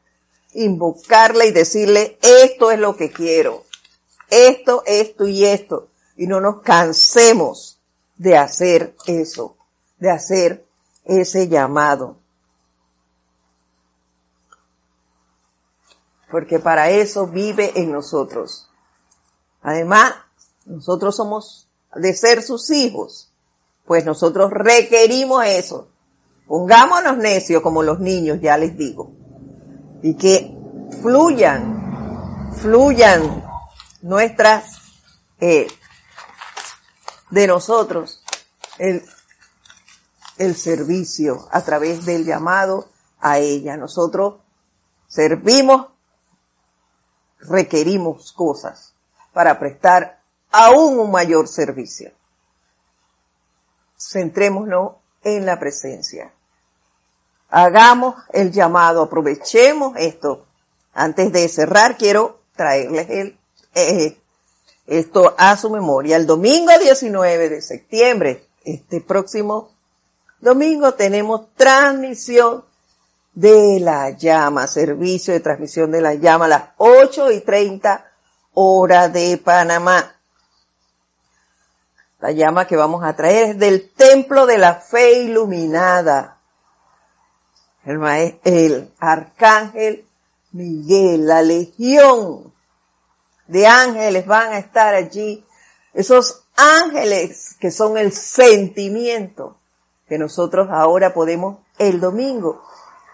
invocarla 0.53 1.45
y 1.45 1.51
decirle, 1.51 2.17
esto 2.21 2.71
es 2.71 2.79
lo 2.79 2.95
que 2.95 3.11
quiero, 3.11 3.63
esto, 4.29 4.83
esto 4.85 5.27
y 5.27 5.45
esto, 5.45 5.89
y 6.15 6.27
no 6.27 6.39
nos 6.39 6.61
cansemos 6.61 7.79
de 8.17 8.37
hacer 8.37 8.95
eso, 9.05 9.57
de 9.99 10.11
hacer 10.11 10.65
ese 11.05 11.47
llamado. 11.47 12.17
Porque 16.31 16.59
para 16.59 16.89
eso 16.89 17.27
vive 17.27 17.73
en 17.75 17.91
nosotros. 17.91 18.69
Además, 19.61 20.13
nosotros 20.65 21.15
somos 21.15 21.67
de 21.95 22.13
ser 22.13 22.41
sus 22.41 22.71
hijos, 22.71 23.31
pues 23.85 24.05
nosotros 24.05 24.51
requerimos 24.51 25.45
eso. 25.45 25.89
Pongámonos 26.47 27.17
necios 27.17 27.61
como 27.61 27.83
los 27.83 27.99
niños, 27.99 28.39
ya 28.41 28.57
les 28.57 28.75
digo. 28.77 29.22
Y 30.03 30.15
que 30.15 30.55
fluyan, 31.01 32.51
fluyan 32.61 33.43
nuestras, 34.03 34.81
eh, 35.39 35.67
de 37.31 37.47
nosotros, 37.47 38.23
el, 38.77 39.03
el 40.37 40.55
servicio 40.55 41.47
a 41.51 41.61
través 41.61 42.05
del 42.05 42.25
llamado 42.25 42.89
a 43.19 43.39
ella. 43.39 43.75
Nosotros 43.75 44.35
servimos, 45.07 45.87
requerimos 47.39 48.31
cosas 48.33 48.93
para 49.33 49.57
prestar 49.57 50.21
aún 50.51 50.99
un 50.99 51.11
mayor 51.11 51.47
servicio. 51.47 52.11
Centrémonos 53.97 54.93
en 55.23 55.45
la 55.45 55.59
presencia. 55.59 56.31
Hagamos 57.55 58.15
el 58.31 58.51
llamado, 58.51 59.03
aprovechemos 59.03 59.93
esto. 59.97 60.47
Antes 60.91 61.31
de 61.31 61.47
cerrar, 61.47 61.97
quiero 61.97 62.39
traerles 62.55 63.07
el, 63.11 63.37
eh, 63.75 64.17
esto 64.87 65.35
a 65.37 65.55
su 65.55 65.69
memoria. 65.69 66.15
El 66.15 66.25
domingo 66.25 66.71
19 66.81 67.49
de 67.49 67.61
septiembre, 67.61 68.47
este 68.65 69.01
próximo 69.01 69.69
domingo, 70.39 70.95
tenemos 70.95 71.53
transmisión 71.53 72.65
de 73.35 73.79
la 73.79 74.09
llama, 74.09 74.65
servicio 74.65 75.35
de 75.35 75.39
transmisión 75.39 75.91
de 75.91 76.01
la 76.01 76.15
llama 76.15 76.45
a 76.45 76.47
las 76.47 76.63
8 76.77 77.33
y 77.33 77.41
30 77.41 78.03
hora 78.55 79.09
de 79.09 79.37
Panamá. 79.37 80.15
La 82.19 82.31
llama 82.31 82.65
que 82.65 82.77
vamos 82.77 83.03
a 83.03 83.15
traer 83.15 83.49
es 83.49 83.59
del 83.59 83.91
templo 83.91 84.47
de 84.47 84.57
la 84.57 84.73
fe 84.73 85.21
iluminada. 85.21 86.39
El, 87.85 88.39
el 88.43 88.91
arcángel 88.99 90.05
Miguel, 90.51 91.25
la 91.25 91.41
legión 91.41 92.53
de 93.47 93.67
ángeles 93.67 94.25
van 94.25 94.53
a 94.53 94.59
estar 94.59 94.93
allí. 94.93 95.43
Esos 95.93 96.43
ángeles 96.55 97.55
que 97.59 97.71
son 97.71 97.97
el 97.97 98.11
sentimiento 98.11 99.57
que 100.07 100.17
nosotros 100.17 100.69
ahora 100.71 101.13
podemos 101.13 101.59
el 101.79 101.99
domingo 101.99 102.61